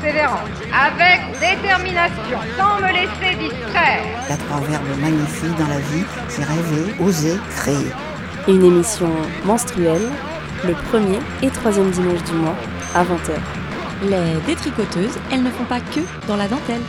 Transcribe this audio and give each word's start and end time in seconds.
persévérance, 0.00 0.48
avec 0.72 1.20
détermination, 1.40 2.38
sans 2.56 2.76
me 2.80 2.92
laisser 2.92 3.36
distraire. 3.36 4.02
Il 4.24 4.30
y 4.30 4.32
a 4.32 4.36
trois 4.36 4.60
verbes 4.60 5.00
magnifiques 5.00 5.56
dans 5.58 5.68
la 5.68 5.78
vie, 5.78 6.04
c'est 6.28 6.44
rêver, 6.44 6.94
oser, 7.00 7.36
créer. 7.56 7.90
Une 8.48 8.64
émission 8.64 9.10
menstruelle, 9.44 10.08
le 10.66 10.74
premier 10.90 11.18
et 11.42 11.50
troisième 11.50 11.90
dimanche 11.90 12.22
du 12.24 12.32
mois, 12.32 12.56
à 12.94 13.04
20h. 13.04 13.38
Les 14.02 14.40
détricoteuses, 14.46 15.18
elles 15.30 15.42
ne 15.42 15.50
font 15.50 15.64
pas 15.64 15.80
que 15.80 16.00
dans 16.26 16.36
la 16.36 16.48
dentelle. 16.48 16.82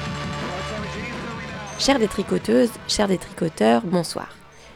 Chères 1.80 2.00
détricoteuses, 2.00 2.72
chers 2.88 3.08
détricoteurs, 3.08 3.82
bonsoir. 3.84 4.30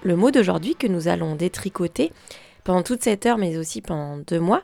Le 0.04 0.16
mot 0.16 0.32
d'aujourd'hui 0.32 0.76
que 0.76 0.88
nous 0.88 1.08
allons 1.08 1.36
détricoter 1.36 2.12
pendant 2.64 2.84
toute 2.84 3.04
cette 3.04 3.26
heure, 3.26 3.38
mais 3.38 3.58
aussi 3.58 3.82
pendant 3.82 4.18
deux 4.18 4.40
mois, 4.40 4.62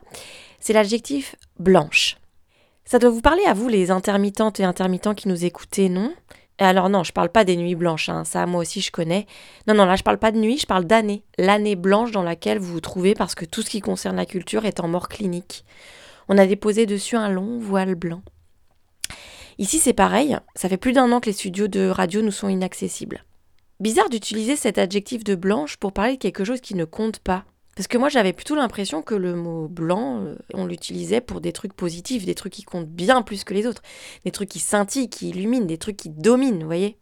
c'est 0.60 0.72
l'adjectif 0.72 1.36
blanche. 1.58 2.16
Ça 2.84 2.98
doit 2.98 3.10
vous 3.10 3.20
parler 3.20 3.44
à 3.44 3.54
vous, 3.54 3.68
les 3.68 3.90
intermittentes 3.90 4.60
et 4.60 4.64
intermittents 4.64 5.14
qui 5.14 5.28
nous 5.28 5.44
écoutez, 5.44 5.88
non? 5.88 6.12
Alors 6.58 6.90
non, 6.90 7.02
je 7.02 7.12
parle 7.12 7.30
pas 7.30 7.44
des 7.44 7.56
nuits 7.56 7.74
blanches, 7.74 8.08
hein, 8.08 8.24
ça 8.24 8.46
moi 8.46 8.60
aussi 8.60 8.80
je 8.80 8.92
connais. 8.92 9.26
Non, 9.66 9.74
non, 9.74 9.84
là 9.84 9.96
je 9.96 10.02
parle 10.02 10.18
pas 10.18 10.30
de 10.30 10.38
nuit, 10.38 10.58
je 10.58 10.66
parle 10.66 10.84
d'année. 10.84 11.24
L'année 11.38 11.76
blanche 11.76 12.12
dans 12.12 12.22
laquelle 12.22 12.58
vous 12.58 12.74
vous 12.74 12.80
trouvez 12.80 13.14
parce 13.14 13.34
que 13.34 13.44
tout 13.44 13.62
ce 13.62 13.70
qui 13.70 13.80
concerne 13.80 14.16
la 14.16 14.26
culture 14.26 14.64
est 14.64 14.80
en 14.80 14.86
mort 14.86 15.08
clinique. 15.08 15.64
On 16.28 16.38
a 16.38 16.46
déposé 16.46 16.86
dessus 16.86 17.16
un 17.16 17.30
long 17.30 17.58
voile 17.58 17.94
blanc. 17.94 18.22
Ici 19.58 19.78
c'est 19.78 19.92
pareil, 19.92 20.36
ça 20.54 20.68
fait 20.68 20.76
plus 20.76 20.92
d'un 20.92 21.10
an 21.10 21.20
que 21.20 21.26
les 21.26 21.32
studios 21.32 21.68
de 21.68 21.88
radio 21.88 22.22
nous 22.22 22.30
sont 22.30 22.48
inaccessibles. 22.48 23.24
Bizarre 23.80 24.08
d'utiliser 24.08 24.54
cet 24.54 24.78
adjectif 24.78 25.24
de 25.24 25.34
blanche 25.34 25.76
pour 25.78 25.92
parler 25.92 26.12
de 26.12 26.18
quelque 26.18 26.44
chose 26.44 26.60
qui 26.60 26.74
ne 26.74 26.84
compte 26.84 27.18
pas. 27.18 27.44
Parce 27.76 27.88
que 27.88 27.96
moi 27.96 28.08
j'avais 28.08 28.32
plutôt 28.32 28.54
l'impression 28.54 29.00
que 29.02 29.14
le 29.14 29.34
mot 29.34 29.66
blanc, 29.66 30.24
euh, 30.24 30.36
on 30.52 30.66
l'utilisait 30.66 31.22
pour 31.22 31.40
des 31.40 31.52
trucs 31.52 31.72
positifs, 31.72 32.26
des 32.26 32.34
trucs 32.34 32.52
qui 32.52 32.64
comptent 32.64 32.88
bien 32.88 33.22
plus 33.22 33.44
que 33.44 33.54
les 33.54 33.66
autres, 33.66 33.82
des 34.24 34.30
trucs 34.30 34.50
qui 34.50 34.58
scintillent, 34.58 35.08
qui 35.08 35.30
illuminent, 35.30 35.66
des 35.66 35.78
trucs 35.78 35.96
qui 35.96 36.10
dominent, 36.10 36.60
vous 36.60 36.66
voyez 36.66 36.98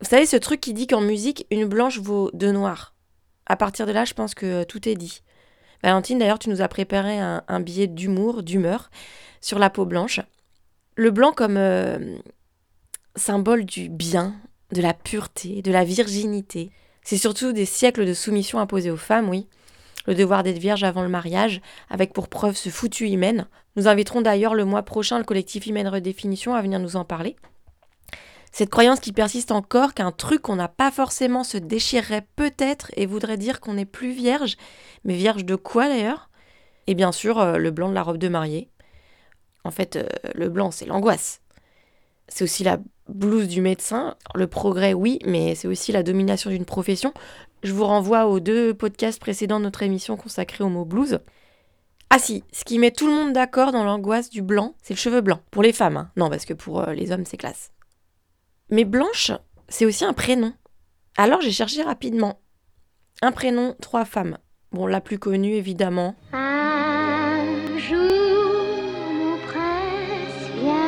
Vous 0.00 0.08
savez 0.08 0.26
ce 0.26 0.36
truc 0.36 0.60
qui 0.60 0.74
dit 0.74 0.86
qu'en 0.86 1.00
musique, 1.00 1.46
une 1.50 1.64
blanche 1.64 1.98
vaut 1.98 2.30
deux 2.34 2.52
noirs. 2.52 2.94
À 3.46 3.56
partir 3.56 3.86
de 3.86 3.92
là, 3.92 4.04
je 4.04 4.12
pense 4.12 4.34
que 4.34 4.46
euh, 4.46 4.64
tout 4.64 4.88
est 4.88 4.94
dit. 4.94 5.22
Valentine, 5.82 6.18
d'ailleurs, 6.18 6.38
tu 6.38 6.50
nous 6.50 6.60
as 6.60 6.68
préparé 6.68 7.18
un, 7.18 7.60
billet 7.60 7.86
d'humour, 7.86 8.42
d'humeur, 8.42 8.90
sur 9.40 9.58
la 9.58 9.70
peau 9.70 9.86
blanche. 9.86 10.20
Le 10.94 11.10
blanc 11.10 11.32
comme 11.32 11.56
euh, 11.56 12.18
symbole 13.16 13.64
du 13.64 13.88
bien, 13.88 14.34
de 14.72 14.82
la 14.82 14.92
pureté, 14.92 15.62
de 15.62 15.72
la 15.72 15.84
virginité. 15.84 16.70
C'est 17.02 17.16
surtout 17.16 17.54
des 17.54 17.64
siècles 17.64 18.04
de 18.04 18.12
soumission 18.12 18.58
imposée 18.58 18.90
aux 18.90 18.98
femmes, 18.98 19.30
oui 19.30 19.48
le 20.06 20.14
devoir 20.14 20.42
d'être 20.42 20.58
vierge 20.58 20.84
avant 20.84 21.02
le 21.02 21.08
mariage, 21.08 21.60
avec 21.88 22.12
pour 22.12 22.28
preuve 22.28 22.56
ce 22.56 22.68
foutu 22.68 23.08
hymen. 23.08 23.46
Nous 23.76 23.88
inviterons 23.88 24.20
d'ailleurs 24.20 24.54
le 24.54 24.64
mois 24.64 24.82
prochain 24.82 25.18
le 25.18 25.24
collectif 25.24 25.66
Hymen 25.66 25.88
Redéfinition 25.88 26.54
à 26.54 26.62
venir 26.62 26.78
nous 26.80 26.96
en 26.96 27.04
parler. 27.04 27.36
Cette 28.52 28.70
croyance 28.70 29.00
qui 29.00 29.12
persiste 29.12 29.52
encore 29.52 29.94
qu'un 29.94 30.10
truc 30.10 30.42
qu'on 30.42 30.56
n'a 30.56 30.68
pas 30.68 30.90
forcément 30.90 31.44
se 31.44 31.56
déchirerait 31.56 32.26
peut-être 32.34 32.90
et 32.96 33.06
voudrait 33.06 33.36
dire 33.36 33.60
qu'on 33.60 33.74
n'est 33.74 33.84
plus 33.84 34.12
vierge. 34.12 34.56
Mais 35.04 35.14
vierge 35.14 35.44
de 35.44 35.54
quoi 35.54 35.88
d'ailleurs? 35.88 36.30
Et 36.86 36.94
bien 36.94 37.12
sûr, 37.12 37.38
euh, 37.38 37.58
le 37.58 37.70
blanc 37.70 37.88
de 37.88 37.94
la 37.94 38.02
robe 38.02 38.18
de 38.18 38.28
mariée. 38.28 38.68
En 39.62 39.70
fait, 39.70 39.96
euh, 39.96 40.08
le 40.34 40.48
blanc, 40.48 40.72
c'est 40.72 40.86
l'angoisse. 40.86 41.42
C'est 42.26 42.42
aussi 42.42 42.64
la 42.64 42.78
blouse 43.14 43.48
du 43.48 43.60
médecin. 43.60 44.16
Le 44.34 44.46
progrès, 44.46 44.94
oui, 44.94 45.18
mais 45.26 45.54
c'est 45.54 45.68
aussi 45.68 45.92
la 45.92 46.02
domination 46.02 46.50
d'une 46.50 46.64
profession. 46.64 47.12
Je 47.62 47.72
vous 47.72 47.84
renvoie 47.84 48.26
aux 48.26 48.40
deux 48.40 48.72
podcasts 48.74 49.20
précédents 49.20 49.58
de 49.58 49.64
notre 49.64 49.82
émission 49.82 50.16
consacrée 50.16 50.64
au 50.64 50.68
mot 50.68 50.84
blues. 50.84 51.20
Ah 52.08 52.18
si, 52.18 52.42
ce 52.52 52.64
qui 52.64 52.78
met 52.78 52.90
tout 52.90 53.06
le 53.06 53.12
monde 53.12 53.32
d'accord 53.32 53.70
dans 53.70 53.84
l'angoisse 53.84 54.30
du 54.30 54.42
blanc, 54.42 54.74
c'est 54.82 54.94
le 54.94 54.98
cheveu 54.98 55.20
blanc. 55.20 55.40
Pour 55.50 55.62
les 55.62 55.72
femmes, 55.72 55.96
hein. 55.96 56.10
non, 56.16 56.28
parce 56.28 56.44
que 56.44 56.54
pour 56.54 56.80
euh, 56.80 56.92
les 56.92 57.12
hommes, 57.12 57.24
c'est 57.24 57.36
classe. 57.36 57.70
Mais 58.70 58.84
Blanche, 58.84 59.32
c'est 59.68 59.86
aussi 59.86 60.04
un 60.04 60.12
prénom. 60.12 60.52
Alors 61.16 61.40
j'ai 61.40 61.52
cherché 61.52 61.82
rapidement. 61.82 62.40
Un 63.22 63.32
prénom, 63.32 63.76
trois 63.80 64.04
femmes. 64.04 64.38
Bon, 64.72 64.86
la 64.86 65.00
plus 65.00 65.18
connue, 65.18 65.54
évidemment, 65.54 66.16
Un 66.32 67.78
jour. 67.78 68.20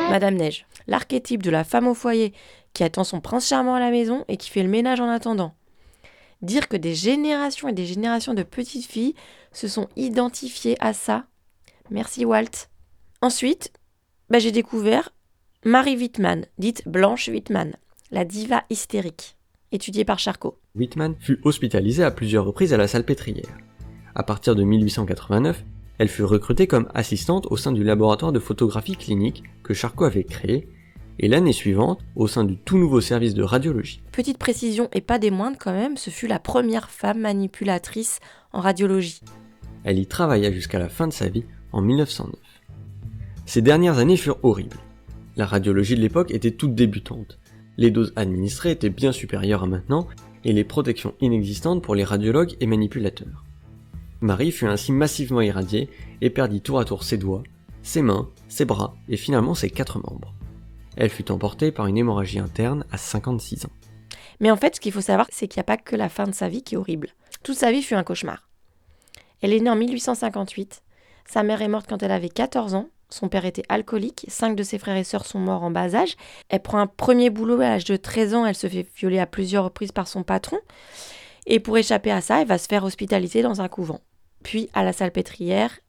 Madame 0.09 0.35
Neige. 0.35 0.65
L'archétype 0.87 1.43
de 1.43 1.51
la 1.51 1.63
femme 1.63 1.87
au 1.87 1.93
foyer 1.93 2.33
qui 2.73 2.83
attend 2.83 3.03
son 3.03 3.21
prince 3.21 3.47
charmant 3.47 3.75
à 3.75 3.79
la 3.79 3.91
maison 3.91 4.25
et 4.27 4.37
qui 4.37 4.49
fait 4.49 4.63
le 4.63 4.69
ménage 4.69 4.99
en 4.99 5.09
attendant. 5.09 5.53
Dire 6.41 6.67
que 6.67 6.75
des 6.75 6.95
générations 6.95 7.69
et 7.69 7.73
des 7.73 7.85
générations 7.85 8.33
de 8.33 8.43
petites 8.43 8.85
filles 8.85 9.15
se 9.51 9.67
sont 9.67 9.87
identifiées 9.95 10.75
à 10.79 10.93
ça. 10.93 11.25
Merci 11.89 12.25
Walt. 12.25 12.67
Ensuite, 13.21 13.71
bah, 14.29 14.39
j'ai 14.39 14.51
découvert 14.51 15.13
Marie 15.63 15.95
Wittmann, 15.95 16.45
dite 16.57 16.83
Blanche 16.85 17.29
Wittmann, 17.29 17.77
la 18.11 18.25
diva 18.25 18.63
hystérique, 18.69 19.37
étudiée 19.71 20.03
par 20.03 20.19
Charcot. 20.19 20.59
Whitman 20.75 21.15
fut 21.19 21.39
hospitalisée 21.43 22.03
à 22.03 22.11
plusieurs 22.11 22.45
reprises 22.45 22.73
à 22.73 22.77
la 22.77 22.87
salpêtrière. 22.87 23.57
À 24.15 24.23
partir 24.23 24.55
de 24.55 24.63
1889, 24.63 25.63
elle 25.99 26.09
fut 26.09 26.23
recrutée 26.23 26.67
comme 26.67 26.89
assistante 26.93 27.47
au 27.49 27.57
sein 27.57 27.71
du 27.71 27.83
laboratoire 27.83 28.31
de 28.31 28.39
photographie 28.39 28.97
clinique 28.97 29.43
que 29.63 29.73
Charcot 29.73 30.05
avait 30.05 30.23
créé, 30.23 30.67
et 31.19 31.27
l'année 31.27 31.53
suivante 31.53 31.99
au 32.15 32.27
sein 32.27 32.43
du 32.43 32.57
tout 32.57 32.77
nouveau 32.77 33.01
service 33.01 33.33
de 33.33 33.43
radiologie. 33.43 34.01
Petite 34.11 34.37
précision 34.37 34.89
et 34.93 35.01
pas 35.01 35.19
des 35.19 35.31
moindres 35.31 35.57
quand 35.59 35.73
même, 35.73 35.97
ce 35.97 36.09
fut 36.09 36.27
la 36.27 36.39
première 36.39 36.89
femme 36.89 37.19
manipulatrice 37.19 38.19
en 38.51 38.61
radiologie. 38.61 39.21
Elle 39.83 39.99
y 39.99 40.07
travailla 40.07 40.51
jusqu'à 40.51 40.79
la 40.79 40.89
fin 40.89 41.07
de 41.07 41.13
sa 41.13 41.29
vie 41.29 41.45
en 41.71 41.81
1909. 41.81 42.39
Ces 43.45 43.61
dernières 43.61 43.99
années 43.99 44.17
furent 44.17 44.39
horribles. 44.43 44.77
La 45.35 45.45
radiologie 45.45 45.95
de 45.95 46.01
l'époque 46.01 46.31
était 46.31 46.51
toute 46.51 46.75
débutante. 46.75 47.39
Les 47.77 47.91
doses 47.91 48.13
administrées 48.15 48.71
étaient 48.71 48.89
bien 48.89 49.11
supérieures 49.11 49.63
à 49.63 49.67
maintenant 49.67 50.07
et 50.45 50.53
les 50.53 50.63
protections 50.63 51.15
inexistantes 51.21 51.81
pour 51.81 51.95
les 51.95 52.03
radiologues 52.03 52.55
et 52.59 52.67
manipulateurs. 52.67 53.43
Marie 54.21 54.51
fut 54.51 54.67
ainsi 54.67 54.91
massivement 54.91 55.41
irradiée 55.41 55.89
et 56.21 56.29
perdit 56.29 56.61
tour 56.61 56.79
à 56.79 56.85
tour 56.85 57.03
ses 57.03 57.17
doigts, 57.17 57.43
ses 57.81 58.01
mains, 58.01 58.29
ses 58.47 58.63
bras 58.63 58.95
et 59.09 59.17
finalement 59.17 59.55
ses 59.55 59.69
quatre 59.69 59.97
membres. 59.97 60.33
Elle 60.97 61.09
fut 61.09 61.31
emportée 61.31 61.71
par 61.71 61.87
une 61.87 61.97
hémorragie 61.97 62.39
interne 62.39 62.85
à 62.91 62.97
56 62.97 63.65
ans. 63.65 63.71
Mais 64.39 64.51
en 64.51 64.57
fait, 64.57 64.75
ce 64.75 64.81
qu'il 64.81 64.91
faut 64.91 65.01
savoir, 65.01 65.27
c'est 65.31 65.47
qu'il 65.47 65.59
n'y 65.59 65.63
a 65.63 65.65
pas 65.65 65.77
que 65.77 65.95
la 65.95 66.09
fin 66.09 66.25
de 66.25 66.33
sa 66.33 66.49
vie 66.49 66.63
qui 66.63 66.75
est 66.75 66.77
horrible. 66.77 67.09
Toute 67.43 67.57
sa 67.57 67.71
vie 67.71 67.81
fut 67.81 67.95
un 67.95 68.03
cauchemar. 68.03 68.47
Elle 69.41 69.53
est 69.53 69.59
née 69.59 69.69
en 69.69 69.75
1858. 69.75 70.81
Sa 71.25 71.43
mère 71.43 71.61
est 71.61 71.67
morte 71.67 71.87
quand 71.87 72.03
elle 72.03 72.11
avait 72.11 72.29
14 72.29 72.75
ans. 72.75 72.89
Son 73.09 73.29
père 73.29 73.45
était 73.45 73.63
alcoolique. 73.69 74.25
Cinq 74.27 74.55
de 74.55 74.63
ses 74.63 74.79
frères 74.79 74.95
et 74.95 75.03
sœurs 75.03 75.25
sont 75.25 75.39
morts 75.39 75.63
en 75.63 75.71
bas 75.71 75.95
âge. 75.95 76.15
Elle 76.49 76.61
prend 76.61 76.79
un 76.79 76.87
premier 76.87 77.29
boulot 77.29 77.61
à 77.61 77.69
l'âge 77.69 77.85
de 77.85 77.95
13 77.95 78.33
ans. 78.33 78.45
Elle 78.45 78.55
se 78.55 78.67
fait 78.67 78.87
violer 78.95 79.19
à 79.19 79.27
plusieurs 79.27 79.65
reprises 79.65 79.91
par 79.91 80.07
son 80.07 80.23
patron. 80.23 80.57
Et 81.45 81.59
pour 81.59 81.77
échapper 81.77 82.11
à 82.11 82.21
ça, 82.21 82.41
elle 82.41 82.47
va 82.47 82.57
se 82.57 82.67
faire 82.67 82.83
hospitaliser 82.83 83.41
dans 83.41 83.61
un 83.61 83.67
couvent. 83.67 83.99
Puis 84.43 84.69
à 84.73 84.83
la 84.83 84.93
salpêtrière, 84.93 85.79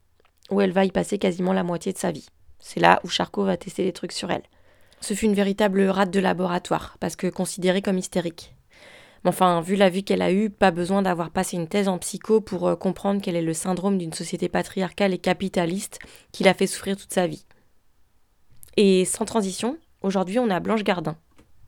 où 0.51 0.61
elle 0.61 0.71
va 0.71 0.85
y 0.85 0.91
passer 0.91 1.17
quasiment 1.17 1.53
la 1.53 1.63
moitié 1.63 1.93
de 1.93 1.97
sa 1.97 2.11
vie. 2.11 2.27
C'est 2.59 2.79
là 2.79 2.99
où 3.03 3.09
Charcot 3.09 3.45
va 3.45 3.57
tester 3.57 3.83
des 3.83 3.93
trucs 3.93 4.11
sur 4.11 4.31
elle. 4.31 4.43
Ce 5.01 5.13
fut 5.13 5.25
une 5.25 5.33
véritable 5.33 5.81
rate 5.83 6.11
de 6.11 6.19
laboratoire, 6.19 6.97
parce 6.99 7.15
que 7.15 7.27
considérée 7.27 7.81
comme 7.81 7.97
hystérique. 7.97 8.55
Mais 9.23 9.29
enfin, 9.29 9.59
vu 9.61 9.75
la 9.75 9.89
vie 9.89 10.03
qu'elle 10.03 10.21
a 10.21 10.31
eue, 10.31 10.51
pas 10.51 10.69
besoin 10.69 11.01
d'avoir 11.01 11.31
passé 11.31 11.57
une 11.57 11.67
thèse 11.67 11.87
en 11.87 11.97
psycho 11.97 12.41
pour 12.41 12.67
euh, 12.67 12.75
comprendre 12.75 13.21
quel 13.23 13.35
est 13.35 13.41
le 13.41 13.55
syndrome 13.55 13.97
d'une 13.97 14.13
société 14.13 14.49
patriarcale 14.49 15.13
et 15.15 15.17
capitaliste 15.17 15.97
qui 16.31 16.43
l'a 16.43 16.53
fait 16.53 16.67
souffrir 16.67 16.95
toute 16.95 17.11
sa 17.11 17.25
vie. 17.25 17.45
Et 18.77 19.03
sans 19.03 19.25
transition, 19.25 19.79
aujourd'hui 20.01 20.37
on 20.37 20.51
a 20.51 20.59
Blanche 20.59 20.83
Gardin, 20.83 21.17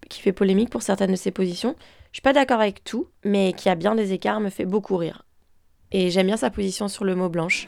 qui 0.08 0.22
fait 0.22 0.34
polémique 0.34 0.70
pour 0.70 0.84
certaines 0.84 1.12
de 1.12 1.16
ses 1.16 1.32
positions. 1.32 1.76
Je 2.12 2.18
suis 2.18 2.22
pas 2.22 2.34
d'accord 2.34 2.62
avec 2.62 2.84
tout, 2.84 3.08
mais 3.24 3.54
qui 3.54 3.70
a 3.70 3.76
bien 3.76 3.96
des 3.96 4.14
écarts 4.14 4.40
me 4.40 4.52
fait 4.52 4.66
beaucoup 4.66 4.96
rire. 4.96 5.26
Et 5.92 6.12
j'aime 6.12 6.28
bien 6.28 6.38
sa 6.38 6.52
position 6.52 6.88
sur 6.88 7.06
le 7.06 7.16
mot 7.16 7.30
blanche. 7.30 7.68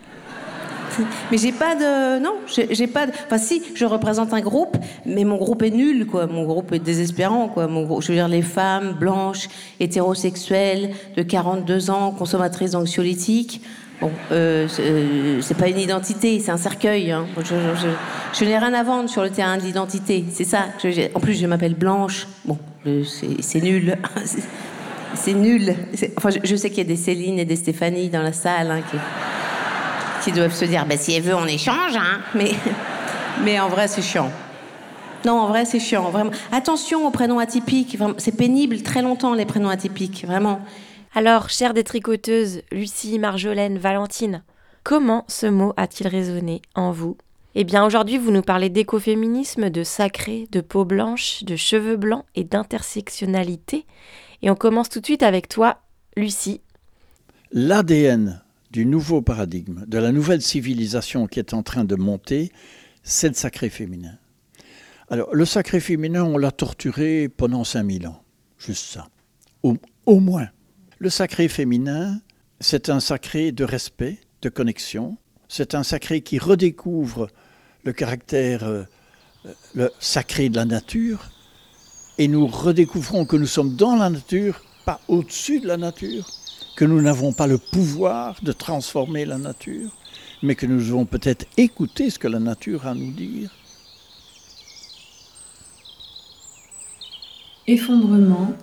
Mais 1.31 1.37
j'ai 1.37 1.51
pas 1.51 1.75
de. 1.75 2.19
Non, 2.19 2.35
j'ai 2.47 2.87
pas 2.87 3.05
de. 3.07 3.11
Enfin, 3.25 3.37
si, 3.37 3.61
je 3.75 3.85
représente 3.85 4.33
un 4.33 4.41
groupe, 4.41 4.77
mais 5.05 5.23
mon 5.23 5.37
groupe 5.37 5.63
est 5.63 5.71
nul, 5.71 6.05
quoi. 6.05 6.27
Mon 6.27 6.43
groupe 6.43 6.71
est 6.73 6.79
désespérant, 6.79 7.47
quoi. 7.47 7.67
Je 7.67 8.07
veux 8.07 8.13
dire, 8.15 8.27
les 8.27 8.41
femmes 8.41 8.93
blanches, 8.99 9.47
hétérosexuelles, 9.79 10.91
de 11.15 11.23
42 11.23 11.89
ans, 11.89 12.11
consommatrices 12.11 12.71
d'anxiolytiques. 12.71 13.61
Bon, 14.01 14.11
euh, 14.31 14.67
c'est 14.69 14.83
euh, 14.85 15.41
c'est 15.41 15.57
pas 15.57 15.67
une 15.67 15.79
identité, 15.79 16.39
c'est 16.39 16.51
un 16.51 16.57
cercueil. 16.57 17.11
hein. 17.11 17.25
Je, 18.33 18.45
n'ai 18.45 18.57
rien 18.57 18.73
à 18.73 18.83
vendre 18.83 19.09
sur 19.09 19.23
le 19.23 19.29
terrain 19.29 19.57
de 19.57 19.63
l'identité. 19.63 20.23
C'est 20.31 20.45
ça. 20.45 20.67
En 21.15 21.19
plus, 21.19 21.33
je 21.33 21.45
m'appelle 21.45 21.75
Blanche. 21.75 22.27
Bon, 22.45 22.57
c'est 23.41 23.61
nul. 23.61 23.97
C'est- 25.15 25.33
nul. 25.33 25.75
Enfin, 26.17 26.29
je, 26.41 26.55
sais 26.55 26.69
qu'il 26.69 26.77
y 26.77 26.81
a 26.81 26.85
des 26.85 26.95
Céline 26.95 27.39
et 27.39 27.45
des 27.45 27.57
Stéphanie 27.57 28.09
dans 28.09 28.21
la 28.21 28.31
salle 28.31 28.71
hein, 28.71 28.81
qui, 30.23 30.31
doivent 30.31 30.53
se 30.53 30.65
dire, 30.65 30.85
bah, 30.85 30.97
si 30.97 31.13
elle 31.13 31.23
veut, 31.23 31.35
on 31.35 31.45
échange. 31.45 31.95
Hein. 31.95 32.19
Mais, 32.35 32.51
mais 33.43 33.59
en 33.59 33.69
vrai, 33.69 33.87
c'est 33.87 34.01
chiant. 34.01 34.31
Non, 35.25 35.39
en 35.39 35.47
vrai, 35.47 35.65
c'est 35.65 35.79
chiant, 35.79 36.09
vraiment. 36.09 36.31
Attention 36.51 37.05
aux 37.05 37.11
prénoms 37.11 37.39
atypiques. 37.39 37.97
C'est 38.17 38.37
pénible 38.37 38.81
très 38.81 39.01
longtemps, 39.01 39.33
les 39.33 39.45
prénoms 39.45 39.69
atypiques, 39.69 40.25
vraiment. 40.25 40.61
Alors, 41.13 41.49
chère 41.49 41.73
des 41.73 41.83
tricoteuses, 41.83 42.61
Lucie, 42.71 43.19
Marjolaine, 43.19 43.77
Valentine, 43.77 44.43
comment 44.83 45.25
ce 45.27 45.47
mot 45.47 45.73
a-t-il 45.75 46.07
résonné 46.07 46.61
en 46.75 46.91
vous? 46.91 47.17
Eh 47.55 47.63
bien, 47.63 47.83
aujourd'hui, 47.83 48.17
vous 48.17 48.31
nous 48.31 48.43
parlez 48.43 48.69
d'écoféminisme, 48.69 49.69
de 49.69 49.83
sacré, 49.83 50.47
de 50.51 50.61
peau 50.61 50.85
blanche, 50.85 51.43
de 51.43 51.55
cheveux 51.55 51.97
blancs 51.97 52.23
et 52.35 52.43
d'intersectionnalité. 52.43 53.85
Et 54.41 54.51
on 54.51 54.55
commence 54.55 54.89
tout 54.89 54.99
de 54.99 55.05
suite 55.05 55.23
avec 55.23 55.49
toi, 55.49 55.77
Lucie. 56.15 56.61
L'ADN 57.51 58.41
du 58.71 58.85
nouveau 58.85 59.21
paradigme, 59.21 59.85
de 59.87 59.97
la 59.97 60.11
nouvelle 60.11 60.41
civilisation 60.41 61.27
qui 61.27 61.39
est 61.39 61.53
en 61.53 61.63
train 61.63 61.85
de 61.85 61.95
monter, 61.95 62.51
c'est 63.03 63.29
le 63.29 63.33
sacré 63.33 63.69
féminin. 63.69 64.17
Alors, 65.09 65.33
le 65.33 65.45
sacré 65.45 65.79
féminin, 65.79 66.23
on 66.23 66.37
l'a 66.37 66.51
torturé 66.51 67.29
pendant 67.29 67.63
5000 67.63 68.07
ans. 68.07 68.21
Juste 68.59 68.85
ça. 68.85 69.07
Au, 69.63 70.19
moins. 70.19 70.49
Le 70.99 71.09
sacré 71.09 71.47
féminin, 71.47 72.21
c'est 72.59 72.89
un 72.89 72.99
sacré 72.99 73.51
de 73.51 73.63
respect, 73.63 74.19
de 74.41 74.49
connexion. 74.49 75.17
C'est 75.47 75.73
un 75.73 75.83
sacré 75.83 76.21
qui 76.21 76.37
redécouvre 76.37 77.27
le 77.83 77.93
caractère 77.93 78.63
euh, 78.63 78.83
le 79.73 79.91
sacré 79.99 80.49
de 80.49 80.55
la 80.55 80.65
nature. 80.65 81.31
Et 82.17 82.27
nous 82.27 82.45
redécouvrons 82.45 83.25
que 83.25 83.37
nous 83.37 83.47
sommes 83.47 83.75
dans 83.75 83.95
la 83.95 84.09
nature, 84.09 84.61
pas 84.85 84.99
au-dessus 85.07 85.59
de 85.59 85.67
la 85.67 85.77
nature, 85.77 86.29
que 86.79 86.85
nous 86.85 87.01
n'avons 87.01 87.33
pas 87.33 87.45
le 87.45 87.57
pouvoir 87.57 88.37
de 88.41 88.53
transformer 88.53 89.25
la 89.25 89.37
nature, 89.37 89.89
mais 90.41 90.55
que 90.55 90.65
nous 90.65 90.77
devons 90.77 91.03
peut-être 91.03 91.45
écouter 91.57 92.09
ce 92.09 92.17
que 92.17 92.29
la 92.29 92.39
nature 92.39 92.87
a 92.87 92.91
à 92.91 92.95
nous 92.95 93.11
dire 93.11 93.49
Effondrement, 97.67 98.53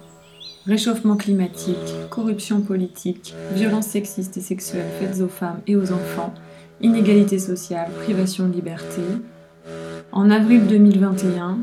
réchauffement 0.65 1.19
climatique, 1.19 1.77
corruption 2.09 2.63
politique, 2.63 3.35
violences 3.53 3.89
sexistes 3.89 4.39
et 4.39 4.41
sexuelles 4.41 4.91
faites 4.99 5.21
aux 5.21 5.29
femmes 5.29 5.61
et 5.67 5.77
aux 5.77 5.93
enfants, 5.93 6.33
inégalité 6.81 7.39
sociale, 7.39 7.91
privation 8.03 8.49
de 8.49 8.55
liberté. 8.55 9.03
En 10.13 10.31
avril 10.31 10.67
2021, 10.67 11.59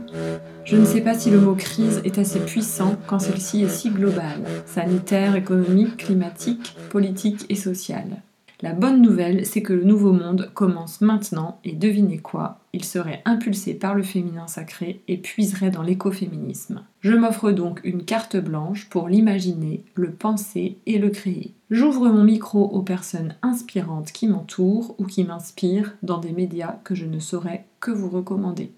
je 0.66 0.76
ne 0.78 0.86
sais 0.86 1.02
pas 1.02 1.14
si 1.14 1.30
le 1.30 1.40
mot 1.40 1.56
crise 1.56 2.02
est 2.04 2.20
assez 2.20 2.40
puissant 2.40 2.96
quand 3.08 3.20
celle-ci 3.20 3.64
est 3.64 3.70
si 3.70 3.90
globale, 3.90 4.44
sanitaire, 4.66 5.36
économique, 5.36 5.98
climatique, 5.98 6.76
politique 6.90 7.46
et 7.50 7.56
sociale. 7.56 8.22
La 8.64 8.72
bonne 8.72 9.02
nouvelle, 9.02 9.46
c'est 9.46 9.62
que 9.62 9.74
le 9.74 9.84
nouveau 9.84 10.14
monde 10.14 10.50
commence 10.54 11.02
maintenant 11.02 11.60
et 11.66 11.74
devinez 11.74 12.20
quoi 12.20 12.60
Il 12.72 12.86
serait 12.86 13.22
impulsé 13.26 13.74
par 13.74 13.94
le 13.94 14.04
féminin 14.04 14.48
sacré 14.48 15.02
et 15.10 15.18
puiserait 15.18 15.70
dans 15.70 15.82
l'écoféminisme. 15.82 16.86
Je 17.02 17.12
m'offre 17.12 17.52
donc 17.52 17.82
une 17.84 18.06
carte 18.06 18.38
blanche 18.38 18.88
pour 18.90 19.10
l'imaginer, 19.10 19.84
le 19.96 20.12
penser 20.12 20.78
et 20.86 20.98
le 20.98 21.10
créer. 21.10 21.54
J'ouvre 21.72 22.08
mon 22.08 22.24
micro 22.24 22.64
aux 22.64 22.84
personnes 22.84 23.36
inspirantes 23.42 24.14
qui 24.14 24.28
m'entourent 24.30 24.96
ou 24.98 25.08
qui 25.08 25.26
m'inspirent 25.26 25.98
dans 26.02 26.20
des 26.20 26.32
médias 26.32 26.78
que 26.86 26.96
je 26.96 27.06
ne 27.06 27.20
saurais 27.20 27.66
que 27.82 27.92
vous 27.92 28.10
recommander. 28.10 28.72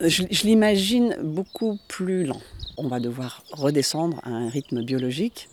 Je, 0.00 0.24
l'imagine 0.42 1.14
beaucoup 1.22 1.78
plus 1.86 2.24
lent. 2.24 2.40
On 2.78 2.88
va 2.88 2.98
devoir 2.98 3.44
redescendre 3.52 4.18
à 4.24 4.30
un 4.30 4.48
rythme 4.48 4.82
biologique 4.82 5.49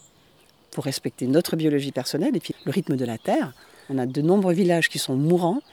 pour 0.77 0.85
respecter 0.85 1.25
notre 1.25 1.56
biologie 1.56 1.91
personnelle 1.91 2.38
et 2.38 2.39
puis 2.39 2.53
le 2.63 2.71
rythme 2.71 2.97
de 2.97 3.03
la 3.03 3.18
Terre. 3.18 3.56
On 3.89 3.97
a 3.97 4.06
de 4.06 4.21
nombreux 4.21 4.53
villages 4.53 4.89
qui 4.89 5.00
sont 5.00 5.15
mourants 5.15 5.63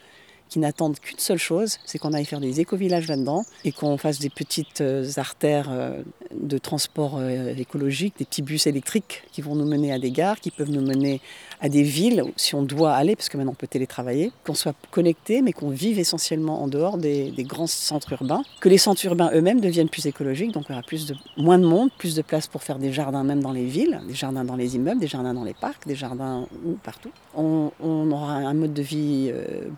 qui 0.49 0.57
n'attendent 0.57 0.99
qu'une 0.99 1.19
seule 1.19 1.37
chose, 1.37 1.77
c'est 1.85 1.99
qu'on 1.99 2.11
aille 2.13 2.25
faire 2.25 2.39
des 2.39 2.59
éco-villages 2.59 3.07
là-dedans 3.07 3.43
et 3.65 3.71
qu'on 3.71 3.97
fasse 3.97 4.17
des 4.17 4.31
petites 4.31 4.81
euh, 4.81 5.05
artères 5.17 5.69
euh, 5.69 6.01
de 6.33 6.57
transport 6.57 7.17
euh, 7.17 7.53
écologique, 7.55 8.15
des 8.17 8.25
petits 8.25 8.41
bus 8.41 8.65
électriques 8.65 9.23
qui 9.31 9.41
vont 9.41 9.55
nous 9.55 9.65
mener 9.65 9.93
à 9.93 9.99
des 9.99 10.09
gares, 10.09 10.39
qui 10.39 10.49
peuvent 10.49 10.71
nous 10.71 10.81
mener 10.81 11.21
à 11.61 11.69
des 11.69 11.83
villes 11.83 12.23
si 12.35 12.55
on 12.55 12.63
doit 12.63 12.93
aller, 12.93 13.15
parce 13.15 13.29
que 13.29 13.37
maintenant 13.37 13.51
on 13.53 13.55
peut 13.55 13.67
télétravailler, 13.67 14.31
qu'on 14.45 14.53
soit 14.53 14.75
connecté, 14.91 15.41
mais 15.41 15.53
qu'on 15.53 15.69
vive 15.69 15.99
essentiellement 15.99 16.61
en 16.61 16.67
dehors 16.67 16.97
des, 16.97 17.31
grands 17.39 17.67
centres 17.67 18.13
urbains, 18.13 18.43
que 18.61 18.69
les 18.69 18.77
centres 18.77 19.05
urbains 19.05 19.31
eux-mêmes 19.33 19.61
deviennent 19.61 19.89
plus 19.89 20.05
écologiques, 20.05 20.51
donc 20.51 20.65
il 20.67 20.71
y 20.71 20.73
aura 20.73 20.83
plus 20.83 21.05
de, 21.05 21.15
moins 21.37 21.59
de 21.59 21.65
monde, 21.65 21.89
plus 21.97 22.15
de 22.15 22.21
place 22.21 22.47
pour 22.47 22.63
faire 22.63 22.79
des 22.79 22.91
jardins 22.91 23.23
même 23.23 23.41
dans 23.41 23.51
les 23.51 23.65
villes, 23.65 24.01
des 24.07 24.15
jardins 24.15 24.43
dans 24.43 24.55
les 24.55 24.75
immeubles, 24.75 24.99
des 24.99 25.07
jardins 25.07 25.33
dans 25.33 25.43
les 25.43 25.53
parcs, 25.53 25.87
des 25.87 25.95
jardins 25.95 26.47
où, 26.65 26.73
partout. 26.83 27.11
On, 27.35 27.71
aura 28.11 28.33
un 28.33 28.53
mode 28.53 28.73
de 28.73 28.81
vie 28.81 29.31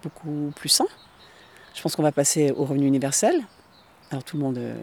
beaucoup 0.03 0.51
plus 0.55 0.69
sain. 0.69 0.85
Je 1.77 1.81
pense 1.83 1.95
qu'on 1.95 2.03
va 2.03 2.11
passer 2.11 2.51
au 2.51 2.65
revenu 2.65 2.87
universel. 2.87 3.35
Alors 4.09 4.23
tout 4.23 4.35
le 4.35 4.43
monde 4.43 4.57
n'est 4.57 4.63
euh, 4.63 4.75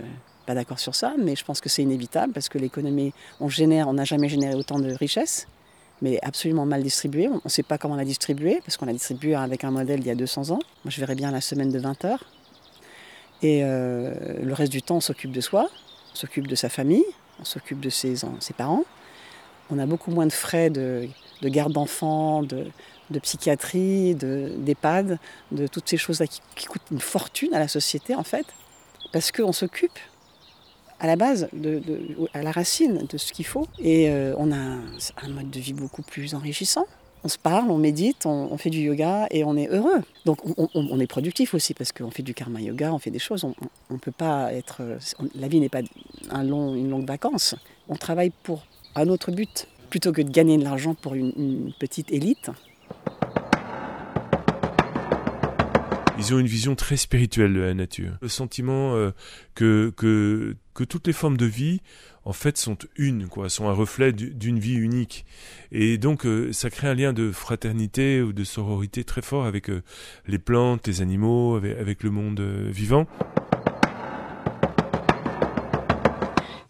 pas 0.47 0.55
d'accord 0.55 0.79
sur 0.79 0.95
ça, 0.95 1.15
mais 1.19 1.35
je 1.35 1.45
pense 1.45 1.61
que 1.61 1.69
c'est 1.69 1.83
inévitable 1.83 2.33
parce 2.33 2.49
que 2.49 2.57
l'économie, 2.57 3.13
on 3.41 3.49
génère, 3.49 3.89
on 3.89 3.95
n'a 3.95 4.05
jamais 4.05 4.29
généré 4.29 4.55
autant 4.55 4.79
de 4.79 4.93
richesses, 4.93 5.49
mais 6.05 6.19
absolument 6.23 6.67
mal 6.67 6.83
distribuée. 6.83 7.29
On 7.29 7.41
ne 7.43 7.49
sait 7.49 7.63
pas 7.63 7.79
comment 7.79 7.97
la 7.97 8.05
distribuer 8.05 8.61
parce 8.63 8.77
qu'on 8.77 8.85
l'a 8.85 8.93
distribuée 8.93 9.35
avec 9.35 9.65
un 9.65 9.71
modèle 9.71 10.01
d'il 10.01 10.09
y 10.09 10.11
a 10.11 10.15
200 10.15 10.51
ans. 10.51 10.59
Moi, 10.85 10.91
je 10.91 11.01
verrais 11.01 11.15
bien 11.15 11.31
la 11.31 11.41
semaine 11.41 11.71
de 11.71 11.79
20 11.79 12.05
heures. 12.05 12.25
Et 13.41 13.61
euh, 13.65 14.13
le 14.43 14.53
reste 14.53 14.71
du 14.71 14.83
temps, 14.83 14.97
on 14.97 15.01
s'occupe 15.01 15.33
de 15.33 15.41
soi, 15.41 15.71
on 16.13 16.15
s'occupe 16.15 16.47
de 16.47 16.55
sa 16.55 16.69
famille, 16.69 17.07
on 17.41 17.45
s'occupe 17.45 17.81
de 17.81 17.89
ses, 17.89 18.17
parents. 18.55 18.85
On 19.71 19.79
a 19.79 19.87
beaucoup 19.87 20.11
moins 20.11 20.27
de 20.27 20.33
frais 20.33 20.69
de, 20.69 21.09
de 21.41 21.49
garde 21.49 21.73
d'enfants, 21.73 22.43
de, 22.43 22.67
de 23.11 23.19
psychiatrie, 23.19 24.15
d'EHPAD, 24.15 25.19
de, 25.53 25.67
toutes 25.67 25.89
ces 25.89 25.97
choses-là 25.97 26.27
qui, 26.27 26.67
coûtent 26.67 26.91
une 26.91 27.01
fortune 27.01 27.55
à 27.55 27.59
la 27.59 27.69
société 27.69 28.15
en 28.15 28.25
fait, 28.25 28.47
parce 29.11 29.33
qu'on 29.33 29.53
s'occupe 29.53 29.99
à 31.01 31.07
la 31.07 31.17
base, 31.17 31.49
à 32.33 32.43
la 32.43 32.51
racine 32.51 33.07
de 33.09 33.19
ce 33.19 33.33
qu'il 33.33 33.45
faut. 33.45 33.67
Et 33.79 34.09
euh, 34.09 34.35
on 34.39 34.53
a 34.53 34.57
un, 34.57 35.29
mode 35.29 35.51
de 35.51 35.61
vie 35.61 35.73
beaucoup 35.73 36.03
plus 36.03 36.35
enrichissant. 36.35 36.87
On 37.25 37.29
se 37.29 37.39
parle, 37.39 37.71
on 37.71 37.79
médite, 37.79 38.27
on, 38.27 38.57
fait 38.59 38.69
du 38.69 38.81
yoga 38.81 39.27
et 39.31 39.45
on 39.45 39.57
est 39.57 39.69
heureux. 39.69 40.03
Donc 40.27 40.39
on, 40.57 41.01
est 41.01 41.07
productif 41.07 41.55
aussi 41.55 41.73
parce 41.73 41.91
qu'on 41.91 42.11
fait 42.11 42.23
du 42.23 42.35
karma 42.35 42.61
yoga, 42.61 42.93
on 42.93 42.99
fait 42.99 43.11
des 43.11 43.19
choses. 43.19 43.45
On 43.45 43.55
ne 43.95 43.99
peut 43.99 44.13
pas 44.13 44.53
être. 44.53 44.83
la 45.35 45.49
vie 45.49 45.59
n'est 45.59 45.71
pas 45.71 45.81
une 46.31 46.91
longue 46.91 47.07
vacance. 47.07 47.55
On 47.89 47.97
travaille 47.97 48.31
pour 48.43 48.67
un 48.95 49.09
autre 49.09 49.33
but 49.33 49.69
plutôt 49.89 50.13
que 50.13 50.21
de 50.21 50.31
gagner 50.31 50.59
de 50.59 50.65
l'argent 50.65 50.95
pour 50.95 51.15
une 51.15 51.73
petite 51.79 52.13
élite. 52.13 52.51
Ils 56.27 56.33
ont 56.33 56.39
une 56.39 56.47
vision 56.47 56.75
très 56.75 56.97
spirituelle 56.97 57.53
de 57.53 57.61
la 57.61 57.75
nature. 57.75 58.13
Le 58.23 58.29
sentiment 58.29 58.95
euh, 58.95 59.11
que, 59.55 59.93
que, 59.95 60.57
toutes 60.85 61.07
les 61.07 61.13
formes 61.13 61.37
de 61.37 61.45
vie, 61.45 61.83
en 62.25 62.33
fait, 62.33 62.57
sont 62.57 62.79
une, 62.97 63.29
quoi, 63.29 63.51
sont 63.51 63.69
un 63.69 63.75
reflet 63.75 64.11
d'une 64.15 64.59
vie 64.59 64.73
unique. 64.73 65.27
Et 65.71 65.99
donc, 65.99 66.25
euh, 66.25 66.51
ça 66.51 66.71
crée 66.71 66.89
un 66.89 66.95
lien 66.95 67.13
de 67.13 67.31
fraternité 67.31 68.23
ou 68.23 68.33
de 68.33 68.43
sororité 68.43 69.05
très 69.05 69.21
fort 69.21 69.45
avec 69.45 69.69
euh, 69.69 69.83
les 70.27 70.39
plantes, 70.39 70.87
les 70.87 71.03
animaux, 71.03 71.57
avec, 71.57 71.77
avec 71.79 72.03
le 72.03 72.11
monde 72.11 72.41
vivant. 72.41 73.07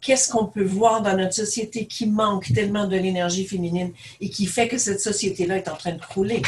Qu'est-ce 0.01 0.33
qu'on 0.33 0.47
peut 0.47 0.65
voir 0.65 1.01
dans 1.01 1.17
notre 1.17 1.35
société 1.35 1.87
qui 1.87 2.09
manque 2.09 2.53
tellement 2.53 2.89
de 2.89 2.97
l'énergie 2.97 3.47
féminine 3.47 3.93
et 4.21 4.31
qui 4.31 4.47
fait 4.47 4.67
que 4.67 4.79
cette 4.79 5.01
société-là 5.01 5.59
est 5.59 5.69
en 5.69 5.77
train 5.77 5.93
de 5.93 6.01
crouler? 6.01 6.43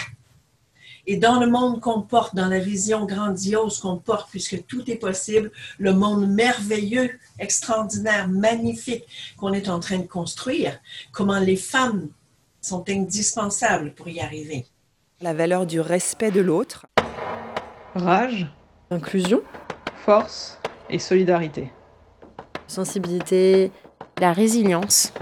Et 1.09 1.17
dans 1.17 1.39
le 1.39 1.47
monde 1.47 1.81
qu'on 1.81 2.03
porte, 2.03 2.35
dans 2.35 2.49
la 2.49 2.59
vision 2.59 3.07
grandiose 3.07 3.79
qu'on 3.79 3.97
porte, 3.97 4.29
puisque 4.31 4.67
tout 4.67 4.91
est 4.91 4.97
possible, 4.97 5.53
le 5.79 5.93
monde 5.93 6.29
merveilleux, 6.29 7.11
extraordinaire, 7.39 8.29
magnifique 8.29 9.05
qu'on 9.37 9.53
est 9.53 9.69
en 9.69 9.79
train 9.79 9.99
de 9.99 10.07
construire, 10.07 10.81
comment 11.13 11.39
les 11.39 11.57
femmes 11.57 12.09
sont 12.61 12.85
indispensables 12.89 13.95
pour 13.95 14.09
y 14.09 14.19
arriver. 14.21 14.67
La 15.21 15.33
valeur 15.33 15.65
du 15.65 15.81
respect 15.81 16.33
de 16.33 16.41
l'autre. 16.41 16.87
Rage. 17.95 18.51
Inclusion. 18.91 19.43
Force 20.05 20.59
et 20.91 20.99
solidarité. 20.99 21.73
Sensibilité. 22.67 23.71
La 24.21 24.33
résilience. 24.33 25.13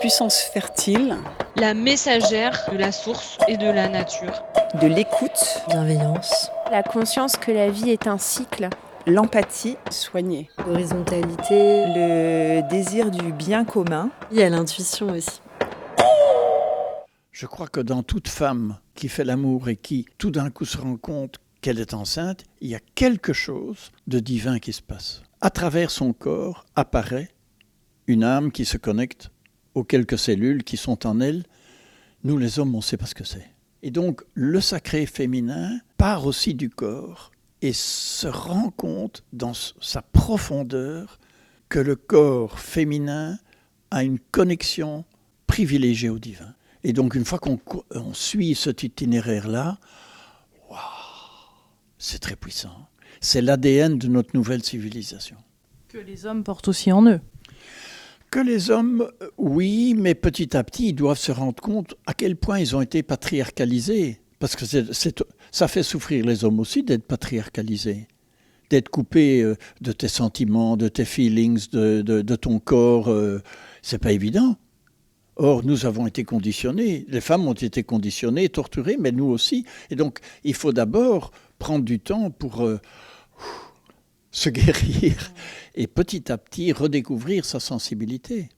Puissance 0.00 0.40
fertile. 0.52 1.16
La 1.56 1.72
messagère 1.72 2.68
de 2.70 2.76
la 2.76 2.92
source 2.92 3.38
et 3.48 3.56
de 3.56 3.66
la 3.66 3.88
nature 3.88 4.42
de 4.80 4.86
l'écoute, 4.86 5.62
bienveillance, 5.68 6.50
la 6.70 6.82
conscience 6.82 7.36
que 7.36 7.50
la 7.50 7.70
vie 7.70 7.90
est 7.90 8.06
un 8.06 8.18
cycle, 8.18 8.68
l'empathie, 9.06 9.76
soigner, 9.90 10.50
l'horizontalité, 10.66 11.84
le 11.86 12.68
désir 12.68 13.10
du 13.10 13.32
bien 13.32 13.64
commun. 13.64 14.10
Il 14.30 14.38
y 14.38 14.42
a 14.42 14.50
l'intuition 14.50 15.08
aussi. 15.08 15.40
Je 17.32 17.46
crois 17.46 17.68
que 17.68 17.80
dans 17.80 18.02
toute 18.02 18.28
femme 18.28 18.78
qui 18.94 19.08
fait 19.08 19.24
l'amour 19.24 19.68
et 19.68 19.76
qui 19.76 20.06
tout 20.18 20.30
d'un 20.30 20.50
coup 20.50 20.64
se 20.66 20.78
rend 20.78 20.96
compte 20.96 21.38
qu'elle 21.62 21.80
est 21.80 21.94
enceinte, 21.94 22.44
il 22.60 22.68
y 22.68 22.74
a 22.74 22.80
quelque 22.94 23.32
chose 23.32 23.92
de 24.06 24.20
divin 24.20 24.58
qui 24.58 24.72
se 24.72 24.82
passe. 24.82 25.22
à 25.40 25.50
travers 25.50 25.90
son 25.90 26.12
corps 26.12 26.64
apparaît 26.76 27.30
une 28.06 28.24
âme 28.24 28.52
qui 28.52 28.64
se 28.64 28.76
connecte 28.76 29.30
aux 29.76 29.84
quelques 29.84 30.18
cellules 30.18 30.64
qui 30.64 30.78
sont 30.78 31.06
en 31.06 31.20
elle. 31.20 31.44
Nous 32.24 32.38
les 32.38 32.58
hommes, 32.58 32.74
on 32.74 32.78
ne 32.78 32.82
sait 32.82 32.96
pas 32.96 33.06
ce 33.06 33.14
que 33.14 33.24
c'est. 33.24 33.46
Et 33.82 33.90
donc 33.90 34.24
le 34.34 34.60
sacré 34.60 35.04
féminin 35.04 35.78
part 35.98 36.26
aussi 36.26 36.54
du 36.54 36.70
corps 36.70 37.30
et 37.60 37.74
se 37.74 38.26
rend 38.26 38.70
compte 38.70 39.22
dans 39.34 39.52
sa 39.54 40.00
profondeur 40.00 41.20
que 41.68 41.78
le 41.78 41.94
corps 41.94 42.58
féminin 42.58 43.38
a 43.90 44.02
une 44.02 44.18
connexion 44.18 45.04
privilégiée 45.46 46.08
au 46.08 46.18
divin. 46.18 46.54
Et 46.82 46.94
donc 46.94 47.14
une 47.14 47.26
fois 47.26 47.38
qu'on 47.38 48.14
suit 48.14 48.54
cet 48.54 48.82
itinéraire-là, 48.82 49.78
c'est 51.98 52.18
très 52.18 52.36
puissant. 52.36 52.88
C'est 53.20 53.42
l'ADN 53.42 53.98
de 53.98 54.08
notre 54.08 54.30
nouvelle 54.34 54.62
civilisation. 54.64 55.36
Que 55.88 55.98
les 55.98 56.24
hommes 56.24 56.44
portent 56.44 56.68
aussi 56.68 56.92
en 56.92 57.06
eux. 57.06 57.20
Que 58.30 58.40
les 58.40 58.70
hommes, 58.70 59.08
euh, 59.22 59.28
oui, 59.38 59.94
mais 59.96 60.14
petit 60.14 60.56
à 60.56 60.64
petit, 60.64 60.88
ils 60.88 60.94
doivent 60.94 61.18
se 61.18 61.32
rendre 61.32 61.62
compte 61.62 61.94
à 62.06 62.14
quel 62.14 62.36
point 62.36 62.58
ils 62.58 62.74
ont 62.74 62.80
été 62.80 63.02
patriarcalisés. 63.02 64.20
Parce 64.38 64.56
que 64.56 64.64
ça 65.50 65.68
fait 65.68 65.82
souffrir 65.82 66.26
les 66.26 66.44
hommes 66.44 66.60
aussi 66.60 66.82
d'être 66.82 67.06
patriarcalisés, 67.06 68.06
d'être 68.68 68.90
coupés 68.90 69.42
euh, 69.42 69.56
de 69.80 69.92
tes 69.92 70.08
sentiments, 70.08 70.76
de 70.76 70.88
tes 70.88 71.06
feelings, 71.06 71.70
de, 71.70 72.36
ton 72.36 72.58
corps. 72.58 73.08
Euh, 73.08 73.40
c'est 73.80 73.98
pas 73.98 74.12
évident. 74.12 74.56
Or, 75.36 75.64
nous 75.64 75.86
avons 75.86 76.06
été 76.06 76.24
conditionnés, 76.24 77.04
les 77.08 77.20
femmes 77.20 77.46
ont 77.46 77.52
été 77.52 77.82
conditionnées, 77.82 78.48
torturées, 78.48 78.96
mais 78.98 79.12
nous 79.12 79.26
aussi. 79.26 79.64
Et 79.90 79.96
donc, 79.96 80.20
il 80.44 80.54
faut 80.54 80.72
d'abord 80.72 81.30
prendre 81.58 81.84
du 81.84 82.00
temps 82.00 82.30
pour 82.30 82.66
se 84.36 84.50
guérir 84.50 85.32
et 85.74 85.86
petit 85.86 86.30
à 86.30 86.38
petit 86.38 86.72
redécouvrir 86.72 87.44
sa 87.44 87.58
sensibilité. 87.58 88.50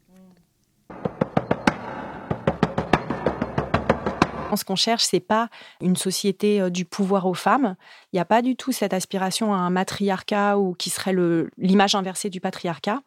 Ce 4.57 4.65
qu'on 4.65 4.77
cherche, 4.77 5.05
c'est 5.05 5.21
pas 5.21 5.51
une 5.83 5.95
société 5.95 6.61
euh, 6.61 6.71
du 6.71 6.87
pouvoir 6.87 7.27
aux 7.27 7.35
femmes. 7.35 7.77
Il 8.13 8.17
n'y 8.17 8.21
a 8.21 8.25
pas 8.25 8.41
du 8.41 8.57
tout 8.57 8.73
cette 8.73 8.95
aspiration 8.95 9.53
à 9.55 9.59
un 9.59 9.71
matriarcat 9.71 10.59
ou 10.59 10.73
qui 10.73 10.91
serait 10.91 11.15
l'image 11.59 11.95
inversée 11.95 12.31
du 12.31 12.41
patriarcat. 12.41 13.03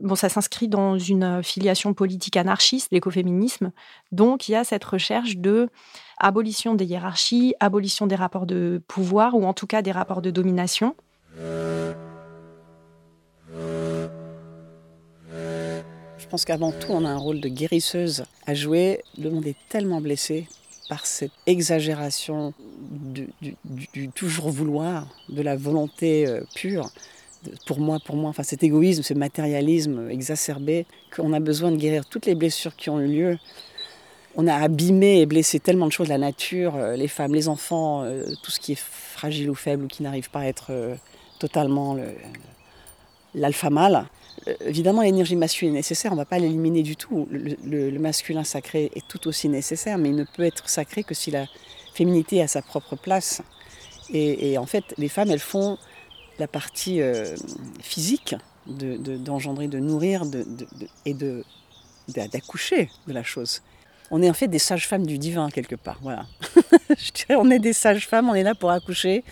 Bon, 0.00 0.14
ça 0.14 0.30
s'inscrit 0.30 0.68
dans 0.68 0.98
une 0.98 1.42
filiation 1.44 1.92
politique 1.92 2.38
anarchiste, 2.38 2.88
l'écoféminisme. 2.92 3.72
Donc, 4.10 4.48
il 4.48 4.52
y 4.52 4.54
a 4.56 4.64
cette 4.64 4.84
recherche 4.84 5.36
de 5.36 5.68
abolition 6.18 6.74
des 6.74 6.86
hiérarchies, 6.86 7.54
abolition 7.60 8.06
des 8.06 8.16
rapports 8.16 8.46
de 8.46 8.82
pouvoir 8.88 9.34
ou 9.34 9.44
en 9.44 9.52
tout 9.52 9.66
cas 9.66 9.82
des 9.82 9.92
rapports 9.92 10.22
de 10.22 10.30
domination. 10.30 10.96
Je 16.26 16.30
pense 16.30 16.44
qu'avant 16.44 16.72
tout, 16.72 16.88
on 16.90 17.04
a 17.04 17.08
un 17.08 17.18
rôle 17.18 17.40
de 17.40 17.48
guérisseuse 17.48 18.24
à 18.46 18.54
jouer. 18.54 19.02
Le 19.16 19.30
monde 19.30 19.46
est 19.46 19.56
tellement 19.68 20.00
blessé 20.00 20.48
par 20.88 21.06
cette 21.06 21.30
exagération 21.46 22.52
du, 22.90 23.28
toujours 24.08 24.50
vouloir, 24.50 25.06
de 25.28 25.40
la 25.40 25.56
volonté 25.56 26.26
euh, 26.26 26.40
pure, 26.54 26.90
pour 27.64 27.78
moi, 27.78 27.98
pour 28.04 28.16
moi, 28.16 28.30
enfin 28.30 28.42
cet 28.42 28.64
égoïsme, 28.64 29.04
ce 29.04 29.14
matérialisme 29.14 30.10
exacerbé, 30.10 30.84
qu'on 31.14 31.32
a 31.32 31.38
besoin 31.38 31.70
de 31.70 31.76
guérir 31.76 32.06
toutes 32.06 32.26
les 32.26 32.34
blessures 32.34 32.74
qui 32.74 32.90
ont 32.90 33.00
eu 33.00 33.06
lieu. 33.06 33.38
On 34.34 34.48
a 34.48 34.54
abîmé 34.54 35.20
et 35.20 35.26
blessé 35.26 35.60
tellement 35.60 35.86
de 35.86 35.92
choses, 35.92 36.08
la 36.08 36.18
nature, 36.18 36.74
euh, 36.74 36.96
les 36.96 37.08
femmes, 37.08 37.34
les 37.34 37.48
enfants, 37.48 38.02
euh, 38.02 38.24
tout 38.42 38.50
ce 38.50 38.58
qui 38.58 38.72
est 38.72 38.80
fragile 38.80 39.48
ou 39.48 39.54
faible 39.54 39.84
ou 39.84 39.86
qui 39.86 40.02
n'arrive 40.02 40.30
pas 40.30 40.40
à 40.40 40.46
être 40.46 40.72
totalement 41.38 41.96
l'alpha 43.36 43.70
mâle. 43.70 44.06
Euh, 44.48 44.54
évidemment, 44.64 45.02
l'énergie 45.02 45.36
masculine 45.36 45.74
est 45.74 45.78
nécessaire, 45.78 46.12
on 46.12 46.16
ne 46.16 46.20
va 46.20 46.24
pas 46.24 46.38
l'éliminer 46.38 46.82
du 46.82 46.96
tout. 46.96 47.28
Le, 47.30 47.98
masculin 47.98 48.42
sacré 48.42 48.90
est 48.94 49.06
tout 49.06 49.28
aussi 49.28 49.48
nécessaire, 49.48 49.98
mais 49.98 50.08
il 50.08 50.16
ne 50.16 50.24
peut 50.24 50.42
être 50.42 50.68
sacré 50.68 51.04
que 51.04 51.14
si 51.14 51.30
la 51.30 51.46
féminité 51.94 52.42
a 52.42 52.48
sa 52.48 52.62
propre 52.62 52.96
place. 52.96 53.42
Et, 54.12 54.56
en 54.56 54.66
fait, 54.66 54.84
les 54.98 55.08
femmes, 55.08 55.30
elles 55.30 55.38
font 55.40 55.78
la 56.38 56.46
partie 56.46 57.00
euh, 57.00 57.34
physique 57.82 58.36
d'engendrer, 58.66 59.68
de, 59.68 59.78
nourrir 59.78 60.22
et 61.04 61.14
d'accoucher 62.08 62.90
de, 63.06 63.12
la 63.12 63.22
chose. 63.22 63.62
On 64.12 64.22
est 64.22 64.30
en 64.30 64.34
fait 64.34 64.46
des 64.46 64.60
sages-femmes 64.60 65.06
du 65.06 65.18
divin 65.18 65.50
quelque 65.50 65.74
part. 65.74 65.98
Voilà. 66.02 66.26
Je 66.90 67.10
dirais, 67.10 67.34
on 67.36 67.50
est 67.50 67.58
des 67.58 67.72
sages-femmes, 67.72 68.28
on 68.28 68.34
est 68.34 68.44
là 68.44 68.54
pour 68.54 68.70
accoucher 68.70 69.24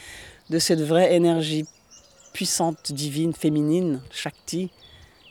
de 0.51 0.59
cette 0.59 0.81
vraie 0.81 1.15
énergie 1.15 1.67
puissante, 2.35 2.93
divine, 2.93 3.33
féminine, 3.33 4.01
Shakti, 4.11 4.71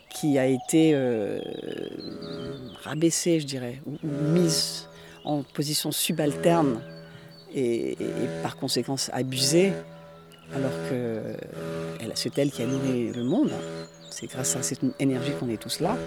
qui 0.09 0.39
a 0.39 0.47
été 0.47 0.93
euh, 0.95 1.39
rabaissée, 2.83 3.39
je 3.39 3.45
dirais, 3.45 3.81
ou, 3.85 3.97
mise 4.07 4.87
en 5.25 5.43
position 5.43 5.91
subalterne 5.91 6.81
et, 7.53 7.95
par 8.41 8.55
conséquent 8.55 8.95
abusée, 9.11 9.73
alors 10.55 10.71
que 10.89 11.21
c'est 12.15 12.37
elle 12.37 12.51
qui 12.51 12.63
a 12.63 12.67
nourri 12.67 13.11
le 13.11 13.23
monde. 13.23 13.51
C'est 14.09 14.27
grâce 14.27 14.55
à 14.55 14.63
cette 14.63 14.81
énergie 14.99 15.31
qu'on 15.39 15.49
est 15.49 15.61
tous 15.61 15.79
là. 15.79 15.97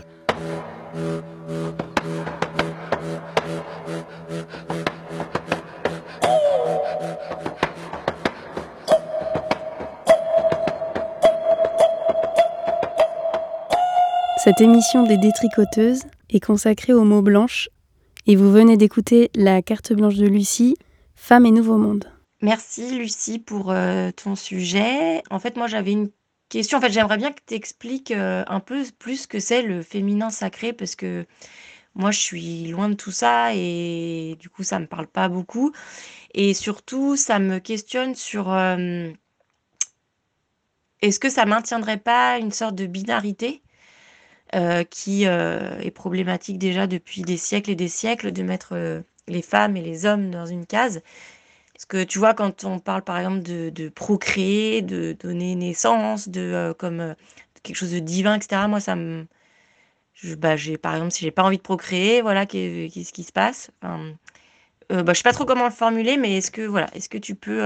Cette 14.47 14.61
émission 14.61 15.03
des 15.03 15.17
détricoteuses 15.17 16.05
est 16.31 16.38
consacrée 16.38 16.93
aux 16.93 17.03
mots 17.03 17.21
blanches 17.21 17.69
et 18.29 18.37
vous 18.37 18.49
venez 18.49 18.76
d'écouter 18.76 19.29
la 19.35 19.61
carte 19.61 19.93
blanche 19.93 20.15
de 20.15 20.29
Lucie, 20.29 20.76
Femmes 21.17 21.47
et 21.47 21.50
Nouveau 21.50 21.79
Monde. 21.79 22.05
Merci 22.43 22.97
Lucie 22.97 23.41
pour 23.41 23.73
euh, 23.73 24.12
ton 24.12 24.37
sujet. 24.37 25.25
En 25.31 25.41
fait, 25.41 25.57
moi 25.57 25.67
j'avais 25.67 25.91
une 25.91 26.11
question. 26.49 26.79
En 26.79 26.81
fait, 26.81 26.93
j'aimerais 26.93 27.17
bien 27.17 27.33
que 27.33 27.41
tu 27.45 27.55
expliques 27.55 28.12
euh, 28.12 28.45
un 28.47 28.61
peu 28.61 28.85
plus 29.00 29.26
que 29.26 29.41
c'est 29.41 29.62
le 29.62 29.83
féminin 29.83 30.31
sacré 30.31 30.73
parce 30.73 30.95
que 30.95 31.26
moi 31.97 32.12
je 32.12 32.21
suis 32.21 32.69
loin 32.69 32.88
de 32.88 32.95
tout 32.95 33.11
ça 33.11 33.53
et 33.53 34.37
du 34.38 34.49
coup 34.49 34.62
ça 34.62 34.79
me 34.79 34.87
parle 34.87 35.09
pas 35.09 35.29
beaucoup. 35.29 35.73
Et 36.35 36.55
surtout, 36.55 37.17
ça 37.17 37.41
me 37.41 37.59
questionne 37.59 38.15
sur 38.15 38.53
euh, 38.53 39.11
est-ce 41.03 41.19
que 41.19 41.31
ça 41.31 41.47
maintiendrait 41.47 41.99
pas 41.99 42.38
une 42.38 42.53
sorte 42.53 42.76
de 42.76 42.87
binarité? 42.87 43.61
Euh, 44.55 44.85
qui 44.85 45.26
euh, 45.26 45.79
est 45.81 45.91
problématique 45.91 46.59
déjà 46.59 46.87
depuis 46.87 47.23
des 47.23 47.37
siècles 47.37 47.71
et 47.71 47.75
des 47.75 47.88
siècles 47.88 48.31
de 48.31 48.43
mettre 48.45 48.75
euh, 48.75 49.03
les 49.26 49.43
femmes 49.43 49.76
et 49.76 49.83
les 49.83 50.07
hommes 50.07 50.31
dans 50.31 50.47
une 50.47 50.67
case. 50.67 51.03
Parce 51.75 51.87
que 51.87 52.05
tu 52.05 52.19
vois, 52.19 52.35
quand 52.35 52.65
on 52.65 52.79
parle 52.79 53.03
par 53.03 53.19
exemple 53.19 53.43
de, 53.43 53.88
procréer, 53.91 54.83
de 54.83 55.17
donner 55.21 55.55
naissance, 55.57 56.29
de 56.29 56.75
comme 56.79 57.15
quelque 57.62 57.76
chose 57.76 57.93
de 57.93 57.99
divin, 58.00 58.37
etc. 58.37 58.69
Moi, 58.69 58.81
ça 58.81 58.97
me, 58.97 59.26
bah, 60.38 60.57
j'ai 60.57 60.79
par 60.79 60.95
exemple, 60.95 61.12
si 61.12 61.25
j'ai 61.25 61.31
pas 61.31 61.43
envie 61.45 61.59
de 61.59 61.62
procréer, 61.62 62.23
voilà, 62.23 62.47
qu'est-ce 62.47 63.12
qui 63.12 63.25
se 63.25 63.33
passe? 63.33 63.71
Enfin, 63.83 64.15
bah, 64.91 65.12
Je 65.12 65.19
sais 65.19 65.23
pas 65.25 65.33
trop 65.33 65.45
comment 65.47 65.67
le 65.67 65.71
formuler, 65.73 66.17
mais 66.19 66.38
est-ce 66.38 66.50
que 66.50 66.62
voilà, 66.62 66.88
est-ce 66.95 67.09
que 67.09 67.19
tu 67.19 67.35
peux 67.35 67.62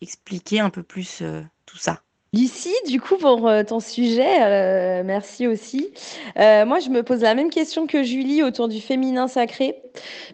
expliquer 0.00 0.60
un 0.60 0.70
peu 0.70 0.82
plus 0.82 1.22
tout 1.66 1.78
ça? 1.78 2.02
Lucie, 2.34 2.74
du 2.86 3.00
coup, 3.00 3.16
pour 3.16 3.48
euh, 3.48 3.62
ton 3.62 3.80
sujet, 3.80 4.42
euh, 4.42 5.02
merci 5.02 5.46
aussi. 5.46 5.88
Euh, 6.38 6.66
moi, 6.66 6.78
je 6.78 6.90
me 6.90 7.02
pose 7.02 7.22
la 7.22 7.34
même 7.34 7.48
question 7.48 7.86
que 7.86 8.02
Julie 8.02 8.42
autour 8.42 8.68
du 8.68 8.82
féminin 8.82 9.28
sacré, 9.28 9.76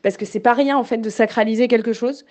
parce 0.02 0.16
que 0.16 0.24
c'est 0.24 0.40
pas 0.40 0.54
rien 0.54 0.76
en 0.76 0.82
fait 0.82 0.98
de 0.98 1.08
sacraliser 1.08 1.68
quelque 1.68 1.92
chose. 1.92 2.24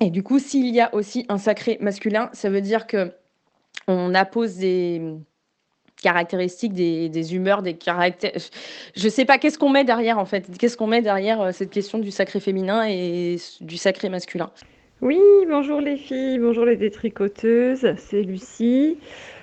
Et 0.00 0.10
du 0.10 0.24
coup, 0.24 0.40
s'il 0.40 0.74
y 0.74 0.80
a 0.80 0.92
aussi 0.92 1.24
un 1.28 1.38
sacré 1.38 1.78
masculin, 1.80 2.30
ça 2.32 2.50
veut 2.50 2.60
dire 2.60 2.88
que 2.88 3.12
on 3.86 4.12
appose 4.12 4.56
des 4.56 5.00
caractéristiques, 6.02 6.72
des, 6.72 7.34
humeurs, 7.34 7.62
des 7.62 7.74
caractères. 7.74 8.32
Je 8.96 9.08
sais 9.08 9.24
pas 9.24 9.38
qu'est-ce 9.38 9.58
qu'on 9.58 9.70
met 9.70 9.84
derrière 9.84 10.18
en 10.18 10.26
fait? 10.26 10.58
Qu'est-ce 10.58 10.76
qu'on 10.76 10.88
met 10.88 11.00
derrière 11.00 11.54
cette 11.54 11.70
question 11.70 11.98
du 11.98 12.10
sacré 12.10 12.40
féminin 12.40 12.84
et 12.88 13.36
du 13.60 13.76
sacré 13.76 14.08
masculin? 14.08 14.50
Oui, 15.02 15.20
bonjour 15.48 15.80
les 15.82 15.98
filles, 15.98 16.38
bonjour 16.38 16.64
les 16.64 16.76
détricoteuses, 16.76 17.94
c'est 17.98 18.22
Lucie. 18.22 18.96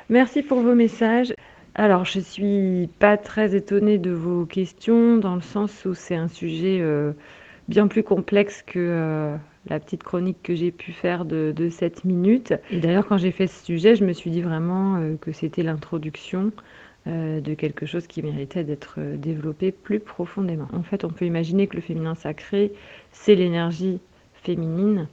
Merci 0.10 0.42
pour 0.42 0.60
vos 0.62 0.74
messages. 0.74 1.34
Alors, 1.76 2.06
je 2.06 2.20
suis 2.20 2.90
pas 2.98 3.18
très 3.18 3.56
étonnée 3.56 4.00
de 4.00 4.10
vos 4.10 4.46
questions 4.46 5.18
dans 5.18 5.36
le 5.36 5.42
sens 5.42 5.86
où 5.86 5.94
c'est 5.94 6.16
un 6.16 6.28
sujet 6.28 6.80
euh, 6.82 7.14
bien 7.68 7.88
plus 7.88 8.02
complexe 8.02 8.64
que 8.64 8.80
euh, 8.80 9.36
la 9.68 9.80
petite 9.80 10.04
chronique 10.04 10.42
que 10.42 10.56
j'ai 10.56 10.72
pu 10.72 10.92
faire 10.92 11.24
de, 11.24 11.70
7 11.70 12.04
minutes. 12.04 12.56
D'ailleurs, 12.72 13.06
quand 13.06 13.18
j'ai 13.18 13.32
fait 13.32 13.48
ce 13.48 13.64
sujet, 13.64 13.96
je 13.96 14.06
me 14.06 14.14
suis 14.14 14.32
dit 14.32 14.42
vraiment 14.42 14.96
euh, 14.96 15.16
que 15.22 15.32
c'était 15.32 15.64
l'introduction 15.64 16.52
de 17.06 17.54
quelque 17.54 17.86
chose 17.86 18.08
qui 18.08 18.24
méritait 18.24 18.64
d'être 18.64 19.02
développé 19.18 19.74
plus 19.74 20.00
profondément. 20.00 20.70
En 20.72 20.84
fait, 20.84 21.04
on 21.04 21.10
peut 21.10 21.26
imaginer 21.26 21.68
que 21.68 21.76
le 21.76 21.82
féminin 21.82 22.16
sacré, 22.16 22.72
c'est 23.12 23.36
l'énergie 23.36 24.00
féminine 24.44 25.10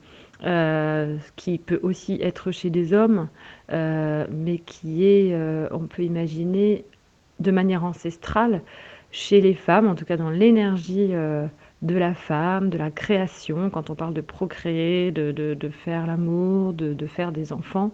qui 1.37 1.59
peut 1.59 1.81
aussi 1.83 2.19
être 2.23 2.51
chez 2.51 2.71
des 2.71 2.93
hommes, 2.93 3.29
mais 3.71 4.59
qui 4.65 5.05
est, 5.05 5.35
on 5.71 5.87
peut 5.87 6.03
imaginer, 6.03 6.85
de 7.41 7.51
manière 7.51 7.85
ancestrale 7.85 8.63
chez 9.11 9.41
les 9.41 9.55
femmes, 9.55 9.89
en 9.89 9.95
tout 9.95 10.05
cas 10.05 10.17
dans 10.17 10.31
l'énergie 10.31 11.15
de 11.83 11.97
la 11.97 12.15
femme, 12.15 12.69
de 12.69 12.79
la 12.79 12.91
création, 12.91 13.71
quand 13.71 13.91
on 13.91 13.95
parle 13.95 14.15
de 14.15 14.21
procréer, 14.21 15.11
de, 15.13 15.33
de, 15.33 15.69
faire 15.69 16.07
l'amour, 16.07 16.75
de, 16.75 16.93
de, 16.93 17.07
faire 17.07 17.33
des 17.33 17.53
enfants. 17.53 17.91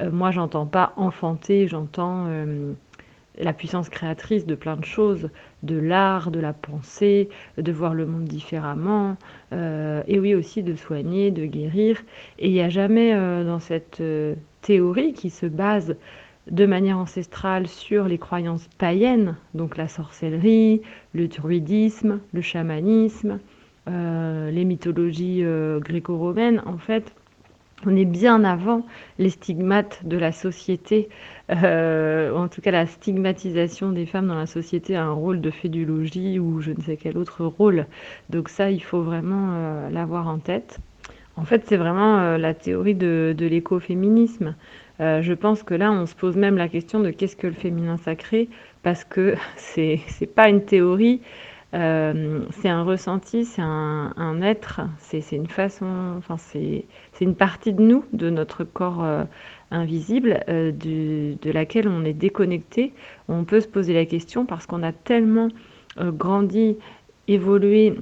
Euh, 0.00 0.10
moi, 0.10 0.30
j'entends 0.30 0.66
pas 0.66 0.92
enfanter, 0.96 1.68
j'entends 1.68 2.26
euh, 2.26 2.72
la 3.38 3.52
puissance 3.52 3.88
créatrice 3.88 4.44
de 4.44 4.56
plein 4.56 4.76
de 4.76 4.84
choses, 4.84 5.30
de 5.62 5.78
l'art, 5.78 6.30
de 6.30 6.40
la 6.40 6.52
pensée, 6.52 7.28
de 7.56 7.72
voir 7.72 7.94
le 7.94 8.06
monde 8.06 8.24
différemment, 8.24 9.16
euh, 9.52 10.02
et 10.06 10.18
oui 10.18 10.34
aussi 10.34 10.62
de 10.62 10.74
soigner, 10.74 11.30
de 11.30 11.46
guérir. 11.46 12.00
Et 12.38 12.48
il 12.48 12.52
n'y 12.52 12.60
a 12.60 12.68
jamais 12.68 13.14
dans 13.44 13.60
cette 13.60 14.02
théorie 14.62 15.12
qui 15.12 15.30
se 15.30 15.46
base 15.46 15.96
de 16.50 16.66
manière 16.66 16.98
ancestrale 16.98 17.66
sur 17.66 18.06
les 18.08 18.18
croyances 18.18 18.68
païennes, 18.78 19.36
donc 19.54 19.76
la 19.76 19.88
sorcellerie, 19.88 20.80
le 21.12 21.28
druidisme, 21.28 22.20
le 22.32 22.40
chamanisme, 22.40 23.38
euh, 23.88 24.50
les 24.50 24.64
mythologies 24.64 25.42
euh, 25.42 25.80
gréco-romaines, 25.80 26.62
en 26.66 26.78
fait, 26.78 27.14
on 27.86 27.96
est 27.96 28.04
bien 28.04 28.44
avant 28.44 28.84
les 29.18 29.30
stigmates 29.30 30.04
de 30.04 30.16
la 30.16 30.32
société, 30.32 31.08
euh, 31.50 32.34
en 32.34 32.48
tout 32.48 32.60
cas 32.60 32.70
la 32.70 32.86
stigmatisation 32.86 33.90
des 33.92 34.06
femmes 34.06 34.26
dans 34.26 34.34
la 34.34 34.46
société 34.46 34.96
a 34.96 35.04
un 35.04 35.12
rôle 35.12 35.40
de 35.40 35.50
fédulogie 35.50 36.38
ou 36.38 36.60
je 36.60 36.72
ne 36.72 36.80
sais 36.80 36.96
quel 36.96 37.16
autre 37.16 37.44
rôle. 37.44 37.86
Donc 38.30 38.48
ça, 38.48 38.70
il 38.70 38.82
faut 38.82 39.02
vraiment 39.02 39.88
l'avoir 39.90 40.28
en 40.28 40.38
tête. 40.38 40.80
En 41.36 41.44
fait, 41.44 41.64
c'est 41.66 41.76
vraiment 41.76 42.36
la 42.36 42.52
théorie 42.52 42.96
de, 42.96 43.34
l'écoféminisme. 43.38 44.56
Euh, 45.00 45.22
je 45.22 45.32
pense 45.32 45.62
que 45.62 45.74
là, 45.74 45.92
on 45.92 46.06
se 46.06 46.16
pose 46.16 46.36
même 46.36 46.56
la 46.56 46.68
question 46.68 46.98
de 46.98 47.10
qu'est-ce 47.10 47.36
que 47.36 47.46
le 47.46 47.52
féminin 47.52 47.96
sacré, 47.96 48.48
parce 48.82 49.04
que 49.04 49.34
c'est 49.56 50.00
pas 50.34 50.48
une 50.48 50.64
théorie, 50.64 51.20
euh, 51.74 52.44
c'est 52.50 52.68
un 52.68 52.82
ressenti, 52.82 53.44
c'est 53.44 53.62
un, 53.62 54.40
être, 54.42 54.80
c'est 54.98 55.32
une 55.32 55.48
façon, 55.48 56.14
enfin 56.16 56.36
c'est 56.38 56.86
une 57.20 57.34
partie 57.34 57.72
de 57.72 57.82
nous, 57.82 58.04
de 58.12 58.30
notre 58.30 58.64
corps 58.64 59.04
euh, 59.04 59.24
invisible, 59.70 60.42
de 60.48 61.50
laquelle 61.50 61.88
on 61.88 62.04
est 62.04 62.14
déconnecté. 62.14 62.94
On 63.28 63.44
peut 63.44 63.60
se 63.60 63.68
poser 63.68 63.92
la 63.92 64.06
question 64.06 64.46
parce 64.46 64.66
qu'on 64.66 64.82
a 64.82 64.92
tellement 64.92 65.48
grandi, 65.98 66.76
évolué 67.26 67.94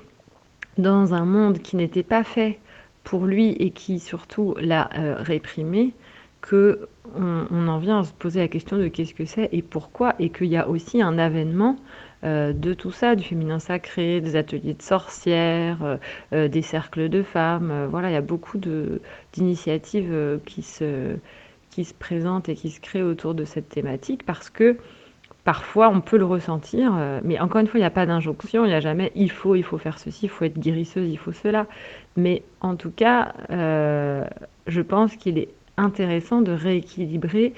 dans 0.79 1.15
un 1.15 1.25
monde 1.25 1.59
qui 1.59 1.77
n'était 1.77 2.05
pas 2.05 2.23
fait 2.23 2.61
pour 3.03 3.27
lui 3.27 3.51
et 3.53 3.71
qui 3.71 3.99
surtout 3.99 4.55
l'a 4.61 4.91
réprimé 5.19 5.93
que 6.47 6.89
on, 7.17 7.69
en 7.69 7.79
vient 7.79 8.01
à 8.01 8.05
se 8.05 8.13
poser 8.13 8.41
la 8.41 8.49
question 8.49 8.77
de 8.79 8.89
qu'est-ce 8.89 9.15
que 9.15 9.25
c'est 9.25 9.49
et 9.53 9.63
pourquoi, 9.63 10.15
et 10.19 10.31
qu'il 10.31 10.47
y 10.47 10.57
a 10.57 10.69
aussi 10.69 11.03
un 11.03 11.19
avènement 11.19 11.77
euh, 11.77 12.06
de 12.27 12.75
tout 12.75 12.91
ça, 12.91 13.15
du 13.15 13.25
féminin 13.25 13.59
sacré, 13.59 14.21
des 14.21 14.37
ateliers 14.37 14.75
de 14.75 14.83
sorcières, 14.83 15.83
euh, 15.85 15.97
euh, 16.33 16.49
des 16.49 16.63
cercles 16.63 17.09
de 17.09 17.23
femmes. 17.23 17.87
voilà, 17.91 18.11
il 18.11 18.15
y 18.15 18.17
a 18.17 18.21
beaucoup 18.21 18.59
d'initiatives 19.33 20.41
qui, 20.45 20.63
se, 20.63 21.17
se 21.71 21.95
présentent 21.95 22.49
et 22.49 22.55
qui 22.55 22.71
se 22.71 22.81
créent 22.81 23.03
autour 23.03 23.35
de 23.35 23.45
cette 23.45 23.69
thématique 23.69 24.25
parce 24.25 24.51
que 24.51 24.77
parfois 25.45 25.89
on 25.89 26.01
peut 26.01 26.17
le 26.17 26.25
ressentir, 26.25 26.93
mais 27.23 27.39
encore 27.39 27.61
une 27.61 27.69
fois, 27.69 27.79
il 27.79 27.83
n'y 27.83 27.87
a 27.87 27.91
pas 27.91 28.07
d'injonction, 28.07 28.65
il 28.65 28.69
n'y 28.69 28.75
a 28.75 28.81
jamais 28.81 29.13
il 29.15 29.31
faut, 29.31 29.55
il 29.55 29.63
faut 29.63 29.79
faire 29.79 29.99
ceci, 29.99 30.27
il 30.27 30.29
faut 30.29 30.45
être 30.45 30.59
guérisseuse, 30.59 31.09
il 31.09 31.19
faut 31.19 31.33
cela. 31.33 31.67
Mais 32.17 32.43
en 32.61 32.75
tout 32.75 32.91
cas, 32.91 33.35
je 33.51 34.81
pense 34.81 35.15
qu'il 35.17 35.39
est 35.39 35.51
intéressant 35.77 36.41
de 36.41 36.53
rééquilibrer 36.53 37.53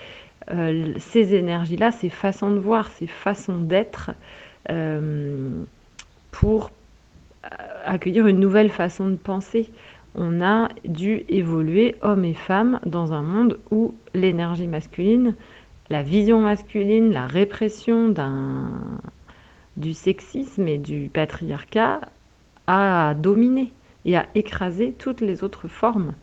euh, 0.50 0.94
ces 0.98 1.34
énergies-là, 1.34 1.90
ces 1.90 2.08
façons 2.08 2.50
de 2.50 2.58
voir, 2.58 2.88
ces 2.88 3.06
façons 3.06 3.58
d'être, 3.58 4.10
euh, 4.10 4.14
pour 6.30 6.70
euh, 7.44 7.48
accueillir 7.85 8.26
une 8.26 8.40
nouvelle 8.40 8.70
façon 8.70 9.09
de 9.09 9.16
penser. 9.16 9.70
On 10.14 10.40
a 10.42 10.68
dû 10.85 11.24
évoluer, 11.28 11.94
hommes 12.02 12.24
et 12.24 12.35
femmes, 12.35 12.80
dans 12.85 13.12
un 13.12 13.22
monde 13.22 13.59
où 13.70 13.94
l'énergie 14.14 14.66
masculine, 14.66 15.35
la 15.90 16.02
vision 16.02 16.40
masculine, 16.40 17.12
la 17.12 17.26
répression 17.26 18.12
du 19.76 19.94
sexisme 19.94 20.66
et 20.66 20.78
du 20.78 21.11
patriarcat 21.12 22.00
a 22.66 23.14
dominé 23.14 23.72
et 24.04 24.16
a 24.16 24.26
écrasé 24.35 24.94
toutes 24.98 25.20
les 25.20 25.44
autres 25.44 25.68
formes. 25.68 26.14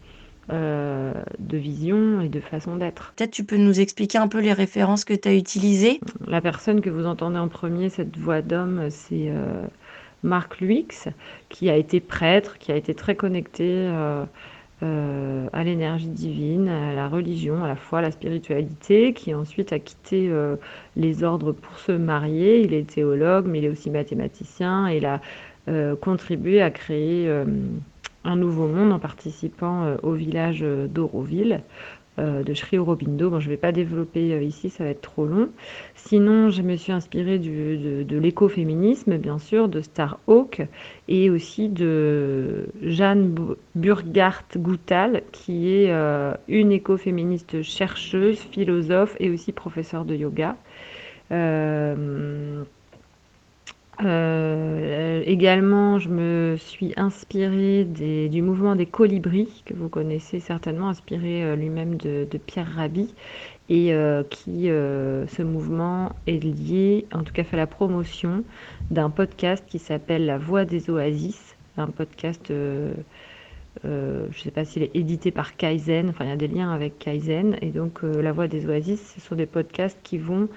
Euh, 0.52 1.12
de 1.40 1.58
vision 1.58 2.22
et 2.22 2.30
de 2.30 2.40
façon 2.40 2.76
d'être. 2.76 3.14
Peut-être 3.16 3.32
tu 3.32 3.44
peux 3.44 3.58
nous 3.58 3.80
expliquer 3.80 4.20
un 4.20 4.28
peu 4.28 4.40
les 4.40 4.54
références 4.54 5.04
que 5.04 5.16
tu 5.16 5.28
as 5.28 5.34
utilisées? 5.34 6.00
La 6.28 6.40
personne 6.40 6.82
que 6.82 6.92
vous 6.92 7.08
entendez 7.08 7.40
en 7.40 7.48
premier, 7.48 7.90
cette 7.90 8.16
voix 8.16 8.44
d'homme, 8.44 8.92
c'est 8.92 9.30
euh, 9.30 9.66
Marc 10.22 10.60
Luix, 10.60 11.08
qui 11.50 11.72
a 11.72 11.76
été 11.76 12.00
prêtre, 12.00 12.60
qui 12.60 12.72
a 12.72 12.76
été 12.76 12.94
très 12.94 13.16
connecté 13.16 13.90
euh, 14.84 15.48
à 15.52 15.64
l'énergie 15.64 16.10
divine, 16.10 16.68
à 16.68 16.94
la 16.94 17.08
religion, 17.08 17.64
à 17.64 17.68
la 17.68 17.76
foi, 17.76 18.00
à 18.00 18.02
la 18.04 18.12
spiritualité, 18.12 19.14
qui 19.14 19.34
ensuite 19.34 19.74
a 19.74 19.80
quitté 19.80 20.32
les 20.96 21.24
ordres 21.24 21.54
pour 21.54 21.80
se 21.80 21.92
marier. 21.92 22.62
Il 22.62 22.76
est 22.76 22.88
théologue, 22.88 23.48
mais 23.48 23.58
il 23.60 23.66
est 23.66 23.70
aussi 23.70 23.90
mathématicien 23.90 24.90
et 24.90 24.98
il 24.98 25.08
a 25.08 25.22
contribué 26.02 26.62
à 26.62 26.70
créer 26.70 27.32
un 28.26 28.36
nouveau 28.36 28.68
monde 28.68 28.92
en 28.92 29.00
participant 29.00 29.84
euh, 29.84 29.96
au 30.04 30.14
village 30.14 30.60
euh, 30.64 30.88
d'Auroville 30.88 31.62
euh, 32.18 32.44
de 32.44 32.54
Sri 32.54 32.78
Aurobindo. 32.78 33.30
Bon, 33.30 33.40
je 33.40 33.46
ne 33.46 33.52
vais 33.52 33.58
pas 33.58 33.72
développer 33.72 34.44
ici, 34.44 34.70
ça 34.70 34.84
va 34.84 34.90
être 34.90 35.02
trop 35.02 35.26
long. 35.26 35.50
Sinon, 35.96 36.50
je 36.50 36.62
me 36.62 36.76
suis 36.76 36.92
inspirée 36.92 37.40
de, 37.40 38.18
l'écoféminisme, 38.18 39.18
bien 39.18 39.38
sûr, 39.38 39.70
de 39.70 39.82
Star 39.82 40.18
Hawk 40.28 40.66
et 41.08 41.30
aussi 41.30 41.70
de 41.70 42.68
Jeanne 42.82 43.36
Burgart 43.76 44.46
Goutal, 44.56 45.24
qui 45.32 45.70
est 45.70 45.92
une 46.48 46.72
écoféministe 46.72 47.62
chercheuse, 47.64 48.40
philosophe 48.40 49.18
et 49.20 49.30
aussi 49.30 49.52
professeure 49.52 50.06
de 50.06 50.16
yoga. 50.16 50.56
Également, 54.04 56.00
je 56.00 56.10
me 56.10 56.56
suis 56.58 56.94
inspirée 56.98 57.86
du 57.86 58.42
mouvement 58.42 58.76
des 58.76 58.86
colibris, 58.86 59.64
que 59.66 59.74
vous 59.74 59.90
connaissez 59.90 60.40
certainement, 60.40 60.90
inspiré 60.90 61.44
euh, 61.44 61.56
lui-même 61.56 61.96
de, 61.96 62.28
Pierre 62.46 62.72
Rabhi, 62.76 63.14
et 63.70 63.94
euh, 63.94 64.24
qui, 64.24 64.66
ce 64.68 65.42
mouvement 65.42 66.12
est 66.28 66.44
lié, 66.44 67.06
en 67.14 67.24
tout 67.24 67.34
cas 67.34 67.44
fait 67.44 67.58
la 67.58 67.68
promotion 67.68 68.44
d'un 68.92 69.10
podcast 69.10 69.64
qui 69.68 69.80
s'appelle 69.80 70.26
La 70.26 70.38
Voix 70.38 70.66
des 70.66 70.90
Oasis, 70.90 71.56
un 71.78 71.88
podcast, 71.88 72.46
je 72.50 72.94
ne 73.84 74.34
sais 74.34 74.52
pas 74.52 74.66
s'il 74.66 74.84
est 74.84 74.96
édité 74.96 75.32
par 75.32 75.56
Kaizen, 75.56 76.10
enfin 76.10 76.26
il 76.26 76.30
y 76.30 76.34
a 76.34 76.38
des 76.38 76.48
liens 76.48 76.72
avec 76.72 77.00
Kaizen, 77.00 77.58
et 77.62 77.72
donc 77.72 78.04
La 78.04 78.32
Voix 78.32 78.48
des 78.48 78.68
Oasis, 78.68 79.16
ce 79.16 79.22
sont 79.22 79.36
des 79.36 79.46
podcasts 79.48 80.00
qui 80.04 80.18
vont 80.18 80.48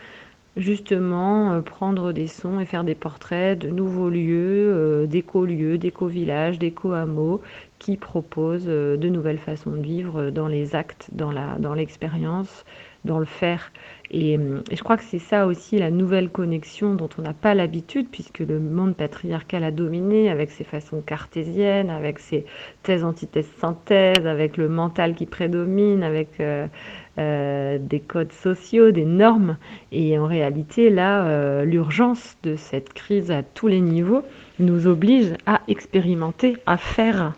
justement 0.59 1.53
euh, 1.53 1.61
prendre 1.63 2.13
des 2.13 2.27
sons 2.27 2.61
et 2.61 2.67
faire 2.67 2.85
des 2.85 2.95
portraits 2.95 3.59
de 3.59 3.69
nouveaux 3.69 4.11
lieux, 4.11 4.73
euh, 4.75 5.07
d'éco-lieux, 5.07 5.79
d'éco-villages, 5.79 6.59
d'éco-hameaux 6.59 7.41
qui 7.79 7.97
proposent 7.97 8.67
euh, 8.67 8.97
de 8.97 9.09
nouvelles 9.09 9.39
façons 9.39 9.71
de 9.71 9.81
vivre 9.81 10.31
dans 10.31 10.49
les 10.49 10.75
actes, 10.75 11.09
dans 11.13 11.75
l'expérience, 11.75 12.65
dans 13.05 13.19
le 13.19 13.27
faire. 13.27 13.73
Et, 14.11 14.39
je 14.73 14.83
crois 14.83 14.97
que 14.97 15.05
c'est 15.05 15.19
ça 15.19 15.47
aussi 15.47 15.79
la 15.79 15.91
nouvelle 15.91 16.31
connexion 16.31 16.95
dont 16.95 17.09
on 17.19 17.23
n'a 17.23 17.35
pas 17.35 17.55
l'habitude, 17.55 18.09
puisque 18.11 18.39
le 18.39 18.59
monde 18.59 18.97
patriarcal 18.97 19.65
a 19.65 19.71
dominé 19.71 20.31
avec 20.31 20.51
ses 20.51 20.65
façons 20.65 21.03
cartésiennes, 21.03 21.91
avec 21.91 22.19
ses 22.19 22.47
thèses, 22.83 23.05
antithèses, 23.05 23.51
synthèses, 23.59 24.27
avec 24.27 24.57
le 24.57 24.69
mental 24.69 25.15
qui 25.15 25.27
prédomine, 25.27 26.03
avec 26.03 26.41
euh, 27.19 27.79
des 27.81 28.01
codes 28.01 28.33
sociaux, 28.33 28.93
des 28.93 29.05
normes. 29.05 29.57
Et 29.91 30.19
en 30.19 30.27
réalité, 30.27 30.89
là, 30.89 31.27
euh, 31.27 31.65
l'urgence 31.65 32.37
de 32.45 32.55
cette 32.55 32.93
crise 32.93 33.31
à 33.31 33.43
tous 33.43 33.67
les 33.67 33.81
niveaux 33.81 34.23
nous 34.61 34.87
oblige 34.87 35.35
à 35.45 35.61
expérimenter, 35.67 36.57
à 36.67 36.77
faire 36.77 37.33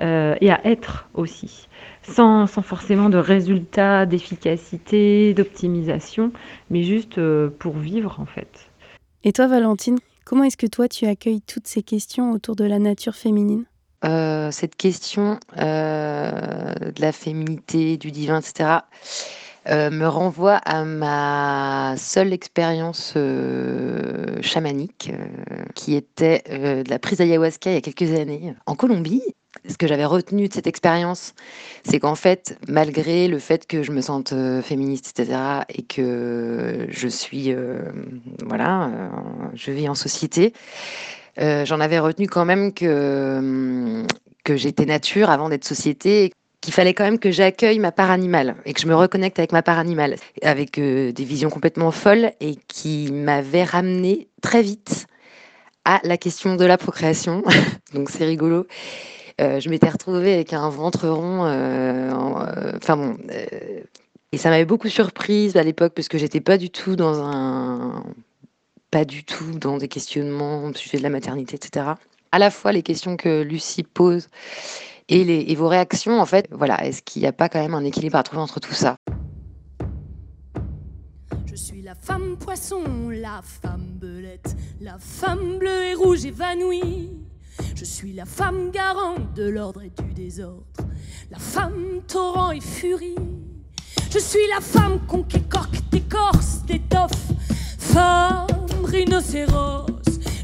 euh, 0.00 0.34
et 0.40 0.50
à 0.50 0.60
être 0.66 1.08
aussi, 1.14 1.68
sans, 2.08 2.46
sans 2.46 2.62
forcément 2.62 3.08
de 3.08 3.18
résultats, 3.18 4.06
d'efficacité, 4.06 5.34
d'optimisation, 5.34 6.32
mais 6.70 6.82
juste 6.82 7.20
pour 7.58 7.76
vivre 7.76 8.20
en 8.20 8.26
fait. 8.26 8.70
Et 9.24 9.32
toi, 9.32 9.48
Valentine, 9.48 9.98
comment 10.24 10.44
est-ce 10.44 10.56
que 10.56 10.66
toi 10.66 10.88
tu 10.88 11.06
accueilles 11.06 11.42
toutes 11.42 11.66
ces 11.66 11.82
questions 11.82 12.32
autour 12.32 12.56
de 12.56 12.64
la 12.64 12.78
nature 12.78 13.14
féminine? 13.14 13.64
Euh, 14.04 14.50
cette 14.50 14.76
question 14.76 15.40
euh, 15.58 16.74
de 16.74 17.00
la 17.00 17.12
féminité, 17.12 17.96
du 17.96 18.12
divin, 18.12 18.40
etc., 18.40 18.80
euh, 19.68 19.90
me 19.90 20.06
renvoie 20.06 20.56
à 20.58 20.84
ma 20.84 21.94
seule 21.96 22.32
expérience 22.32 23.14
chamanique, 24.42 25.10
qui 25.74 25.96
était 25.96 26.44
de 26.48 26.88
la 26.88 26.98
prise 27.00 27.20
ayahuasca 27.20 27.70
il 27.70 27.74
y 27.74 27.78
a 27.78 27.80
quelques 27.80 28.14
années 28.16 28.54
en 28.66 28.76
Colombie. 28.76 29.22
Ce 29.68 29.76
que 29.76 29.86
j'avais 29.86 30.04
retenu 30.04 30.48
de 30.48 30.52
cette 30.52 30.66
expérience, 30.66 31.34
c'est 31.84 31.98
qu'en 31.98 32.14
fait, 32.14 32.58
malgré 32.68 33.28
le 33.28 33.38
fait 33.38 33.66
que 33.66 33.82
je 33.82 33.92
me 33.92 34.00
sente 34.00 34.32
euh, 34.32 34.62
féministe, 34.62 35.18
etc., 35.18 35.38
et 35.68 35.82
que 35.82 36.86
je 36.88 37.08
suis, 37.08 37.52
euh, 37.52 37.80
voilà, 38.44 38.86
euh, 38.86 39.08
je 39.54 39.70
vis 39.70 39.88
en 39.88 39.94
société, 39.94 40.52
j'en 41.38 41.80
avais 41.80 41.98
retenu 41.98 42.26
quand 42.28 42.46
même 42.46 42.72
que, 42.72 44.04
que 44.42 44.56
j'étais 44.56 44.86
nature 44.86 45.28
avant 45.28 45.50
d'être 45.50 45.66
société, 45.66 46.32
qu'il 46.62 46.72
fallait 46.72 46.94
quand 46.94 47.04
même 47.04 47.18
que 47.18 47.30
j'accueille 47.30 47.78
ma 47.78 47.92
part 47.92 48.10
animale 48.10 48.56
et 48.64 48.72
que 48.72 48.80
je 48.80 48.86
me 48.86 48.96
reconnecte 48.96 49.38
avec 49.38 49.52
ma 49.52 49.62
part 49.62 49.78
animale, 49.78 50.16
avec 50.40 50.80
des 50.80 51.24
visions 51.24 51.50
complètement 51.50 51.90
folles 51.90 52.32
et 52.40 52.56
qui 52.68 53.12
m'avaient 53.12 53.64
ramené 53.64 54.28
très 54.40 54.62
vite 54.62 55.06
à 55.84 56.00
la 56.04 56.16
question 56.16 56.56
de 56.56 56.64
la 56.64 56.78
procréation. 56.78 57.42
Donc 57.94 58.10
c'est 58.10 58.24
rigolo. 58.24 58.66
Euh, 59.40 59.60
je 59.60 59.68
m'étais 59.68 59.88
retrouvée 59.88 60.32
avec 60.32 60.52
un 60.52 60.68
ventre 60.70 61.08
rond. 61.08 61.44
Euh, 61.44 62.10
euh, 62.10 62.72
enfin 62.76 62.96
bon. 62.96 63.16
et 64.32 64.38
ça 64.38 64.48
m'avait 64.48 64.64
beaucoup 64.64 64.88
surprise 64.88 65.56
à 65.56 65.62
l'époque 65.62 65.92
parce 65.94 66.08
que 66.08 66.16
j'étais 66.16 66.40
pas 66.40 66.56
du 66.56 66.70
tout 66.70 66.96
dans 66.96 67.22
un. 67.22 68.04
Pas 68.90 69.04
du 69.04 69.24
tout 69.24 69.58
dans 69.58 69.76
des 69.76 69.88
questionnements 69.88 70.64
au 70.64 70.72
sujet 70.72 70.96
de 70.96 71.02
la 71.02 71.10
maternité, 71.10 71.56
etc. 71.56 71.86
À 72.32 72.38
la 72.38 72.50
fois 72.50 72.72
les 72.72 72.82
questions 72.82 73.16
que 73.16 73.42
Lucie 73.42 73.82
pose 73.82 74.28
et, 75.08 75.24
les, 75.24 75.54
vos 75.54 75.68
réactions, 75.68 76.20
en 76.20 76.26
fait, 76.26 76.48
voilà, 76.50 76.84
est-ce 76.84 77.02
qu'il 77.02 77.22
n'y 77.22 77.28
a 77.28 77.32
pas 77.32 77.48
quand 77.48 77.60
même 77.60 77.74
un 77.74 77.84
équilibre 77.84 78.16
à 78.16 78.22
trouver 78.22 78.42
entre 78.42 78.60
tout 78.60 78.72
ça? 78.72 78.96
Je 81.46 81.54
suis 81.54 81.82
la 81.82 81.94
femme 81.94 82.36
poisson, 82.38 82.82
la 83.10 83.40
femme 83.42 83.98
belette, 84.00 84.56
la 84.80 84.98
femme 84.98 85.58
bleue 85.58 85.86
et 85.90 85.94
rouge 85.94 86.24
évanouie. 86.24 87.10
Je 87.74 87.84
suis 87.84 88.12
la 88.12 88.24
femme 88.24 88.70
garante 88.70 89.34
de 89.34 89.48
l'ordre 89.48 89.82
et 89.82 89.90
du 89.90 90.14
désordre, 90.14 90.64
la 91.30 91.38
femme 91.38 92.00
torrent 92.06 92.52
et 92.52 92.60
furie. 92.60 93.14
Je 94.12 94.18
suis 94.18 94.46
la 94.54 94.60
femme 94.60 95.00
conquécorque, 95.06 95.80
d'écorce, 95.90 96.62
d'étoffe, 96.66 97.32
femme 97.78 98.46
rhinocéros. 98.84 99.86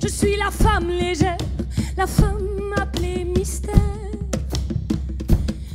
Je 0.02 0.08
suis 0.08 0.36
la 0.36 0.50
femme 0.50 0.88
légère, 0.88 1.38
la 1.96 2.06
femme 2.06 2.74
appelée 2.76 3.24
mystère. 3.24 3.74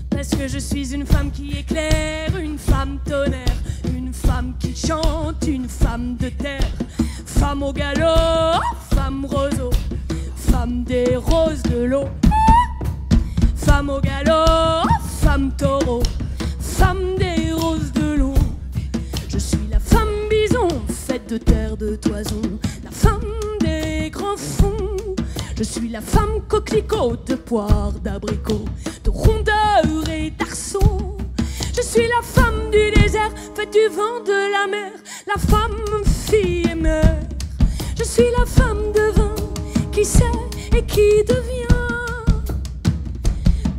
Parce 0.10 0.30
que 0.30 0.48
je 0.48 0.60
suis 0.60 0.94
une 0.94 1.06
femme 1.06 1.32
qui 1.32 1.58
éclaire, 1.58 2.38
une 2.38 2.58
femme 2.58 3.00
tonnerre, 3.06 3.58
une 3.96 4.14
femme 4.14 4.54
qui 4.60 4.76
chante, 4.76 5.46
une 5.48 5.70
femme 5.70 6.18
de 6.18 6.30
terre, 6.30 6.72
femme 7.26 7.64
au 7.64 7.74
galop, 7.74 8.62
femme 8.90 9.26
roseau 9.26 9.70
femme 10.60 10.84
des 10.84 11.16
roses 11.16 11.62
de 11.64 11.84
l'eau. 11.84 12.06
Femme 13.56 13.90
au 13.92 14.00
galop, 14.02 14.88
femme 15.22 15.52
taureau, 15.56 16.02
femme 16.60 17.16
des 17.20 17.52
roses 17.52 17.92
de 17.92 18.16
l'eau. 18.16 18.34
Je 19.30 19.38
suis 19.38 19.68
la 19.70 19.80
femme 19.80 20.16
bison, 20.32 20.68
faite 20.90 21.30
de 21.30 21.38
terre, 21.38 21.78
de 21.78 21.96
toison, 21.96 22.42
la 22.84 22.90
femme 22.90 23.34
des 23.60 24.10
grands 24.10 24.42
fonds. 24.56 24.98
Je 25.56 25.64
suis 25.64 25.90
la 25.90 26.02
femme 26.02 26.42
coquelicot, 26.48 27.18
de 27.28 27.36
poire, 27.36 27.92
d'abricot, 28.04 28.66
de 29.04 29.12
rondeur 29.12 30.10
et 30.10 30.32
d'arceau. 30.32 31.18
Je 31.76 31.82
suis 31.82 32.08
la 32.08 32.24
femme 32.24 32.72
du 32.72 33.00
désert, 33.00 33.32
faite 33.54 33.72
du 33.72 33.88
vent 33.96 34.20
de 34.26 34.40
la 34.56 34.66
mer, 34.76 34.92
la 35.28 35.40
femme 35.40 36.04
fille 36.28 36.64
et 36.72 36.76
mère. 36.76 37.20
Je 37.96 38.04
suis 38.04 38.32
la 38.40 38.46
femme 38.46 38.92
de 38.96 39.06
vin 39.18 39.27
qui 39.98 40.06
sait 40.06 40.24
et 40.76 40.84
qui 40.84 41.24
devient. 41.28 42.54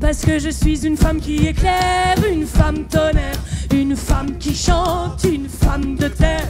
Parce 0.01 0.23
que 0.23 0.41
je 0.41 0.49
suis 0.49 0.85
une 0.85 0.97
femme 0.97 1.21
qui 1.21 1.47
éclaire, 1.47 2.17
une 2.29 2.45
femme 2.45 2.87
tonnerre, 2.89 3.39
une 3.73 3.95
femme 3.95 4.37
qui 4.39 4.53
chante, 4.53 5.23
une 5.23 5.49
femme 5.49 5.95
de 5.95 6.09
terre, 6.09 6.49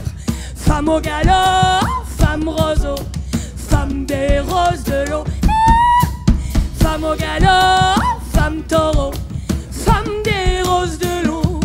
femme 0.55 0.89
au 0.89 0.99
galop, 0.99 1.85
femme 2.17 2.49
roseau, 2.49 2.95
femme 3.55 4.07
des 4.07 4.39
roses 4.39 4.83
de 4.85 5.07
l'eau. 5.11 5.23
Femme 6.79 7.03
au 7.03 7.15
galop, 7.15 8.01
femme 8.33 8.63
taureau, 8.67 9.11
femme 9.69 10.23
des 10.23 10.67
roses 10.67 10.97
de 10.97 11.27
l'eau. 11.27 11.59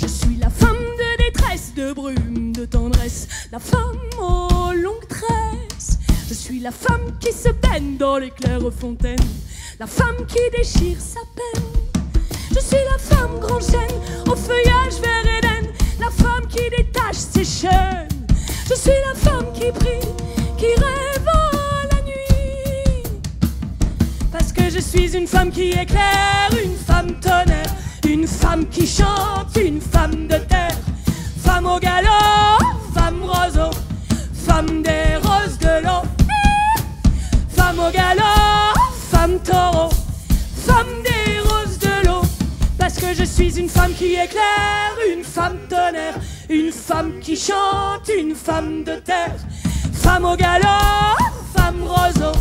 Je 0.00 0.06
suis 0.06 0.36
la 0.36 0.50
femme 0.50 0.86
de 1.02 1.24
détresse, 1.24 1.74
de 1.74 1.92
brume, 1.92 2.52
de 2.52 2.64
tendresse, 2.64 3.26
la 3.50 3.58
femme 3.58 4.04
longues 4.74 4.94
tresses. 5.00 5.03
Je 6.28 6.32
suis 6.32 6.58
la 6.58 6.70
femme 6.70 7.12
qui 7.20 7.32
se 7.32 7.50
baigne 7.50 7.96
dans 7.98 8.16
les 8.16 8.30
claires 8.30 8.60
fontaines, 8.78 9.18
la 9.78 9.86
femme 9.86 10.24
qui 10.26 10.38
déchire 10.56 10.98
sa 10.98 11.20
peine. 11.36 11.64
Je 12.50 12.60
suis 12.60 12.82
la 12.90 12.98
femme 12.98 13.38
grand 13.40 13.60
chêne 13.60 14.00
au 14.26 14.34
feuillage 14.34 15.00
vert 15.02 15.38
Éden, 15.38 15.70
la 16.00 16.10
femme 16.10 16.46
qui 16.48 16.70
détache 16.70 17.16
ses 17.16 17.44
chaînes. 17.44 18.08
Je 18.68 18.74
suis 18.74 18.90
la 19.06 19.14
femme 19.14 19.52
qui 19.52 19.70
prie, 19.70 20.08
qui 20.56 20.66
rêve 20.66 21.28
la 21.90 22.00
nuit. 22.02 23.02
Parce 24.32 24.50
que 24.50 24.70
je 24.70 24.78
suis 24.80 25.14
une 25.14 25.26
femme 25.26 25.50
qui 25.50 25.72
éclaire, 25.72 26.50
une 26.52 26.76
femme 26.76 27.20
tonnerre, 27.20 27.74
une 28.08 28.26
femme 28.26 28.66
qui 28.68 28.86
chante, 28.86 29.56
une 29.62 29.80
femme 29.80 30.26
de 30.26 30.38
terre, 30.38 30.78
femme 31.36 31.66
au 31.66 31.78
galop, 31.78 32.64
femme 32.94 33.22
roseau, 33.22 33.70
femme 34.54 34.82
des 34.82 35.16
roses 35.16 35.58
de 35.58 35.82
l'eau 35.84 36.02
femme 37.48 37.78
au 37.80 37.90
galop, 37.90 38.78
femme 39.10 39.38
taureau, 39.40 39.90
femme 40.66 40.94
des 41.02 41.40
roses 41.40 41.78
de 41.80 42.06
l'eau. 42.06 42.22
Parce 42.78 42.94
que 42.94 43.12
je 43.14 43.24
suis 43.24 43.58
une 43.58 43.68
femme 43.68 43.92
qui 43.94 44.12
éclaire, 44.12 44.94
une 45.12 45.24
femme 45.24 45.58
tonnerre, 45.68 46.18
une 46.48 46.70
femme 46.70 47.18
qui 47.20 47.36
chante, 47.36 48.08
une 48.16 48.36
femme 48.36 48.84
de 48.84 48.94
terre. 48.96 49.34
Femme 49.92 50.24
au 50.24 50.36
galop, 50.36 51.18
femme 51.56 51.82
roseau, 51.82 52.38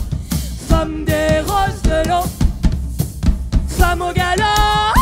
femme 0.70 1.06
des 1.06 1.40
roses 1.40 1.82
de 1.84 2.10
l'eau. 2.10 2.26
Femme 3.70 4.02
au 4.04 4.14
galop, 4.14 4.93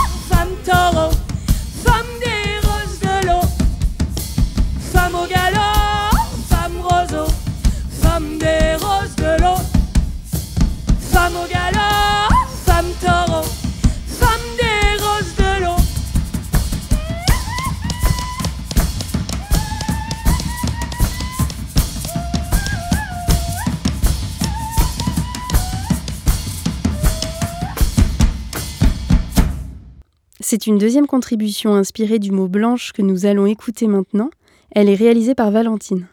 C'est 30.51 30.67
une 30.67 30.77
deuxième 30.77 31.07
contribution 31.07 31.75
inspirée 31.75 32.19
du 32.19 32.31
mot 32.31 32.49
blanche 32.49 32.91
que 32.91 33.01
nous 33.01 33.25
allons 33.25 33.45
écouter 33.45 33.87
maintenant. 33.87 34.29
Elle 34.71 34.89
est 34.89 34.95
réalisée 34.95 35.33
par 35.33 35.49
Valentine. 35.49 36.07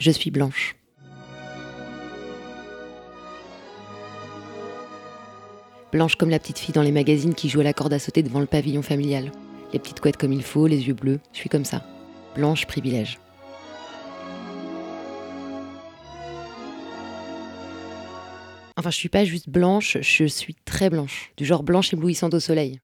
Je 0.00 0.10
suis 0.10 0.32
blanche. 0.32 0.74
Blanche 5.92 6.16
comme 6.16 6.28
la 6.30 6.40
petite 6.40 6.58
fille 6.58 6.74
dans 6.74 6.82
les 6.82 6.90
magazines 6.90 7.36
qui 7.36 7.48
joue 7.48 7.60
à 7.60 7.62
la 7.62 7.72
corde 7.72 7.92
à 7.92 8.00
sauter 8.00 8.24
devant 8.24 8.40
le 8.40 8.46
pavillon 8.46 8.82
familial. 8.82 9.30
Les 9.72 9.78
petites 9.78 10.00
couettes 10.00 10.16
comme 10.16 10.32
il 10.32 10.42
faut, 10.42 10.66
les 10.66 10.88
yeux 10.88 10.94
bleus. 10.94 11.20
Je 11.32 11.38
suis 11.38 11.48
comme 11.48 11.64
ça. 11.64 11.84
Blanche 12.34 12.66
privilège. 12.66 13.20
Enfin, 18.76 18.90
je 18.90 18.96
suis 18.96 19.08
pas 19.08 19.24
juste 19.24 19.48
blanche, 19.48 19.98
je 20.00 20.24
suis 20.24 20.56
très 20.64 20.90
blanche. 20.90 21.30
Du 21.36 21.44
genre 21.44 21.62
blanche 21.62 21.92
éblouissante 21.92 22.34
au 22.34 22.40
soleil. 22.40 22.80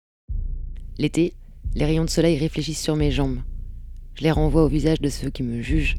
L'été, 1.00 1.32
les 1.76 1.84
rayons 1.84 2.04
de 2.04 2.10
soleil 2.10 2.36
réfléchissent 2.36 2.82
sur 2.82 2.96
mes 2.96 3.12
jambes. 3.12 3.38
Je 4.16 4.24
les 4.24 4.32
renvoie 4.32 4.64
au 4.64 4.68
visage 4.68 5.00
de 5.00 5.08
ceux 5.08 5.30
qui 5.30 5.44
me 5.44 5.62
jugent. 5.62 5.96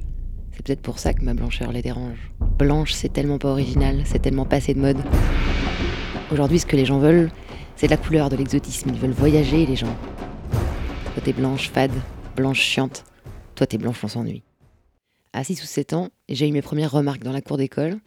C'est 0.52 0.62
peut-être 0.62 0.82
pour 0.82 1.00
ça 1.00 1.14
que 1.14 1.24
ma 1.24 1.34
blancheur 1.34 1.72
les 1.72 1.82
dérange. 1.82 2.34
Blanche, 2.58 2.92
c'est 2.92 3.14
tellement 3.14 3.38
pas 3.38 3.48
original, 3.48 4.02
c'est 4.04 4.20
tellement 4.20 4.44
passé 4.44 4.74
de 4.74 4.82
mode. 4.82 4.98
Aujourd'hui, 6.34 6.60
ce 6.60 6.66
que 6.66 6.76
les 6.76 6.84
gens 6.84 7.00
veulent, 7.00 7.32
c'est 7.78 7.88
de 7.88 7.92
la 7.92 7.98
couleur, 7.98 8.30
de 8.30 8.36
l'exotisme. 8.36 8.90
Ils 8.94 9.00
veulent 9.00 9.12
voyager, 9.12 9.66
les 9.66 9.78
gens. 9.78 9.96
Toi, 11.14 11.24
t'es 11.24 11.32
blanche, 11.32 11.70
fade, 11.70 11.96
blanche, 12.36 12.60
chiante. 12.60 13.06
Toi, 13.56 13.68
t'es 13.68 13.78
blanche, 13.78 14.04
on 14.04 14.10
s'ennuie. 14.10 14.44
À 15.32 15.46
6 15.46 15.64
ou 15.64 15.66
7 15.66 15.94
ans, 15.94 16.10
j'ai 16.28 16.46
eu 16.46 16.52
mes 16.52 16.62
premières 16.62 16.92
remarques 16.92 17.24
dans 17.24 17.32
la 17.32 17.42
cour 17.42 17.56
d'école. 17.56 18.00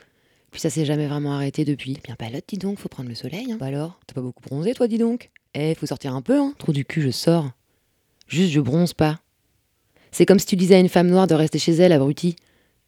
Puis 0.51 0.61
ça 0.61 0.69
s'est 0.69 0.85
jamais 0.85 1.07
vraiment 1.07 1.33
arrêté 1.33 1.65
depuis. 1.65 1.99
Bien 2.05 2.17
palote, 2.17 2.45
dis 2.49 2.59
donc, 2.59 2.79
faut 2.79 2.91
prendre 2.91 3.09
le 3.09 3.15
soleil. 3.15 3.51
Hein. 3.51 3.57
Bah 3.59 3.67
alors, 3.67 3.99
t'as 4.07 4.13
pas 4.13 4.21
beaucoup 4.21 4.43
bronzé, 4.43 4.75
toi, 4.75 4.89
dis 4.89 4.99
donc? 4.99 5.31
Eh, 5.55 5.75
faut 5.75 5.87
sortir 5.87 6.15
un 6.15 6.23
peu, 6.23 6.39
hein. 6.39 6.55
Trop 6.59 6.73
du 6.73 6.85
cul, 6.85 7.03
je 7.03 7.11
sors. 7.11 7.51
Juste, 8.27 8.53
je 8.53 8.61
bronze 8.61 8.95
pas. 8.95 9.21
C'est 10.11 10.27
comme 10.27 10.39
si 10.39 10.47
tu 10.47 10.57
disais 10.57 10.77
à 10.77 10.79
une 10.79 10.89
femme 10.89 11.09
noire 11.09 11.27
de 11.27 11.35
rester 11.35 11.59
chez 11.59 11.73
elle, 11.73 11.93
abrutie. 11.93 12.37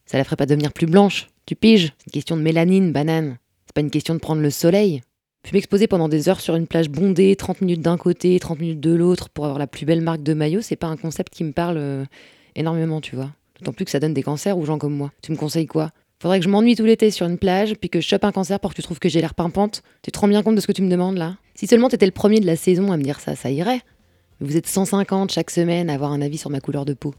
Ça 0.07 0.19
la 0.19 0.25
ferait 0.25 0.37
pas 0.37 0.47
devenir 0.47 0.73
plus 0.73 0.87
blanche. 0.87 1.29
Tu 1.47 1.55
piges 1.55 1.93
C'est 1.99 2.07
une 2.07 2.13
question 2.13 2.37
de 2.37 2.43
mélanine, 2.43 2.93
banane. 2.93 3.39
C'est 3.67 3.75
pas 3.75 3.81
une 3.81 3.91
question 3.91 4.15
de 4.15 4.21
prendre 4.21 4.43
le 4.43 4.51
soleil. 4.51 5.03
Puis 5.43 5.53
m'exposer 5.53 5.87
pendant 5.87 6.09
des 6.09 6.31
heures 6.31 6.41
sur 6.41 6.57
une 6.57 6.67
plage 6.67 6.89
bondée, 6.89 7.37
30 7.37 7.61
minutes 7.61 7.83
d'un 7.83 7.99
côté, 7.99 8.39
30 8.39 8.61
minutes 8.61 8.81
de 8.81 8.95
l'autre, 8.95 9.29
pour 9.29 9.45
avoir 9.45 9.59
la 9.59 9.67
plus 9.67 9.85
belle 9.85 10.01
marque 10.01 10.23
de 10.23 10.33
maillot, 10.33 10.63
c'est 10.63 10.77
pas 10.77 10.87
un 10.87 10.97
concept 10.97 11.35
qui 11.35 11.45
me 11.45 11.53
parle 11.53 11.77
euh, 11.77 12.05
énormément, 12.57 13.03
tu 13.03 13.15
vois. 13.15 13.31
D'autant 13.59 13.75
plus 13.75 13.85
que 13.85 13.91
ça 13.91 14.01
donne 14.01 14.15
des 14.15 14.23
cancers 14.23 14.57
aux 14.57 14.65
gens 14.65 14.79
comme 14.79 14.95
moi. 14.95 15.13
Tu 15.21 15.33
me 15.33 15.37
conseilles 15.37 15.67
quoi? 15.67 15.91
Faudrait 16.21 16.39
que 16.39 16.45
je 16.45 16.51
m'ennuie 16.51 16.75
tout 16.75 16.85
l'été 16.85 17.11
sur 17.11 17.27
une 17.27 17.39
plage, 17.39 17.75
puis 17.75 17.91
que 17.91 18.01
je 18.01 18.07
chope 18.09 18.25
un 18.25 18.33
cancer 18.33 18.59
pour 18.61 18.71
que 18.71 18.77
tu 18.77 18.83
trouves 18.83 18.99
que 18.99 19.09
j'ai 19.09 19.21
l'air 19.21 19.35
pimpante. 19.35 19.83
Tu 20.03 20.11
te 20.11 20.19
rends 20.19 20.29
bien 20.29 20.43
compte 20.43 20.55
de 20.55 20.61
ce 20.61 20.67
que 20.67 20.73
tu 20.73 20.83
me 20.83 20.91
demandes 20.91 21.19
là 21.19 21.37
Si 21.55 21.67
seulement 21.67 21.89
t'étais 21.89 22.07
le 22.07 22.13
premier 22.13 22.41
de 22.41 22.47
la 22.47 22.57
saison 22.57 22.93
à 22.93 22.97
me 22.97 23.03
dire 23.03 23.21
ça, 23.21 23.37
ça 23.37 23.51
irait. 23.51 23.81
Mais 24.41 24.49
vous 24.49 24.57
êtes 24.57 24.67
150 24.67 25.31
chaque 25.33 25.51
semaine 25.51 25.91
à 25.91 25.95
avoir 25.95 26.13
un 26.13 26.23
avis 26.23 26.39
sur 26.39 26.51
ma 26.51 26.61
couleur 26.61 26.85
de 26.85 26.95
peau. 26.95 27.15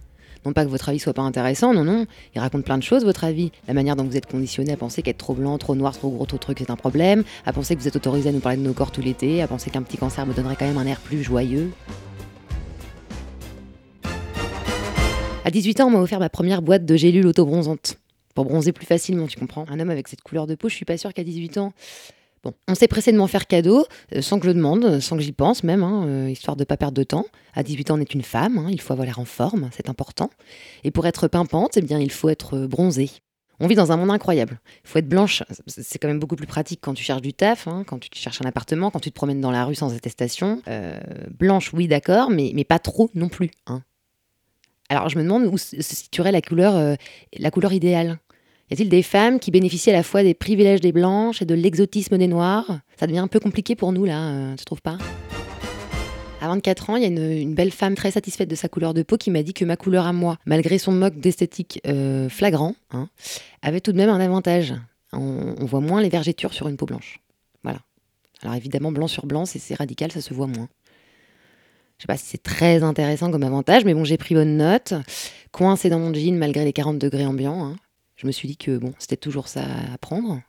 Non 0.46 0.54
pas 0.54 0.64
que 0.64 0.70
votre 0.70 0.90
avis 0.90 1.00
soit 1.00 1.14
pas 1.14 1.24
intéressant, 1.24 1.74
non, 1.74 1.84
non. 1.84 2.06
Il 2.36 2.40
raconte 2.40 2.66
plein 2.66 2.78
de 2.78 2.84
choses, 2.84 3.04
votre 3.04 3.24
avis. 3.24 3.52
La 3.68 3.74
manière 3.74 3.96
dont 3.96 4.04
vous 4.04 4.16
êtes 4.16 4.28
conditionné 4.28 4.74
à 4.74 4.78
penser 4.78 5.02
qu'être 5.02 5.18
trop 5.18 5.34
blanc, 5.34 5.58
trop 5.58 5.76
noir, 5.76 5.96
trop 5.98 6.10
gros, 6.10 6.26
trop 6.26 6.38
truc, 6.38 6.58
c'est 6.60 6.70
un 6.70 6.76
problème. 6.76 7.24
À 7.46 7.54
penser 7.54 7.76
que 7.76 7.82
vous 7.82 7.88
êtes 7.88 7.96
autorisé 7.96 8.30
à 8.30 8.32
nous 8.32 8.40
parler 8.40 8.58
de 8.58 8.64
nos 8.64 8.74
corps 8.74 8.92
tout 8.92 9.02
l'été. 9.02 9.42
À 9.42 9.48
penser 9.48 9.72
qu'un 9.72 9.82
petit 9.82 9.98
cancer 9.98 10.26
me 10.26 10.34
donnerait 10.34 10.56
quand 10.56 10.68
même 10.68 10.78
un 10.78 10.86
air 10.86 11.00
plus 11.00 11.24
joyeux. 11.24 11.72
À 15.44 15.52
18 15.52 15.82
ans, 15.82 15.88
on 15.88 15.92
m'a 15.92 16.00
offert 16.00 16.20
ma 16.20 16.30
première 16.30 16.62
boîte 16.62 16.86
de 16.86 16.96
gélules 16.96 17.28
auto-bronzantes. 17.28 17.98
Pour 18.36 18.46
bronzer 18.46 18.74
plus 18.74 18.86
facilement, 18.86 19.28
tu 19.28 19.40
comprends. 19.40 19.66
Un 19.70 19.80
homme 19.80 19.90
avec 19.90 20.08
cette 20.08 20.22
couleur 20.22 20.46
de 20.46 20.56
peau, 20.56 20.70
je 20.70 20.76
suis 20.76 20.86
pas 20.86 20.98
sûre 20.98 21.14
qu'à 21.14 21.24
18 21.24 21.58
ans. 21.58 21.74
Bon, 22.46 22.54
on 22.68 22.76
s'est 22.76 22.88
pressé 22.88 23.12
de 23.12 23.18
m'en 23.18 23.26
faire 23.26 23.48
cadeau, 23.48 23.88
euh, 24.14 24.22
sans 24.22 24.38
que 24.38 24.44
je 24.46 24.50
le 24.50 24.54
demande, 24.54 25.00
sans 25.00 25.18
que 25.18 25.24
j'y 25.24 25.32
pense 25.32 25.64
même, 25.64 25.84
hein, 25.84 26.06
euh, 26.06 26.30
histoire 26.30 26.56
de 26.56 26.64
pas 26.64 26.78
perdre 26.78 26.94
de 26.94 27.02
temps. 27.02 27.26
À 27.56 27.64
18 27.64 27.90
ans, 27.90 27.98
on 27.98 28.02
est 28.02 28.14
une 28.14 28.22
femme, 28.22 28.60
hein, 28.60 28.68
il 28.70 28.80
faut 28.80 28.94
avoir 28.94 29.08
l'air 29.08 29.18
en 29.18 29.26
forme, 29.26 29.72
c'est 29.76 29.90
important. 29.90 30.30
Et 30.84 30.92
pour 30.92 31.08
être 31.08 31.28
pimpante, 31.28 31.76
eh 31.78 31.82
bien, 31.82 31.98
il 31.98 32.12
faut 32.12 32.30
être 32.30 32.56
euh, 32.56 32.68
bronzée. 32.68 33.10
On 33.60 33.66
vit 33.66 33.74
dans 33.74 33.92
un 33.92 33.98
monde 33.98 34.12
incroyable. 34.12 34.60
Il 34.84 34.90
faut 34.90 35.00
être 35.00 35.08
blanche. 35.08 35.42
C'est 35.66 35.98
quand 35.98 36.10
même 36.10 36.20
beaucoup 36.20 36.36
plus 36.36 36.46
pratique 36.46 36.82
quand 36.84 36.94
tu 36.94 37.04
cherches 37.04 37.22
du 37.22 37.34
taf, 37.34 37.68
hein, 37.68 37.84
quand 37.88 38.00
tu 38.00 38.10
cherches 38.14 38.42
un 38.42 38.46
appartement, 38.46 38.92
quand 38.92 39.00
tu 39.00 39.10
te 39.10 39.16
promènes 39.16 39.42
dans 39.42 39.52
la 39.52 39.64
rue 39.64 39.76
sans 39.76 39.96
attestation. 39.96 40.62
Blanche, 41.40 41.72
oui, 41.74 41.88
d'accord, 41.88 42.30
mais, 42.30 42.66
pas 42.66 42.80
trop 42.80 43.10
non 43.16 43.30
plus. 43.30 43.52
Alors, 44.90 45.08
je 45.08 45.18
me 45.18 45.24
demande 45.24 45.46
où 45.46 45.58
se 45.58 45.82
situerait 45.82 46.34
la 46.34 46.42
couleur, 46.42 46.98
la 47.40 47.50
couleur 47.50 47.72
idéale. 47.72 48.20
Y 48.72 48.74
a-t-il 48.74 48.90
des 48.90 49.04
femmes 49.04 49.40
qui 49.40 49.52
bénéficient 49.52 49.92
à 49.92 49.94
la 49.94 50.02
fois 50.02 50.24
des 50.24 50.34
privilèges 50.34 50.82
des 50.82 50.92
blanches 50.92 51.42
et 51.42 51.46
de 51.46 51.54
l'exotisme 51.54 52.18
des 52.18 52.28
noirs? 52.28 52.80
Ça 53.00 53.06
devient 53.06 53.20
un 53.20 53.28
peu 53.28 53.40
compliqué 53.40 53.76
pour 53.76 53.92
nous, 53.92 54.06
là, 54.06 54.30
euh, 54.30 54.56
tu 54.56 54.66
trouves 54.66 54.82
pas? 54.82 54.98
À 56.42 56.48
24 56.48 56.90
ans, 56.90 56.96
il 56.96 57.04
y 57.04 57.06
a 57.06 57.08
une, 57.08 57.54
belle 57.54 57.72
femme 57.72 57.94
très 57.94 58.10
satisfaite 58.10 58.50
de 58.50 58.56
sa 58.56 58.68
couleur 58.68 58.96
de 58.96 59.04
peau 59.04 59.18
qui 59.18 59.30
m'a 59.30 59.44
dit 59.44 59.54
que 59.54 59.66
ma 59.66 59.78
couleur 59.78 60.08
à 60.08 60.14
moi, 60.14 60.38
malgré 60.48 60.80
son 60.80 60.92
moque 60.92 61.20
d'esthétique 61.20 61.80
euh, 61.86 62.28
flagrant, 62.28 62.74
hein, 62.92 63.08
avait 63.62 63.82
tout 63.82 63.92
de 63.92 63.98
même 63.98 64.10
un 64.10 64.20
avantage. 64.20 64.74
On, 65.14 65.56
on, 65.60 65.66
voit 65.66 65.80
moins 65.80 66.02
les 66.02 66.10
vergetures 66.10 66.54
sur 66.54 66.68
une 66.68 66.76
peau 66.76 66.88
blanche. 66.88 67.20
Voilà. 67.64 67.80
Alors 68.42 68.56
évidemment, 68.56 68.92
blanc 68.92 69.08
sur 69.08 69.28
blanc, 69.28 69.46
c'est 69.46 69.76
radical, 69.76 70.12
ça 70.12 70.22
se 70.22 70.34
voit 70.34 70.48
moins. 70.48 70.70
Je 71.98 72.04
sais 72.04 72.08
pas 72.08 72.18
si 72.18 72.26
c'est 72.26 72.44
très 72.44 72.84
intéressant 72.84 73.32
comme 73.32 73.44
avantage, 73.44 73.86
mais 73.86 73.94
bon, 73.94 74.04
j'ai 74.04 74.18
pris 74.18 74.36
bonne 74.36 74.58
note. 74.58 74.94
Coincé 75.52 75.90
dans 75.90 76.00
mon 76.00 76.14
jean 76.14 76.38
malgré 76.38 76.66
les 76.66 76.74
40 76.74 76.98
degrés 76.98 77.26
ambiants. 77.26 77.64
Hein. 77.64 77.76
Je 78.16 78.28
me 78.28 78.32
suis 78.32 78.48
dit 78.48 78.58
que 78.58 78.78
bon, 78.78 78.94
c'était 78.98 79.18
toujours 79.18 79.48
ça 79.48 79.64
à 79.94 79.98
prendre. 79.98 80.42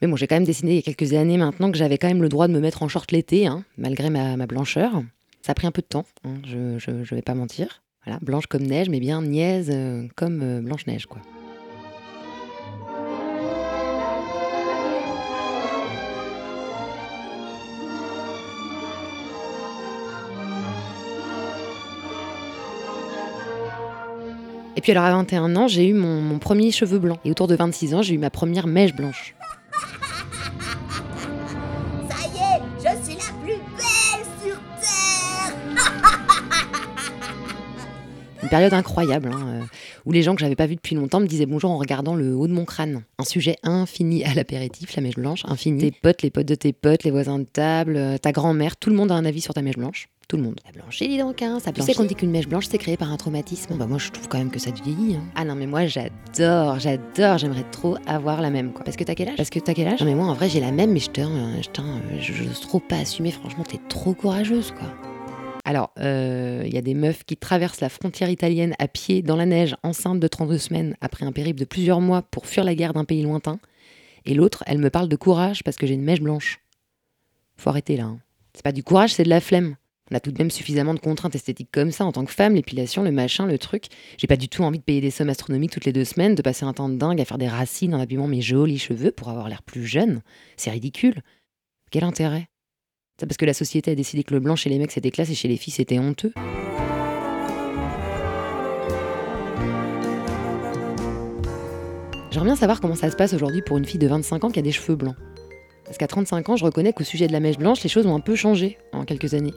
Mais 0.00 0.08
bon, 0.08 0.16
j'ai 0.16 0.26
quand 0.26 0.36
même 0.36 0.44
décidé 0.44 0.72
il 0.72 0.76
y 0.76 0.78
a 0.78 0.82
quelques 0.82 1.14
années 1.14 1.38
maintenant 1.38 1.70
que 1.70 1.78
j'avais 1.78 1.98
quand 1.98 2.08
même 2.08 2.22
le 2.22 2.28
droit 2.28 2.48
de 2.48 2.52
me 2.52 2.60
mettre 2.60 2.82
en 2.82 2.88
short 2.88 3.10
l'été, 3.12 3.46
hein, 3.46 3.64
malgré 3.78 4.10
ma, 4.10 4.36
blancheur. 4.46 5.02
Ça 5.42 5.52
a 5.52 5.54
pris 5.54 5.66
un 5.66 5.72
peu 5.72 5.82
de 5.82 5.86
temps, 5.86 6.06
hein, 6.24 6.34
je, 6.44 6.90
ne 6.90 7.04
vais 7.04 7.22
pas 7.22 7.34
mentir. 7.34 7.82
Voilà, 8.04 8.18
blanche 8.20 8.46
comme 8.46 8.62
neige, 8.62 8.90
mais 8.90 9.00
bien 9.00 9.22
niaise 9.22 9.70
euh, 9.72 10.06
comme 10.14 10.42
euh, 10.42 10.60
Blanche-Neige, 10.60 11.06
quoi. 11.06 11.22
Et 24.76 24.80
puis 24.80 24.90
alors 24.92 25.04
à 25.04 25.12
21 25.12 25.54
ans, 25.56 25.68
j'ai 25.68 25.86
eu 25.88 25.94
mon, 25.94 26.20
mon 26.20 26.38
premier 26.38 26.70
cheveu 26.70 26.98
blanc. 26.98 27.18
Et 27.24 27.30
autour 27.30 27.46
de 27.46 27.54
26 27.54 27.94
ans, 27.94 28.02
j'ai 28.02 28.14
eu 28.14 28.18
ma 28.18 28.30
première 28.30 28.66
mèche 28.66 28.94
blanche. 28.94 29.34
Une 38.42 38.50
période 38.50 38.74
incroyable, 38.74 39.30
hein, 39.32 39.46
euh, 39.46 39.62
où 40.04 40.12
les 40.12 40.22
gens 40.22 40.34
que 40.34 40.40
j'avais 40.40 40.54
pas 40.54 40.66
vus 40.66 40.76
depuis 40.76 40.94
longtemps 40.94 41.18
me 41.18 41.26
disaient 41.26 41.46
bonjour 41.46 41.70
en 41.70 41.78
regardant 41.78 42.14
le 42.14 42.36
haut 42.36 42.46
de 42.46 42.52
mon 42.52 42.66
crâne. 42.66 43.02
Un 43.18 43.24
sujet 43.24 43.56
infini 43.62 44.22
à 44.22 44.34
l'apéritif, 44.34 44.94
la 44.96 45.02
mèche 45.02 45.14
blanche, 45.14 45.44
infini. 45.46 45.80
Tes 45.80 45.90
potes, 45.90 46.20
les 46.20 46.30
potes 46.30 46.46
de 46.46 46.54
tes 46.54 46.74
potes, 46.74 47.04
les 47.04 47.10
voisins 47.10 47.38
de 47.38 47.44
table, 47.44 47.96
euh, 47.96 48.18
ta 48.18 48.32
grand-mère, 48.32 48.76
tout 48.76 48.90
le 48.90 48.96
monde 48.96 49.10
a 49.10 49.14
un 49.14 49.24
avis 49.24 49.40
sur 49.40 49.54
ta 49.54 49.62
mèche 49.62 49.78
blanche. 49.78 50.08
Tout 50.34 50.40
le 50.40 50.46
monde. 50.46 50.58
La 50.64 50.72
blanchie, 50.72 51.06
dis 51.06 51.18
donc, 51.18 51.42
hein, 51.42 51.60
ça 51.60 51.70
Tu 51.70 51.80
sais 51.80 51.94
qu'on 51.94 52.02
dit 52.02 52.16
qu'une 52.16 52.32
mèche 52.32 52.48
blanche, 52.48 52.66
c'est 52.68 52.78
créé 52.78 52.96
par 52.96 53.12
un 53.12 53.16
traumatisme. 53.16 53.76
Bah 53.76 53.86
moi, 53.86 53.98
je 53.98 54.10
trouve 54.10 54.26
quand 54.26 54.38
même 54.38 54.50
que 54.50 54.58
ça 54.58 54.72
vieillit. 54.72 55.14
Hein. 55.14 55.22
Ah 55.36 55.44
non, 55.44 55.54
mais 55.54 55.68
moi, 55.68 55.86
j'adore, 55.86 56.80
j'adore, 56.80 57.38
j'aimerais 57.38 57.62
trop 57.70 57.96
avoir 58.08 58.42
la 58.42 58.50
même, 58.50 58.72
quoi. 58.72 58.82
Parce 58.82 58.96
que 58.96 59.04
t'as 59.04 59.14
quel 59.14 59.28
âge? 59.28 59.36
Parce 59.36 59.50
que 59.50 59.60
t'as 59.60 59.74
quel 59.74 59.86
âge? 59.86 60.00
Non, 60.00 60.06
mais 60.06 60.16
moi, 60.16 60.26
en 60.26 60.34
vrai, 60.34 60.48
j'ai 60.48 60.58
la 60.58 60.72
même, 60.72 60.90
mais 60.90 60.98
je 60.98 61.08
je 62.18 62.32
j'ose 62.32 62.60
trop 62.62 62.80
pas 62.80 62.96
assumer. 62.96 63.30
Franchement, 63.30 63.62
t'es 63.62 63.78
trop 63.88 64.12
courageuse, 64.12 64.72
quoi. 64.72 64.88
Alors, 65.64 65.92
il 65.98 66.02
euh, 66.04 66.66
y 66.66 66.78
a 66.78 66.82
des 66.82 66.94
meufs 66.94 67.22
qui 67.22 67.36
traversent 67.36 67.80
la 67.80 67.88
frontière 67.88 68.28
italienne 68.28 68.74
à 68.80 68.88
pied 68.88 69.22
dans 69.22 69.36
la 69.36 69.46
neige, 69.46 69.76
enceinte 69.84 70.18
de 70.18 70.26
32 70.26 70.58
semaines, 70.58 70.96
après 71.00 71.24
un 71.24 71.30
périple 71.30 71.60
de 71.60 71.64
plusieurs 71.64 72.00
mois 72.00 72.22
pour 72.22 72.48
fuir 72.48 72.64
la 72.64 72.74
guerre 72.74 72.92
d'un 72.92 73.04
pays 73.04 73.22
lointain. 73.22 73.60
Et 74.24 74.34
l'autre, 74.34 74.64
elle 74.66 74.78
me 74.78 74.90
parle 74.90 75.08
de 75.08 75.14
courage 75.14 75.62
parce 75.62 75.76
que 75.76 75.86
j'ai 75.86 75.94
une 75.94 76.02
mèche 76.02 76.20
blanche. 76.20 76.58
Faut 77.56 77.70
arrêter 77.70 77.96
là. 77.96 78.06
Hein. 78.06 78.18
C'est 78.52 78.64
pas 78.64 78.72
du 78.72 78.82
courage, 78.82 79.14
c'est 79.14 79.22
de 79.22 79.28
la 79.28 79.40
flemme. 79.40 79.76
On 80.10 80.14
a 80.16 80.20
tout 80.20 80.32
de 80.32 80.38
même 80.38 80.50
suffisamment 80.50 80.92
de 80.92 80.98
contraintes 80.98 81.34
esthétiques 81.34 81.70
comme 81.72 81.90
ça 81.90 82.04
en 82.04 82.12
tant 82.12 82.26
que 82.26 82.32
femme, 82.32 82.54
l'épilation, 82.54 83.02
le 83.02 83.10
machin, 83.10 83.46
le 83.46 83.56
truc. 83.56 83.86
J'ai 84.18 84.26
pas 84.26 84.36
du 84.36 84.48
tout 84.48 84.62
envie 84.62 84.78
de 84.78 84.84
payer 84.84 85.00
des 85.00 85.10
sommes 85.10 85.30
astronomiques 85.30 85.70
toutes 85.70 85.86
les 85.86 85.94
deux 85.94 86.04
semaines, 86.04 86.34
de 86.34 86.42
passer 86.42 86.66
un 86.66 86.74
temps 86.74 86.90
de 86.90 86.96
dingue 86.96 87.20
à 87.22 87.24
faire 87.24 87.38
des 87.38 87.48
racines 87.48 87.94
en 87.94 88.00
abîmant 88.00 88.28
mes 88.28 88.42
jolis 88.42 88.78
cheveux 88.78 89.12
pour 89.12 89.30
avoir 89.30 89.48
l'air 89.48 89.62
plus 89.62 89.86
jeune. 89.86 90.20
C'est 90.58 90.70
ridicule. 90.70 91.22
Quel 91.90 92.04
intérêt? 92.04 92.48
C'est 93.18 93.26
parce 93.26 93.38
que 93.38 93.46
la 93.46 93.54
société 93.54 93.92
a 93.92 93.94
décidé 93.94 94.24
que 94.24 94.34
le 94.34 94.40
blanc 94.40 94.56
chez 94.56 94.68
les 94.68 94.78
mecs 94.78 94.90
c'était 94.90 95.10
classe 95.10 95.30
et 95.30 95.34
chez 95.34 95.48
les 95.48 95.56
filles 95.56 95.72
c'était 95.72 95.98
honteux. 95.98 96.32
J'aimerais 102.30 102.48
bien 102.48 102.56
savoir 102.56 102.80
comment 102.80 102.96
ça 102.96 103.10
se 103.10 103.16
passe 103.16 103.32
aujourd'hui 103.32 103.62
pour 103.62 103.78
une 103.78 103.84
fille 103.84 104.00
de 104.00 104.08
25 104.08 104.44
ans 104.44 104.50
qui 104.50 104.58
a 104.58 104.62
des 104.62 104.72
cheveux 104.72 104.96
blancs. 104.96 105.14
Parce 105.84 105.96
qu'à 105.96 106.08
35 106.08 106.48
ans, 106.48 106.56
je 106.56 106.64
reconnais 106.64 106.92
qu'au 106.92 107.04
sujet 107.04 107.26
de 107.26 107.32
la 107.32 107.40
mèche 107.40 107.58
blanche, 107.58 107.82
les 107.82 107.88
choses 107.88 108.06
ont 108.06 108.14
un 108.16 108.20
peu 108.20 108.34
changé 108.34 108.76
en 108.92 109.04
quelques 109.04 109.34
années. 109.34 109.54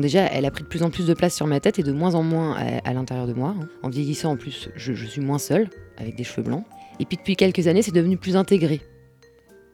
Déjà, 0.00 0.26
elle 0.26 0.44
a 0.44 0.50
pris 0.50 0.62
de 0.62 0.68
plus 0.68 0.82
en 0.82 0.90
plus 0.90 1.06
de 1.06 1.14
place 1.14 1.34
sur 1.34 1.46
ma 1.46 1.60
tête 1.60 1.78
et 1.78 1.82
de 1.82 1.92
moins 1.92 2.14
en 2.14 2.22
moins 2.22 2.56
à, 2.56 2.92
l'intérieur 2.92 3.26
de 3.26 3.32
moi. 3.32 3.54
Hein. 3.58 3.68
En 3.82 3.88
vieillissant, 3.88 4.32
en 4.32 4.36
plus, 4.36 4.68
je, 4.76 4.92
je 4.94 5.06
suis 5.06 5.20
moins 5.20 5.38
seule, 5.38 5.68
avec 5.96 6.14
des 6.16 6.24
cheveux 6.24 6.42
blancs. 6.42 6.64
Et 7.00 7.04
puis 7.04 7.16
depuis 7.16 7.36
quelques 7.36 7.66
années, 7.66 7.82
c'est 7.82 7.94
devenu 7.94 8.16
plus 8.16 8.36
intégré. 8.36 8.80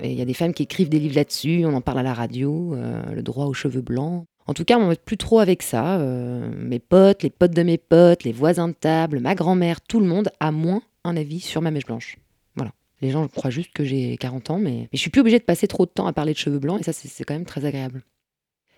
Il 0.03 0.13
y 0.13 0.23
a 0.23 0.25
des 0.25 0.35
femmes 0.35 0.53
qui 0.53 0.65
écrivent 0.65 0.89
des 0.89 0.99
livres 0.99 1.15
là-dessus, 1.15 1.65
on 1.65 1.75
en 1.75 1.81
parle 1.81 2.01
à 2.01 2.03
la 2.03 2.15
radio, 2.15 2.75
euh, 2.75 3.03
le 3.15 3.23
droit 3.23 3.47
aux 3.47 3.55
cheveux 3.55 3.81
blancs. 3.81 4.27
En 4.47 4.53
tout 4.53 4.65
cas, 4.65 4.77
on 4.77 4.81
m'embête 4.81 5.05
plus 5.05 5.17
trop 5.17 5.39
avec 5.39 5.63
ça. 5.63 5.99
Euh, 5.99 6.51
mes 6.59 6.79
potes, 6.79 7.23
les 7.23 7.31
potes 7.31 7.53
de 7.53 7.63
mes 7.63 7.79
potes, 7.79 8.25
les 8.25 8.33
voisins 8.33 8.69
de 8.69 8.75
table, 8.75 9.21
ma 9.21 9.35
grand-mère, 9.35 9.81
tout 9.81 10.01
le 10.01 10.07
monde 10.07 10.31
a 10.41 10.53
moins 10.53 10.83
un 11.05 11.17
avis 11.17 11.41
sur 11.41 11.63
ma 11.63 11.71
mèche 11.71 11.87
blanche. 11.87 12.19
Voilà. 12.57 12.73
Les 13.01 13.11
gens 13.11 13.27
croient 13.29 13.51
juste 13.51 13.73
que 13.73 13.85
j'ai 13.85 14.17
40 14.19 14.51
ans, 14.51 14.59
mais, 14.59 14.71
mais 14.81 14.89
je 14.93 14.99
suis 14.99 15.11
plus 15.11 15.21
obligée 15.21 15.39
de 15.39 15.45
passer 15.45 15.67
trop 15.67 15.87
de 15.87 15.91
temps 15.91 16.07
à 16.07 16.13
parler 16.13 16.33
de 16.33 16.39
cheveux 16.39 16.59
blancs, 16.59 16.81
et 16.81 16.83
ça, 16.83 16.93
c'est 16.93 17.25
quand 17.25 17.35
même 17.35 17.47
très 17.47 17.65
agréable. 17.65 18.03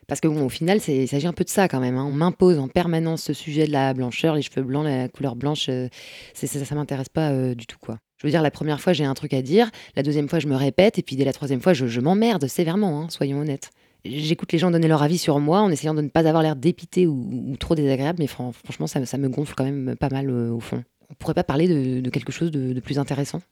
Parce 0.09 0.21
que 0.21 0.29
bon, 0.29 0.45
au 0.45 0.49
final, 0.49 0.81
il 0.87 1.09
s'agit 1.09 1.27
un 1.27 1.33
peu 1.33 1.45
de 1.45 1.51
ça 1.51 1.69
quand 1.69 1.81
même. 1.81 1.97
Hein. 1.97 2.05
On 2.05 2.13
m'impose 2.13 2.59
en 2.59 2.69
permanence 2.69 3.23
ce 3.23 3.33
sujet 3.33 3.67
de 3.67 3.73
la 3.73 3.93
blancheur, 3.93 4.35
les 4.35 4.43
cheveux 4.43 4.63
blancs, 4.63 4.85
la 4.85 5.09
couleur 5.09 5.37
blanche. 5.37 5.67
Euh, 5.69 5.89
ça, 6.35 6.47
ça 6.47 6.75
m'intéresse 6.75 7.09
pas 7.09 7.55
du 7.55 7.67
tout, 7.67 7.79
quoi. 7.81 7.99
Je 8.19 8.27
veux 8.27 8.31
dire, 8.31 8.43
la 8.43 8.51
première 8.51 8.81
fois, 8.81 8.93
j'ai 8.93 9.05
un 9.05 9.15
truc 9.15 9.35
à 9.35 9.43
dire, 9.43 9.71
la 9.95 10.03
deuxième 10.03 10.29
fois, 10.29 10.39
je 10.39 10.49
me 10.49 10.57
répète, 10.57 10.99
et 10.99 11.03
puis 11.03 11.17
dès 11.17 11.25
la 11.25 11.33
troisième 11.33 11.61
fois, 11.61 11.75
je, 11.75 12.01
m'emmerde 12.01 12.47
sévèrement, 12.47 13.03
hein, 13.03 13.07
soyons 13.11 13.41
honnêtes. 13.41 13.71
J'écoute 14.05 14.53
les 14.53 14.59
gens 14.59 14.71
donner 14.71 14.89
leur 14.89 15.03
avis 15.03 15.19
sur 15.19 15.39
moi 15.39 15.61
en 15.61 15.71
essayant 15.71 15.93
de 15.93 16.01
ne 16.01 16.09
pas 16.09 16.27
avoir 16.27 16.43
l'air 16.43 16.57
dépité 16.57 17.07
ou, 17.07 17.57
trop 17.59 17.75
désagréable, 17.75 18.19
mais 18.21 18.27
franchement, 18.27 18.87
ça, 18.87 19.19
me 19.19 19.29
gonfle 19.29 19.55
quand 19.55 19.65
même 19.65 19.97
pas 19.97 20.09
mal 20.09 20.31
euh, 20.31 20.51
au 20.51 20.61
fond. 20.61 20.83
On 21.11 21.15
pourrait 21.15 21.35
pas 21.35 21.45
parler 21.45 21.69
de, 21.69 22.09
quelque 22.09 22.33
chose 22.33 22.51
de, 22.51 22.79
plus 22.81 22.99
intéressant? 22.99 23.43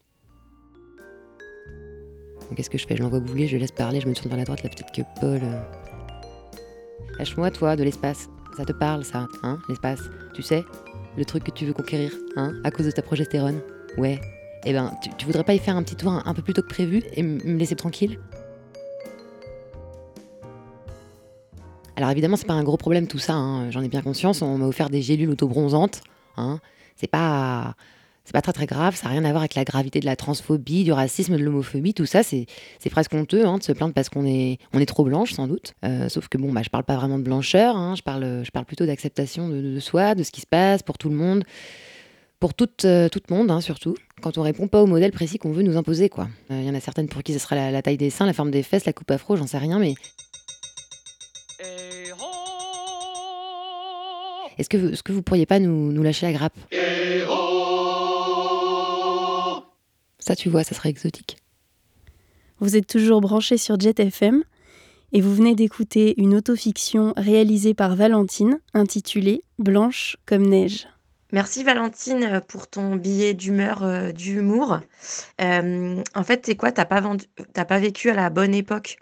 Qu'est-ce 2.56 2.70
que 2.70 2.78
je 2.78 2.86
fais? 2.86 2.96
Je 2.96 3.02
l'envoie 3.02 3.20
bouler, 3.20 3.48
je 3.48 3.56
laisse 3.56 3.72
parler, 3.72 4.00
je 4.00 4.08
me 4.08 4.14
tourne 4.14 4.28
vers 4.28 4.38
la 4.38 4.44
droite, 4.44 4.62
la 4.62 4.70
petite 4.70 4.92
que 4.92 5.02
Paul. 5.20 5.40
Lâche-moi, 7.18 7.50
toi, 7.50 7.76
de 7.76 7.84
l'espace. 7.84 8.28
Ça 8.56 8.64
te 8.64 8.72
parle, 8.72 9.04
ça, 9.04 9.26
hein, 9.42 9.58
l'espace. 9.68 10.00
Tu 10.32 10.42
sais 10.42 10.64
Le 11.16 11.24
truc 11.24 11.44
que 11.44 11.50
tu 11.50 11.64
veux 11.64 11.72
conquérir, 11.72 12.12
hein, 12.36 12.52
à 12.64 12.70
cause 12.70 12.86
de 12.86 12.90
ta 12.90 13.02
progestérone. 13.02 13.60
Ouais, 13.96 14.20
eh 14.64 14.72
ben, 14.72 14.92
tu, 15.18 15.26
voudrais 15.26 15.44
pas 15.44 15.54
y 15.54 15.58
faire 15.58 15.76
un 15.76 15.82
petit 15.82 15.96
tour 15.96 16.12
un, 16.12 16.34
peu 16.34 16.42
plus 16.42 16.54
tôt 16.54 16.62
que 16.62 16.68
prévu 16.68 17.02
et 17.12 17.22
me 17.22 17.58
laisser 17.58 17.76
tranquille? 17.76 18.18
Alors 21.96 22.10
évidemment, 22.10 22.36
c'est 22.36 22.46
pas 22.46 22.54
un 22.54 22.64
gros 22.64 22.76
problème 22.76 23.06
tout 23.06 23.18
ça, 23.18 23.34
hein. 23.34 23.70
j'en 23.70 23.82
ai 23.82 23.88
bien 23.88 24.02
conscience. 24.02 24.42
On 24.42 24.58
m'a 24.58 24.66
offert 24.66 24.90
des 24.90 25.02
gélules 25.02 25.30
auto-bronzantes. 25.30 26.00
Hein. 26.36 26.58
C'est 26.96 27.06
pas, 27.10 27.76
c'est 28.24 28.32
pas 28.32 28.40
très 28.40 28.54
très 28.54 28.66
grave, 28.66 28.96
ça 28.96 29.06
n'a 29.06 29.12
rien 29.12 29.24
à 29.24 29.30
voir 29.30 29.42
avec 29.42 29.54
la 29.54 29.64
gravité 29.64 30.00
de 30.00 30.06
la 30.06 30.16
transphobie, 30.16 30.84
du 30.84 30.92
racisme, 30.92 31.36
de 31.36 31.42
l'homophobie, 31.42 31.92
tout 31.92 32.06
ça, 32.06 32.22
c'est 32.22 32.46
presque 32.90 33.12
honteux 33.12 33.44
hein, 33.44 33.58
de 33.58 33.62
se 33.62 33.72
plaindre 33.72 33.92
parce 33.92 34.08
qu'on 34.08 34.24
est, 34.24 34.58
on 34.72 34.80
est 34.80 34.86
trop 34.86 35.04
blanche 35.04 35.34
sans 35.34 35.46
doute. 35.46 35.74
Euh, 35.84 36.08
sauf 36.08 36.28
que 36.28 36.38
bon, 36.38 36.50
bah, 36.50 36.62
je 36.64 36.70
parle 36.70 36.84
pas 36.84 36.96
vraiment 36.96 37.18
de 37.18 37.22
blancheur, 37.22 37.76
hein, 37.76 37.94
je, 37.96 38.02
parle, 38.02 38.42
je 38.42 38.50
parle 38.50 38.64
plutôt 38.64 38.86
d'acceptation 38.86 39.48
de, 39.48 39.78
soi, 39.78 40.14
de 40.14 40.22
ce 40.22 40.30
qui 40.30 40.40
se 40.40 40.46
passe 40.46 40.82
pour 40.82 40.96
tout 40.96 41.10
le 41.10 41.16
monde, 41.16 41.44
pour 42.40 42.54
tout, 42.54 42.70
euh, 42.86 43.10
tout 43.10 43.20
le 43.28 43.34
monde 43.34 43.50
hein, 43.50 43.60
surtout, 43.60 43.94
quand 44.22 44.38
on 44.38 44.42
répond 44.42 44.68
pas 44.68 44.82
au 44.82 44.86
modèle 44.86 45.12
précis 45.12 45.36
qu'on 45.36 45.52
veut 45.52 45.62
nous 45.62 45.76
imposer. 45.76 46.08
quoi. 46.08 46.28
Il 46.48 46.64
y 46.64 46.70
en 46.70 46.74
a 46.74 46.80
certaines 46.80 47.08
pour 47.08 47.22
qui 47.22 47.34
ce 47.34 47.38
sera 47.38 47.56
la, 47.56 47.70
la, 47.70 47.82
taille 47.82 47.98
des 47.98 48.10
seins, 48.10 48.24
la 48.24 48.32
forme 48.32 48.50
des 48.50 48.62
fesses, 48.62 48.86
la 48.86 48.94
coupe 48.94 49.10
afro, 49.10 49.36
j'en 49.36 49.46
sais 49.46 49.58
rien, 49.58 49.78
mais... 49.78 49.94
Est-ce 54.56 54.68
que, 54.68 54.76
est 54.76 54.94
-ce 54.94 55.02
que 55.02 55.12
vous 55.12 55.22
pourriez 55.22 55.46
pas 55.46 55.58
nous, 55.58 55.90
nous 55.90 56.02
lâcher 56.04 56.26
la 56.26 56.32
grappe? 56.32 56.54
Ça, 60.26 60.34
tu 60.34 60.48
vois, 60.48 60.64
ça 60.64 60.74
serait 60.74 60.88
exotique. 60.88 61.36
Vous 62.58 62.76
êtes 62.76 62.86
toujours 62.86 63.20
branché 63.20 63.58
sur 63.58 63.78
Jet 63.78 64.00
FM 64.00 64.42
et 65.12 65.20
vous 65.20 65.34
venez 65.34 65.54
d'écouter 65.54 66.14
une 66.16 66.34
autofiction 66.34 67.12
réalisée 67.18 67.74
par 67.74 67.94
Valentine 67.94 68.58
intitulée 68.72 69.42
Blanche 69.58 70.16
comme 70.24 70.46
neige. 70.46 70.88
Merci 71.30 71.62
Valentine 71.62 72.40
pour 72.48 72.68
ton 72.68 72.96
billet 72.96 73.34
d'humeur, 73.34 73.82
euh, 73.82 74.12
d'humour. 74.12 74.80
Euh, 75.42 76.02
en 76.14 76.24
fait, 76.24 76.46
c'est 76.46 76.56
quoi? 76.56 76.72
T'as 76.72 76.86
pas, 76.86 77.02
vendu... 77.02 77.26
pas 77.52 77.78
vécu 77.78 78.08
à 78.08 78.14
la 78.14 78.30
bonne 78.30 78.54
époque. 78.54 78.96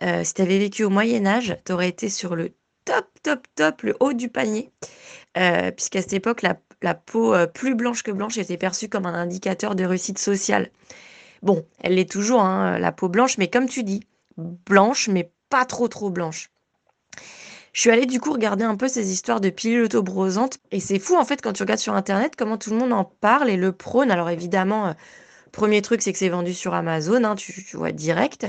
Euh, 0.00 0.24
si 0.24 0.32
t'avais 0.32 0.58
vécu 0.58 0.84
au 0.84 0.90
Moyen 0.90 1.26
Âge, 1.26 1.58
t'aurais 1.64 1.90
été 1.90 2.08
sur 2.08 2.34
le 2.34 2.54
top, 2.86 3.06
top, 3.22 3.40
top, 3.56 3.82
le 3.82 3.94
haut 4.00 4.14
du 4.14 4.30
panier. 4.30 4.70
Puisqu'à 5.34 6.00
cette 6.00 6.14
époque, 6.14 6.40
la 6.40 6.58
la 6.82 6.94
peau 6.94 7.34
euh, 7.34 7.46
plus 7.46 7.74
blanche 7.74 8.02
que 8.02 8.10
blanche 8.10 8.38
était 8.38 8.56
perçue 8.56 8.88
comme 8.88 9.06
un 9.06 9.14
indicateur 9.14 9.74
de 9.74 9.84
réussite 9.84 10.18
sociale. 10.18 10.70
Bon, 11.42 11.64
elle 11.82 11.94
l'est 11.94 12.10
toujours, 12.10 12.42
hein, 12.42 12.78
la 12.78 12.92
peau 12.92 13.08
blanche, 13.08 13.38
mais 13.38 13.48
comme 13.48 13.68
tu 13.68 13.82
dis, 13.82 14.00
blanche, 14.36 15.08
mais 15.08 15.30
pas 15.48 15.64
trop 15.64 15.88
trop 15.88 16.10
blanche. 16.10 16.50
Je 17.72 17.82
suis 17.82 17.90
allée 17.90 18.06
du 18.06 18.20
coup 18.20 18.32
regarder 18.32 18.64
un 18.64 18.76
peu 18.76 18.88
ces 18.88 19.12
histoires 19.12 19.40
de 19.40 19.50
pilules 19.50 19.84
autobrosantes 19.84 20.58
et 20.70 20.80
c'est 20.80 20.98
fou 20.98 21.14
en 21.14 21.26
fait 21.26 21.42
quand 21.42 21.52
tu 21.52 21.62
regardes 21.62 21.78
sur 21.78 21.92
internet 21.92 22.32
comment 22.34 22.56
tout 22.56 22.70
le 22.70 22.78
monde 22.78 22.94
en 22.94 23.04
parle 23.04 23.50
et 23.50 23.58
le 23.58 23.70
prône. 23.70 24.10
Alors 24.10 24.30
évidemment, 24.30 24.86
euh, 24.86 24.92
premier 25.52 25.82
truc 25.82 26.00
c'est 26.00 26.10
que 26.12 26.18
c'est 26.18 26.30
vendu 26.30 26.54
sur 26.54 26.72
Amazon, 26.72 27.22
hein, 27.24 27.34
tu, 27.34 27.52
vois 27.74 27.92
direct, 27.92 28.46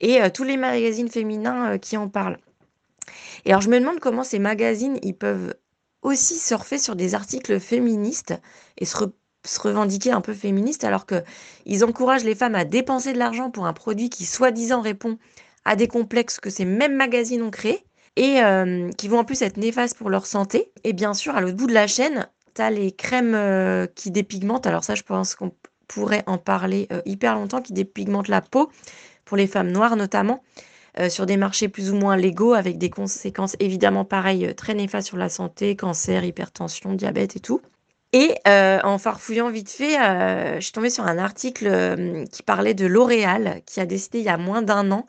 et 0.00 0.20
euh, 0.20 0.28
tous 0.28 0.44
les 0.44 0.58
magazines 0.58 1.08
féminins 1.08 1.78
qui 1.78 1.96
en 1.96 2.08
parlent. 2.08 2.36
Et 3.46 3.50
alors 3.50 3.62
je 3.62 3.70
me 3.70 3.80
demande 3.80 3.98
comment 3.98 4.24
ces 4.24 4.38
magazines 4.38 4.98
ils 5.02 5.14
peuvent 5.14 5.54
aussi 6.06 6.38
surfer 6.38 6.78
sur 6.78 6.94
des 6.94 7.14
articles 7.14 7.58
féministes 7.58 8.34
et 8.78 8.84
se, 8.84 8.96
revendiquer 9.58 10.12
un 10.12 10.20
peu 10.20 10.34
féministes 10.34 10.84
alors 10.84 11.04
qu'ils 11.06 11.84
encouragent 11.84 12.24
les 12.24 12.34
femmes 12.34 12.54
à 12.54 12.64
dépenser 12.64 13.12
de 13.12 13.18
l'argent 13.18 13.50
pour 13.50 13.66
un 13.66 13.72
produit 13.72 14.08
qui 14.08 14.24
soi-disant 14.24 14.80
répond 14.80 15.18
à 15.64 15.74
des 15.74 15.88
complexes 15.88 16.38
que 16.38 16.48
ces 16.48 16.64
mêmes 16.64 16.94
magazines 16.94 17.42
ont 17.42 17.50
créés 17.50 17.84
et 18.14 18.40
euh, 18.40 18.90
qui 18.92 19.08
vont 19.08 19.18
en 19.18 19.24
plus 19.24 19.42
être 19.42 19.56
néfastes 19.56 19.98
pour 19.98 20.08
leur 20.08 20.26
santé. 20.26 20.70
Et 20.84 20.92
bien 20.92 21.12
sûr, 21.12 21.36
à 21.36 21.40
l'autre 21.40 21.56
bout 21.56 21.66
de 21.66 21.74
la 21.74 21.88
chaîne, 21.88 22.28
tu 22.54 22.62
as 22.62 22.70
les 22.70 22.92
crèmes 22.92 23.34
euh, 23.34 23.86
qui 23.94 24.10
dépigmentent. 24.10 24.66
Alors 24.66 24.84
ça, 24.84 24.94
je 24.94 25.02
pense 25.02 25.34
qu'on 25.34 25.52
pourrait 25.88 26.22
en 26.26 26.38
parler 26.38 26.86
euh, 26.92 27.02
hyper 27.04 27.34
longtemps, 27.34 27.60
qui 27.60 27.72
dépigmentent 27.72 28.28
la 28.28 28.40
peau, 28.40 28.70
pour 29.24 29.36
les 29.36 29.46
femmes 29.46 29.70
noires 29.70 29.96
notamment. 29.96 30.42
Euh, 30.98 31.10
sur 31.10 31.26
des 31.26 31.36
marchés 31.36 31.68
plus 31.68 31.90
ou 31.90 31.94
moins 31.94 32.16
légaux 32.16 32.54
avec 32.54 32.78
des 32.78 32.88
conséquences 32.88 33.54
évidemment 33.60 34.06
pareilles 34.06 34.46
euh, 34.46 34.54
très 34.54 34.72
néfastes 34.72 35.08
sur 35.08 35.18
la 35.18 35.28
santé, 35.28 35.76
cancer, 35.76 36.24
hypertension, 36.24 36.94
diabète 36.94 37.36
et 37.36 37.40
tout. 37.40 37.60
Et 38.14 38.34
euh, 38.48 38.78
en 38.82 38.96
farfouillant 38.96 39.50
vite 39.50 39.68
fait, 39.68 39.96
je 39.96 40.60
suis 40.60 40.72
tombée 40.72 40.88
sur 40.88 41.04
un 41.04 41.18
article 41.18 42.24
qui 42.32 42.42
parlait 42.42 42.72
de 42.72 42.86
L'Oréal, 42.86 43.60
qui 43.66 43.78
a 43.80 43.84
décidé 43.84 44.20
il 44.20 44.24
y 44.24 44.30
a 44.30 44.38
moins 44.38 44.62
d'un 44.62 44.90
an, 44.90 45.06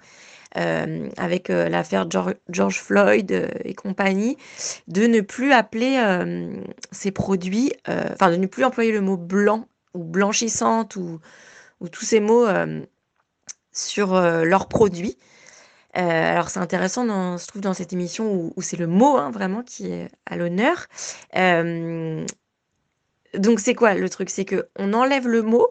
avec 0.55 1.47
l'affaire 1.47 2.07
George, 2.09 2.81
Floyd 2.81 3.49
et 3.63 3.73
compagnie, 3.75 4.35
de 4.87 5.05
ne 5.05 5.21
plus 5.21 5.53
appeler 5.53 6.03
ces 6.91 7.11
produits, 7.11 7.71
enfin 7.87 8.31
de 8.31 8.35
ne 8.35 8.47
plus 8.47 8.65
employer 8.65 8.91
le 8.91 8.99
mot 8.99 9.15
blanc 9.15 9.67
ou 9.93 10.03
blanchissante 10.03 10.97
ou, 10.97 11.19
ou 11.79 11.87
tous 11.87 12.03
ces 12.03 12.19
mots 12.19 12.47
sur 13.71 14.19
leurs 14.19 14.67
produits. 14.67 15.17
Euh, 15.97 16.01
alors 16.01 16.49
c'est 16.49 16.59
intéressant, 16.59 17.05
dans, 17.05 17.37
se 17.37 17.47
trouve, 17.47 17.61
dans 17.61 17.73
cette 17.73 17.91
émission 17.93 18.51
où, 18.55 18.61
c'est 18.61 18.77
le 18.77 18.87
mot 18.87 19.17
hein, 19.17 19.31
vraiment 19.31 19.63
qui 19.63 19.91
est 19.91 20.09
à 20.25 20.35
l'honneur. 20.37 20.85
Euh, 21.35 22.25
donc 23.33 23.59
c'est 23.59 23.73
quoi 23.75 23.95
le 23.95 24.09
truc? 24.09 24.29
C'est 24.29 24.45
que 24.45 24.69
on 24.77 24.93
enlève 24.93 25.27
le 25.27 25.41
mot, 25.41 25.67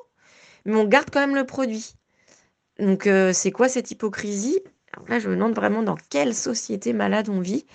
mais 0.64 0.76
on 0.76 0.84
garde 0.84 1.10
quand 1.12 1.20
même 1.20 1.36
le 1.36 1.46
produit. 1.46 1.94
Donc 2.80 3.06
euh, 3.06 3.32
c'est 3.32 3.52
quoi 3.52 3.68
cette 3.68 3.90
hypocrisie? 3.90 4.60
Là, 5.08 5.18
je 5.18 5.28
me 5.28 5.34
demande 5.34 5.54
vraiment 5.54 5.82
dans 5.82 5.96
quelle 6.10 6.34
société 6.34 6.92
malade 6.92 7.28
on 7.28 7.40
vit. 7.40 7.66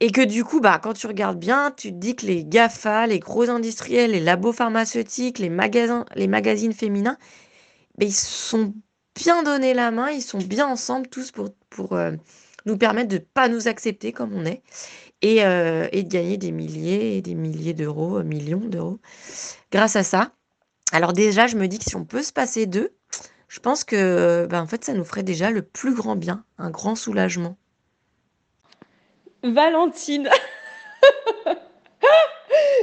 et 0.00 0.10
que 0.12 0.24
du 0.24 0.44
coup, 0.44 0.60
bah, 0.60 0.78
quand 0.82 0.92
tu 0.94 1.06
regardes 1.06 1.38
bien, 1.38 1.72
tu 1.76 1.90
te 1.90 1.96
dis 1.96 2.16
que 2.16 2.26
les 2.26 2.44
GAFA, 2.44 3.06
les 3.06 3.18
gros 3.18 3.48
industriels, 3.50 4.12
les 4.12 4.20
labos 4.20 4.52
pharmaceutiques, 4.52 5.38
les, 5.38 5.48
magazines 5.50 6.72
féminins, 6.72 7.18
bah, 7.98 8.04
ils 8.06 8.14
sont 8.14 8.74
bien 9.16 9.42
donné 9.42 9.74
la 9.74 9.90
main, 9.90 10.10
ils 10.10 10.22
sont 10.22 10.38
bien 10.38 10.68
ensemble 10.68 11.08
tous 11.08 11.32
pour, 11.32 11.92
euh, 11.92 12.12
nous 12.66 12.76
permettre 12.76 13.08
de 13.08 13.16
ne 13.16 13.20
pas 13.20 13.48
nous 13.48 13.66
accepter 13.66 14.12
comme 14.12 14.32
on 14.34 14.44
est 14.44 14.62
et, 15.22 15.44
euh, 15.44 15.88
et 15.92 16.02
de 16.02 16.08
gagner 16.08 16.36
des 16.36 16.52
milliers 16.52 17.16
et 17.16 17.22
des 17.22 17.34
milliers 17.34 17.72
d'euros, 17.74 18.18
euh, 18.18 18.22
millions 18.22 18.60
d'euros 18.60 18.98
grâce 19.72 19.96
à 19.96 20.02
ça. 20.02 20.30
Alors 20.92 21.12
déjà, 21.12 21.46
je 21.46 21.56
me 21.56 21.66
dis 21.66 21.78
que 21.78 21.84
si 21.84 21.96
on 21.96 22.04
peut 22.04 22.22
se 22.22 22.32
passer 22.32 22.66
d'eux, 22.66 22.92
je 23.48 23.60
pense 23.60 23.84
que 23.84 24.46
ben, 24.46 24.60
en 24.60 24.66
fait, 24.66 24.84
ça 24.84 24.92
nous 24.92 25.04
ferait 25.04 25.22
déjà 25.22 25.50
le 25.50 25.62
plus 25.62 25.94
grand 25.94 26.16
bien, 26.16 26.44
un 26.58 26.70
grand 26.70 26.94
soulagement. 26.94 27.56
Valentine 29.42 30.28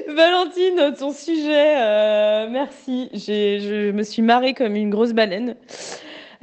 Valentine, 0.07 0.93
ton 0.97 1.11
sujet, 1.13 2.47
merci. 2.49 3.09
Je 3.13 3.91
me 3.91 4.03
suis 4.03 4.21
marrée 4.21 4.53
comme 4.53 4.75
une 4.75 4.89
grosse 4.89 5.13
baleine. 5.13 5.55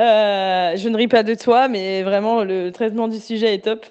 Euh, 0.00 0.76
je 0.76 0.88
ne 0.88 0.96
ris 0.96 1.08
pas 1.08 1.22
de 1.22 1.34
toi, 1.34 1.68
mais 1.68 2.02
vraiment, 2.02 2.42
le 2.42 2.70
traitement 2.70 3.06
du 3.06 3.20
sujet 3.20 3.54
est 3.54 3.64
top. 3.64 3.84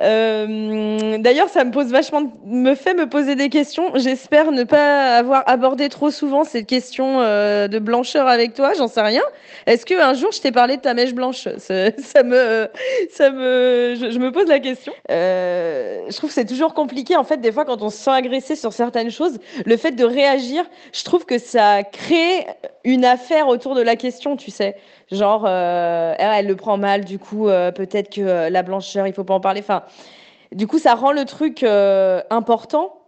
Euh, 0.00 1.18
d'ailleurs, 1.18 1.48
ça 1.48 1.62
me 1.62 1.70
pose 1.70 1.92
vachement, 1.92 2.32
me 2.44 2.74
fait 2.74 2.94
me 2.94 3.08
poser 3.08 3.36
des 3.36 3.48
questions. 3.50 3.92
J'espère 3.94 4.50
ne 4.50 4.64
pas 4.64 5.16
avoir 5.16 5.44
abordé 5.46 5.88
trop 5.88 6.10
souvent 6.10 6.42
cette 6.42 6.66
question 6.66 7.20
euh, 7.20 7.68
de 7.68 7.78
blancheur 7.78 8.26
avec 8.26 8.54
toi. 8.54 8.72
J'en 8.76 8.88
sais 8.88 9.02
rien. 9.02 9.22
Est-ce 9.66 9.86
que 9.86 9.94
un 9.94 10.14
jour 10.14 10.32
je 10.32 10.40
t'ai 10.40 10.50
parlé 10.50 10.76
de 10.76 10.82
ta 10.82 10.92
mèche 10.92 11.14
blanche? 11.14 11.46
Ça, 11.58 12.22
me, 12.22 12.68
ça 13.10 13.30
me, 13.30 13.94
je, 13.96 14.18
me 14.18 14.32
pose 14.32 14.48
la 14.48 14.58
question. 14.58 14.92
je 15.08 16.16
trouve 16.16 16.30
que 16.30 16.34
c'est 16.34 16.44
toujours 16.44 16.74
compliqué 16.74 17.16
en 17.16 17.24
fait. 17.24 17.38
Des 17.38 17.52
fois, 17.52 17.64
quand 17.64 17.80
on 17.82 17.90
se 17.90 17.98
sent 17.98 18.10
agressé 18.10 18.56
sur 18.56 18.72
certaines 18.72 19.10
choses, 19.10 19.38
le 19.64 19.76
fait 19.76 19.92
de 19.92 20.04
réagir, 20.04 20.64
je 20.92 21.04
trouve 21.04 21.24
que 21.24 21.38
ça 21.38 21.82
crée 21.84 22.46
une 22.84 23.04
affaire 23.04 23.48
autour 23.48 23.74
de 23.74 23.82
la 23.82 23.96
question. 23.96 24.36
Tu 24.36 24.50
sais. 24.50 24.76
Genre, 25.14 25.44
euh, 25.46 26.14
elle, 26.18 26.46
le 26.46 26.56
prend 26.56 26.76
mal, 26.76 27.04
du 27.04 27.18
coup, 27.18 27.48
euh, 27.48 27.70
peut-être 27.72 28.10
que 28.10 28.20
euh, 28.20 28.50
la 28.50 28.62
blancheur, 28.62 29.06
il 29.06 29.12
faut 29.12 29.24
pas 29.24 29.34
en 29.34 29.40
parler. 29.40 29.60
Enfin, 29.60 29.84
du 30.52 30.66
coup, 30.66 30.78
ça 30.78 30.94
rend 30.94 31.12
le 31.12 31.24
truc 31.24 31.64
important. 32.30 32.98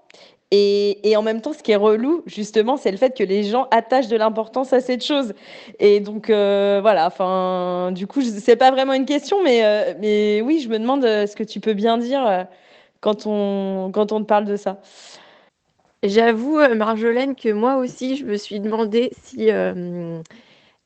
Et, 0.53 1.11
et, 1.11 1.17
en 1.17 1.23
même 1.23 1.41
temps, 1.41 1.53
ce 1.53 1.63
qui 1.63 1.73
est 1.73 1.77
relou, 1.77 2.23
justement, 2.27 2.77
c'est 2.77 2.93
le 2.93 2.97
fait 2.97 3.17
que 3.17 3.25
les 3.25 3.43
gens 3.43 3.67
attachent 3.73 4.09
de 4.09 4.17
l'importance 4.17 4.73
à 4.73 4.81
cette 4.81 5.05
chose. 5.05 5.35
Et 5.81 6.01
donc, 6.01 6.29
voilà, 6.29 7.07
enfin, 7.07 7.91
du 7.93 8.07
coup, 8.07 8.23
c'est 8.23 8.57
pas 8.57 8.71
vraiment 8.71 8.93
une 8.93 9.07
question, 9.07 9.43
mais, 9.43 9.97
mais 10.01 10.41
oui, 10.43 10.61
je 10.61 10.69
me 10.69 10.79
demande 10.79 11.03
ce 11.03 11.35
que 11.35 11.43
tu 11.43 11.61
peux 11.61 11.75
bien 11.75 11.99
dire 11.99 12.47
quand, 13.01 13.27
on, 13.27 13.91
quand 13.93 14.13
on 14.13 14.21
te 14.21 14.27
parle 14.27 14.45
de 14.45 14.57
ça. 14.57 14.81
J'avoue, 16.05 16.59
Marjolaine, 16.77 17.35
que 17.35 17.53
moi 17.53 17.77
aussi, 17.77 18.17
je 18.17 18.25
me 18.25 18.37
suis 18.37 18.61
demandé 18.61 19.11
si 19.25 19.51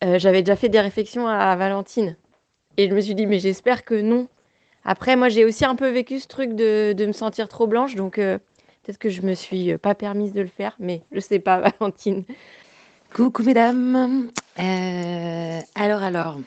j'avais 0.03 0.43
déjà 0.43 0.57
fait 0.57 0.69
des 0.69 0.81
réflexions 0.81 1.27
à 1.27 1.55
Valentine 1.57 2.17
et 2.77 2.89
je 2.89 2.95
me 2.95 3.01
suis 3.01 3.15
dit: 3.15 3.27
«Mais 3.27 3.39
j'espère 3.39 3.85
que 3.85 4.01
non». 4.01 4.29
Après 4.85 5.15
moi, 5.17 5.29
j'ai 5.29 5.45
aussi 5.45 5.65
un 5.65 5.75
peu 5.75 5.89
vécu 5.91 6.19
ce 6.21 6.27
truc 6.27 6.55
de 6.55 6.95
de 6.97 7.07
me 7.07 7.13
sentir 7.13 7.49
trop 7.49 7.67
blanche 7.67 7.95
donc 7.97 8.19
heu, 8.19 8.39
peut-être 8.83 8.99
que 8.99 9.11
je 9.11 9.23
me 9.23 9.35
suis, 9.35 9.77
pas 9.77 9.95
permise 9.95 10.33
de 10.33 10.41
le 10.41 10.49
faire, 10.49 10.75
mais 10.79 11.03
je 11.13 11.21
sais 11.21 11.39
pas 11.39 11.61
Valentine. 11.81 12.25
Coucou 13.13 13.43
mesdames. 13.43 14.31
Euh, 14.59 15.61
alors 15.75 16.03
alors, 16.03 16.39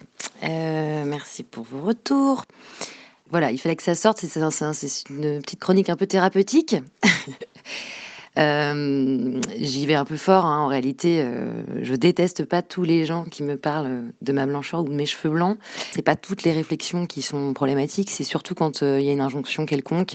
euh, 0.44 1.04
merci 1.06 1.44
pour 1.44 1.64
vos 1.64 1.82
retours. 1.82 2.46
Voilà, 3.30 3.52
il 3.52 3.58
fallait 3.58 3.76
que 3.76 3.84
ça 3.84 3.96
sorte, 3.96 4.20
c'est 4.20 4.40
une 5.10 5.42
petite 5.42 5.60
chronique 5.60 5.90
un 5.90 5.96
peu 5.96 6.08
thérapeutique. 6.08 6.76
Euh, 8.40 9.40
J'y 9.60 9.86
vais 9.86 9.94
un 9.94 10.06
peu 10.06 10.18
fort, 10.18 10.46
hein, 10.46 10.60
en 10.60 10.68
réalité. 10.68 11.22
Euh, 11.22 11.64
je 11.82 11.94
déteste 11.96 12.46
pas 12.46 12.62
tous 12.62 12.84
les 12.84 13.06
gens 13.06 13.26
qui 13.26 13.44
me 13.44 13.58
parlent 13.58 14.06
de 14.22 14.34
ma 14.34 14.46
blancheur 14.46 14.82
ou 14.82 14.90
de 14.90 14.94
mes 14.94 15.06
cheveux 15.06 15.34
blancs. 15.34 15.58
C'est 15.92 16.02
pas 16.02 16.16
toutes 16.16 16.44
les 16.44 16.52
réflexions 16.52 17.06
qui 17.06 17.22
sont 17.22 17.54
problématiques. 17.54 18.10
C'est 18.10 18.24
surtout 18.24 18.56
quand 18.56 18.84
euh, 18.84 19.00
il 19.00 19.06
y 19.06 19.10
a 19.10 19.14
une 19.14 19.22
injonction 19.22 19.66
quelconque. 19.66 20.14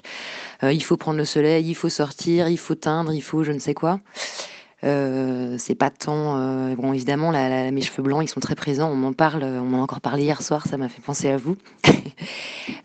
Il 0.63 0.83
faut 0.83 0.97
prendre 0.97 1.19
le 1.19 1.25
soleil, 1.25 1.69
il 1.69 1.75
faut 1.75 1.89
sortir, 1.89 2.49
il 2.49 2.59
faut 2.59 2.75
teindre, 2.75 3.13
il 3.13 3.23
faut 3.23 3.45
je 3.45 3.53
ne 3.53 3.59
sais 3.59 3.75
quoi. 3.75 4.01
Euh, 4.85 5.57
c'est 5.59 5.75
pas 5.75 5.91
tant. 5.91 6.39
euh, 6.39 6.75
bon, 6.77 6.93
évidemment, 6.93 7.31
la- 7.33 7.71
mes 7.73 7.81
cheveux 7.81 8.03
blancs, 8.03 8.23
ils 8.23 8.29
sont 8.29 8.41
très 8.41 8.55
présents. 8.55 8.91
On 8.91 8.95
m'en 8.95 9.13
parle. 9.13 9.43
On 9.43 9.65
m'en 9.65 9.79
a 9.79 9.83
encore 9.83 10.01
parlé 10.01 10.23
hier 10.25 10.41
soir. 10.43 10.67
Ça 10.67 10.77
m'a 10.77 10.89
fait 10.89 11.03
penser 11.03 11.29
à 11.31 11.37
vous. 11.37 11.57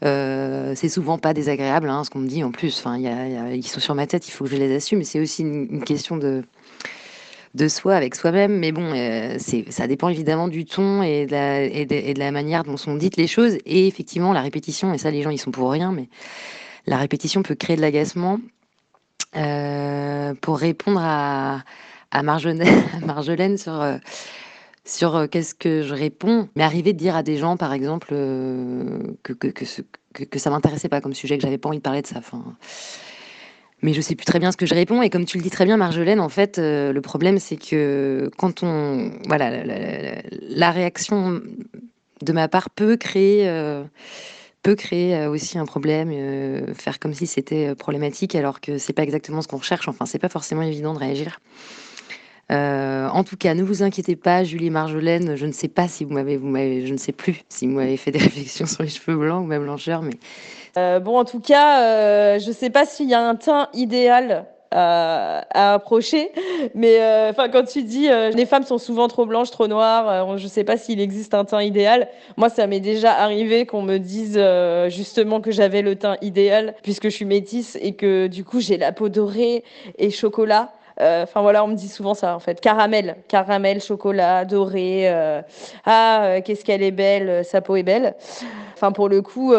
Euh, 0.05 0.73
c'est 0.75 0.89
souvent 0.89 1.17
pas 1.17 1.33
désagréable, 1.33 1.89
hein, 1.89 2.03
ce 2.03 2.09
qu'on 2.09 2.19
me 2.19 2.27
dit 2.27 2.43
en 2.43 2.51
plus. 2.51 2.77
Enfin, 2.79 2.97
y 2.97 3.03
y 3.03 3.07
a- 3.07 3.53
ils 3.55 3.65
sont 3.65 3.79
sur 3.79 3.95
ma 3.95 4.05
tête. 4.07 4.27
Il 4.27 4.31
faut 4.31 4.43
que 4.45 4.49
je 4.51 4.55
les 4.57 4.73
assume. 4.75 5.03
C'est 5.03 5.19
aussi 5.19 5.43
une, 5.43 5.83
question 5.83 6.17
de 6.17 6.43
de 7.55 7.67
soi 7.67 7.95
avec 7.95 8.15
soi-même. 8.15 8.57
Mais 8.57 8.71
bon, 8.71 8.91
euh, 8.93 9.37
ça 9.69 9.87
dépend 9.87 10.09
évidemment 10.09 10.47
du 10.49 10.65
ton 10.65 11.03
et 11.03 11.25
de 11.25 12.19
la 12.19 12.31
manière 12.31 12.63
dont 12.63 12.77
sont 12.77 12.95
dites 12.95 13.17
les 13.17 13.27
choses. 13.27 13.57
Et 13.65 13.87
effectivement, 13.87 14.33
la 14.33 14.41
répétition. 14.41 14.93
Et 14.93 14.97
ça, 14.97 15.11
les 15.11 15.21
gens, 15.21 15.29
ils 15.29 15.37
sont 15.39 15.51
pour 15.51 15.71
rien. 15.71 15.91
Mais 15.91 16.09
la 16.85 16.97
répétition 16.97 17.43
peut 17.43 17.55
créer 17.55 17.75
de 17.77 17.81
l'agacement. 17.81 18.39
Euh, 19.35 20.33
pour 20.41 20.57
répondre 20.57 21.01
à, 21.01 21.63
Marjolaine, 22.23 23.57
sur, 23.57 23.81
euh, 23.81 23.97
sur 24.85 25.15
euh, 25.15 25.27
qu'est-ce 25.27 25.55
que 25.55 25.81
je 25.81 25.93
réponds, 25.93 26.49
mais 26.55 26.63
arriver 26.63 26.93
de 26.93 26.97
dire 26.97 27.15
à 27.15 27.23
des 27.23 27.37
gens, 27.37 27.57
par 27.57 27.73
exemple, 27.73 28.09
que, 28.09 29.33
que, 29.33 29.47
que, 29.47 30.39
ça 30.39 30.49
m'intéressait 30.49 30.89
pas 30.89 31.01
comme 31.01 31.13
sujet, 31.13 31.37
que 31.37 31.41
j'avais 31.43 31.57
pas 31.57 31.69
envie 31.69 31.79
de 31.79 31.83
parler 31.83 32.01
de 32.01 32.07
ça. 32.07 32.19
Enfin, 32.19 32.43
mais 33.81 33.93
je 33.93 34.01
sais 34.01 34.15
plus 34.15 34.25
très 34.25 34.39
bien 34.39 34.51
ce 34.51 34.57
que 34.57 34.65
je 34.65 34.75
réponds. 34.75 35.01
Et 35.01 35.09
comme 35.09 35.25
tu 35.25 35.37
le 35.37 35.43
dis 35.43 35.49
très 35.49 35.65
bien, 35.65 35.77
Marjolaine, 35.77 36.19
en 36.19 36.29
fait, 36.29 36.57
le 36.59 36.99
problème, 37.01 37.39
c'est 37.39 37.57
que 37.57 38.29
quand 38.37 38.63
on. 38.63 39.11
Voilà, 39.27 39.63
la 39.63 40.71
réaction 40.71 41.41
de 42.21 42.31
ma 42.31 42.47
part 42.47 42.69
peut 42.69 42.95
créer. 42.95 43.47
Peut 44.63 44.75
créer 44.75 45.15
euh, 45.15 45.29
aussi 45.29 45.59
un 45.59 45.65
problème, 45.65 46.09
euh, 46.11 46.73
faire 46.73 46.97
comme 46.97 47.13
si 47.13 47.27
c'était 47.27 47.67
euh, 47.67 47.75
problématique 47.75 48.33
alors 48.33 48.61
que 48.61 48.77
c'est 48.77 48.93
pas 48.93 49.03
exactement 49.03 49.41
ce 49.41 49.47
qu'on 49.47 49.57
recherche. 49.57 49.87
Enfin, 49.87 50.05
c'est 50.05 50.19
pas 50.19 50.29
forcément 50.29 50.63
évident 50.63 50.93
de 50.93 50.99
réagir. 50.99 51.39
En 52.49 53.23
tout 53.23 53.35
cas, 53.35 53.55
ne 53.55 53.63
vous 53.63 53.81
inquiétez 53.81 54.15
pas, 54.15 54.43
Julie 54.43 54.69
Marjolaine. 54.69 55.35
Je 55.35 55.47
ne 55.47 55.51
sais 55.51 55.67
pas 55.67 55.87
si 55.87 56.03
vous 56.03 56.13
m'avez, 56.13 56.85
je 56.85 56.93
ne 56.93 56.97
sais 56.97 57.11
plus 57.11 57.41
si 57.49 57.65
vous 57.65 57.73
m'avez 57.73 57.97
fait 57.97 58.11
des 58.11 58.19
réflexions 58.29 58.67
sur 58.67 58.83
les 58.83 58.89
cheveux 58.89 59.17
blancs 59.17 59.43
ou 59.43 59.47
ma 59.47 59.57
blancheur, 59.57 60.03
mais 60.03 60.99
bon, 60.99 61.17
en 61.17 61.25
tout 61.25 61.39
cas, 61.39 62.37
je 62.37 62.51
sais 62.51 62.69
pas 62.69 62.85
s'il 62.85 63.09
y 63.09 63.15
a 63.15 63.27
un 63.27 63.33
teint 63.33 63.69
idéal 63.73 64.45
euh, 64.73 65.41
à 65.53 65.73
approcher, 65.75 66.31
mais 66.73 66.97
euh, 66.99 67.31
quand 67.51 67.63
tu 67.63 67.83
dis 67.83 68.09
euh, 68.09 68.31
les 68.31 68.45
femmes 68.45 68.63
sont 68.63 68.77
souvent 68.77 69.07
trop 69.07 69.25
blanches, 69.25 69.51
trop 69.51 69.67
noires, 69.67 70.37
je 70.37 70.47
sais 70.47 70.63
pas 70.63 70.77
s'il 70.77 70.99
existe 70.99 71.33
un 71.33 71.45
teint 71.45 71.61
idéal. 71.61 72.07
Moi, 72.37 72.49
ça 72.49 72.65
m'est 72.65 72.79
déjà 72.79 73.13
arrivé 73.13 73.65
qu'on 73.65 73.83
me 73.83 73.99
dise 73.99 74.39
justement 74.89 75.41
que 75.41 75.51
j'avais 75.51 75.81
le 75.81 75.95
teint 75.95 76.17
idéal 76.21 76.73
puisque 76.81 77.05
je 77.05 77.15
suis 77.15 77.25
métisse 77.25 77.77
et 77.81 77.93
que 77.93 78.27
du 78.27 78.43
coup 78.43 78.61
j'ai 78.61 78.77
la 78.77 78.91
peau 78.91 79.09
dorée 79.09 79.63
et 79.97 80.09
chocolat. 80.09 80.73
Euh, 81.01 81.23
Enfin 81.23 81.41
voilà, 81.41 81.63
on 81.63 81.67
me 81.67 81.75
dit 81.75 81.87
souvent 81.87 82.13
ça 82.13 82.35
en 82.35 82.39
fait. 82.39 82.61
Caramel, 82.61 83.15
caramel, 83.27 83.81
chocolat, 83.81 84.45
doré. 84.45 85.09
euh, 85.09 85.41
ah, 85.85 86.25
euh, 86.25 86.41
qu'est-ce 86.41 86.63
qu'elle 86.63 86.83
est 86.83 86.91
belle, 86.91 87.43
sa 87.45 87.61
peau 87.61 87.75
est 87.75 87.83
belle. 87.83 88.15
Enfin 88.75 88.91
pour 88.91 89.09
le 89.09 89.21
coup, 89.21 89.53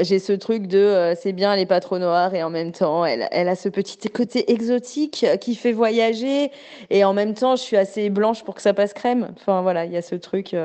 j'ai 0.00 0.18
ce 0.18 0.32
truc 0.32 0.66
de 0.66 1.14
c'est 1.20 1.32
bien, 1.32 1.52
elle 1.52 1.60
est 1.60 1.66
pas 1.66 1.80
trop 1.80 1.98
noire 1.98 2.34
et 2.34 2.42
en 2.42 2.50
même 2.50 2.72
temps, 2.72 3.04
elle, 3.04 3.22
a 3.48 3.54
ce 3.54 3.68
petit 3.68 3.98
côté 4.08 4.50
exotique 4.52 5.26
qui 5.40 5.54
fait 5.54 5.72
voyager 5.72 6.50
et 6.90 7.04
en 7.04 7.12
même 7.12 7.34
temps, 7.34 7.56
je 7.56 7.62
suis 7.62 7.76
assez 7.76 8.10
blanche 8.10 8.42
pour 8.44 8.54
que 8.54 8.62
ça 8.62 8.74
passe 8.74 8.92
crème. 8.92 9.28
Enfin 9.36 9.62
voilà, 9.62 9.84
il 9.84 9.92
y 9.92 9.96
a 9.96 10.02
ce 10.02 10.14
truc. 10.14 10.56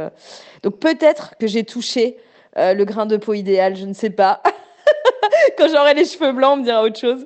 Donc 0.64 0.80
peut-être 0.80 1.36
que 1.38 1.48
j'ai 1.48 1.64
touché 1.64 2.18
le 2.56 2.84
grain 2.84 3.06
de 3.06 3.18
peau 3.18 3.34
idéal, 3.34 3.76
je 3.76 3.86
ne 3.86 3.94
sais 3.94 4.10
pas. 4.10 4.42
Quand 5.58 5.68
j'aurai 5.70 5.94
les 5.94 6.06
cheveux 6.06 6.32
blancs, 6.32 6.54
on 6.54 6.58
me 6.58 6.64
dira 6.64 6.84
autre 6.84 7.00
chose. 7.00 7.26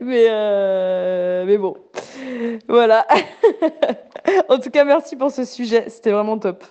Mais, 0.00 0.26
euh, 0.28 1.44
mais 1.46 1.58
bon, 1.58 1.76
voilà. 2.68 3.06
en 4.48 4.58
tout 4.58 4.70
cas, 4.70 4.84
merci 4.84 5.16
pour 5.16 5.30
ce 5.30 5.44
sujet. 5.44 5.84
C'était 5.88 6.12
vraiment 6.12 6.38
top. 6.38 6.64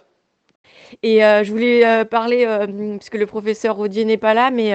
Et 1.04 1.24
euh, 1.24 1.44
je 1.44 1.52
voulais 1.52 1.86
euh, 1.86 2.06
parler, 2.06 2.46
euh, 2.46 2.98
puisque 2.98 3.16
le 3.16 3.26
professeur 3.26 3.76
Rodier 3.76 4.06
n'est 4.06 4.18
pas 4.18 4.34
là, 4.34 4.52
mais 4.52 4.72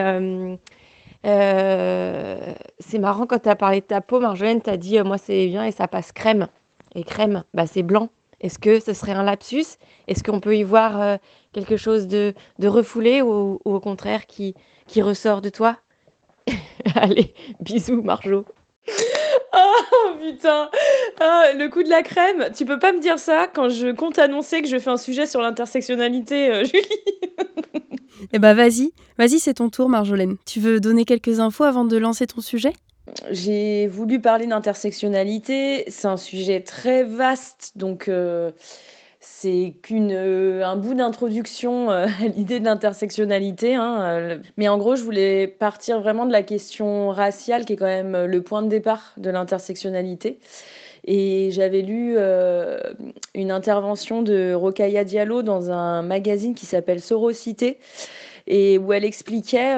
c'est 2.79 2.99
marrant 2.99 3.27
quand 3.27 3.41
tu 3.41 3.49
as 3.49 3.57
parlé 3.57 3.81
de 3.81 3.87
ta 3.87 4.01
peau, 4.01 4.21
Marjolaine, 4.21 4.63
tu 4.63 4.71
as 4.71 4.77
dit 4.77 5.01
moi 5.01 5.19
c'est 5.19 5.47
bien 5.49 5.65
et 5.65 5.73
ça 5.73 5.89
passe 5.89 6.13
crème. 6.13 6.49
Et 6.95 7.05
crème, 7.05 7.45
bah, 7.53 7.67
c'est 7.67 7.83
blanc. 7.83 8.09
Est-ce 8.41 8.59
que 8.59 8.81
ce 8.81 8.93
serait 8.93 9.13
un 9.13 9.23
lapsus? 9.23 9.65
Est-ce 10.09 10.23
qu'on 10.23 10.41
peut 10.41 10.57
y 10.57 10.63
voir 10.63 11.19
quelque 11.53 11.77
chose 11.77 12.07
de, 12.07 12.35
de 12.59 12.69
refoulé 12.69 13.23
ou, 13.23 13.61
ou 13.65 13.75
au 13.75 13.81
contraire 13.81 14.27
qui, 14.27 14.55
qui 14.87 15.03
ressort 15.03 15.41
de 15.41 15.49
toi 15.49 15.79
Allez, 16.95 17.35
bisous 17.61 18.03
Marjo. 18.03 18.45
Oh 19.59 20.11
putain 20.21 20.69
Ah, 21.21 21.47
Le 21.57 21.69
coup 21.69 21.83
de 21.83 21.89
la 21.89 22.03
crème 22.03 22.51
Tu 22.55 22.67
peux 22.67 22.79
pas 22.79 22.93
me 22.93 23.01
dire 23.01 23.19
ça 23.19 23.47
quand 23.53 23.69
je 23.71 23.91
compte 23.91 24.19
annoncer 24.19 24.61
que 24.61 24.69
je 24.69 24.79
fais 24.79 24.91
un 24.91 24.97
sujet 24.99 25.27
sur 25.27 25.41
l'intersectionnalité, 25.41 26.51
euh, 26.51 26.65
Julie? 26.65 26.85
Eh 28.33 28.39
bah 28.39 28.53
vas-y, 28.55 28.93
vas-y 29.19 29.39
c'est 29.39 29.55
ton 29.55 29.71
tour 29.71 29.89
Marjolaine. 29.89 30.37
Tu 30.45 30.61
veux 30.61 30.79
donner 30.81 31.05
quelques 31.05 31.41
infos 31.41 31.65
avant 31.65 31.85
de 31.85 31.97
lancer 31.97 32.27
ton 32.27 32.41
sujet? 32.41 32.73
J'ai 33.31 33.87
voulu 33.87 34.21
parler 34.21 34.47
d'intersectionnalité. 34.47 35.85
C'est 35.89 36.09
un 36.09 36.17
sujet 36.17 36.61
très 36.61 37.05
vaste, 37.05 37.73
donc 37.77 38.09
euh, 38.09 38.51
c'est 39.29 39.75
qu'une 39.83 40.13
euh, 40.13 40.65
un 40.65 40.77
bout 40.77 40.95
d'introduction 40.95 41.91
euh, 41.91 42.07
à 42.23 42.29
l'idée 42.29 42.61
de 42.61 42.65
l'intersectionnalité. 42.65 43.75
hein, 43.75 44.01
euh, 44.03 44.39
mais 44.57 44.69
en 44.69 44.79
gros, 44.79 44.95
je 44.97 45.03
voulais 45.03 45.49
partir 45.49 46.01
vraiment 46.01 46.27
de 46.27 46.33
la 46.33 46.43
question 46.43 47.11
raciale, 47.11 47.65
qui 47.65 47.73
est 47.75 47.77
quand 47.77 47.87
même 47.87 48.25
le 48.25 48.43
point 48.43 48.63
de 48.63 48.69
départ 48.69 49.13
de 49.17 49.31
l'intersectionnalité. 49.31 50.39
Et 51.05 51.51
j'avais 51.53 51.83
lu 51.83 52.17
une 53.35 53.51
intervention 53.53 54.23
de 54.23 54.53
Rokhaya 54.55 55.05
Diallo 55.05 55.43
dans 55.43 55.71
un 55.71 56.03
magazine 56.03 56.55
qui 56.55 56.67
s'appelle 56.67 57.01
Sorocité 57.01 57.79
et 58.49 58.79
où 58.79 58.93
elle 58.93 59.05
expliquait 59.05 59.77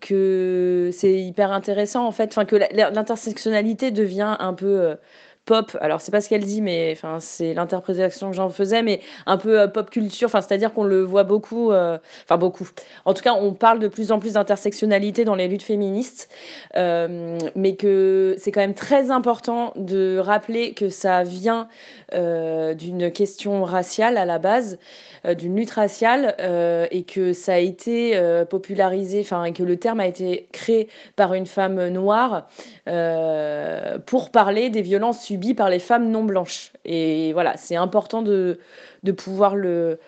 que 0.00 0.90
c'est 0.92 1.14
hyper 1.14 1.52
intéressant 1.52 2.06
en 2.06 2.12
fait, 2.12 2.34
que 2.46 2.56
l'intersectionnalité 2.56 3.90
devient 3.90 4.36
un 4.38 4.52
peu 4.52 4.96
pop. 5.44 5.76
Alors 5.80 6.00
c'est 6.00 6.12
pas 6.12 6.20
ce 6.20 6.28
qu'elle 6.28 6.44
dit, 6.44 6.60
mais 6.62 6.96
c'est 7.20 7.54
l'interprétation 7.54 8.30
que 8.30 8.36
j'en 8.36 8.50
faisais, 8.50 8.82
mais 8.82 9.00
un 9.26 9.36
peu 9.36 9.60
euh, 9.60 9.68
pop 9.68 9.90
culture. 9.90 10.30
C'est-à-dire 10.30 10.72
qu'on 10.72 10.84
le 10.84 11.02
voit 11.02 11.24
beaucoup, 11.24 11.72
euh, 11.72 11.98
enfin 12.24 12.38
beaucoup. 12.38 12.68
En 13.04 13.14
tout 13.14 13.22
cas, 13.22 13.34
on 13.34 13.52
parle 13.52 13.78
de 13.80 13.88
plus 13.88 14.12
en 14.12 14.18
plus 14.18 14.34
d'intersectionnalité 14.34 15.24
dans 15.24 15.34
les 15.34 15.48
luttes 15.48 15.62
féministes, 15.62 16.28
euh, 16.76 17.38
mais 17.56 17.76
que 17.76 18.36
c'est 18.38 18.52
quand 18.52 18.60
même 18.60 18.74
très 18.74 19.10
important 19.10 19.72
de 19.76 20.18
rappeler 20.18 20.74
que 20.74 20.88
ça 20.88 21.22
vient 21.22 21.68
d'une 22.12 23.10
question 23.10 23.64
raciale 23.64 24.18
à 24.18 24.26
la 24.26 24.38
base, 24.38 24.78
d'une 25.24 25.56
lutte 25.56 25.70
raciale, 25.70 26.34
euh, 26.40 26.86
et 26.90 27.04
que 27.04 27.32
ça 27.32 27.54
a 27.54 27.58
été 27.58 28.16
euh, 28.16 28.44
popularisé, 28.44 29.20
enfin, 29.20 29.44
et 29.44 29.52
que 29.52 29.62
le 29.62 29.76
terme 29.76 30.00
a 30.00 30.06
été 30.06 30.48
créé 30.52 30.88
par 31.16 31.34
une 31.34 31.46
femme 31.46 31.88
noire 31.88 32.48
euh, 32.88 33.98
pour 33.98 34.30
parler 34.30 34.70
des 34.70 34.82
violences 34.82 35.22
subies 35.22 35.54
par 35.54 35.70
les 35.70 35.78
femmes 35.78 36.10
non 36.10 36.24
blanches. 36.24 36.72
Et 36.84 37.32
voilà, 37.32 37.56
c'est 37.56 37.76
important 37.76 38.22
de, 38.22 38.58
de 39.04 39.12
pouvoir 39.12 39.54
le, 39.54 40.00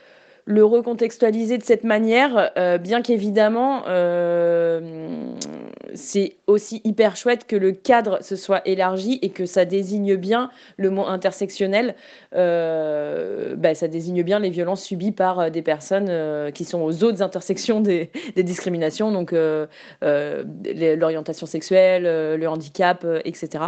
le 0.47 0.65
recontextualiser 0.65 1.57
de 1.57 1.63
cette 1.63 1.85
manière, 1.85 2.51
euh, 2.59 2.77
bien 2.77 3.01
qu'évidemment, 3.01 3.85
euh, 3.89 5.35
c'est 5.95 6.37
aussi 6.47 6.83
hyper 6.85 7.17
chouette 7.17 7.47
que 7.47 7.57
le 7.57 7.73
cadre 7.73 8.23
se 8.23 8.37
soit 8.37 8.61
élargi 8.69 9.19
et 9.23 9.31
que 9.31 9.47
ça 9.47 9.65
désigne 9.65 10.17
bien 10.17 10.51
le 10.77 10.91
mot 10.91 11.07
intersectionnel. 11.07 11.95
euh, 12.35 13.55
bah, 13.57 13.75
ça 13.75 13.89
désigne 13.89 14.23
bien 14.23 14.39
les 14.39 14.51
violences 14.51 14.83
subies 14.83 15.13
par 15.13 15.51
des 15.51 15.63
personnes 15.63 16.53
qui 16.53 16.65
sont 16.65 16.83
aux 16.83 17.05
autres 17.05 17.23
intersections 17.23 17.81
des, 17.81 18.11
discriminations, 18.37 19.13
donc 19.13 19.35
l'orientation 20.03 21.47
sexuelle, 21.47 22.03
le 22.03 22.47
handicap, 22.49 23.07
etc. 23.25 23.65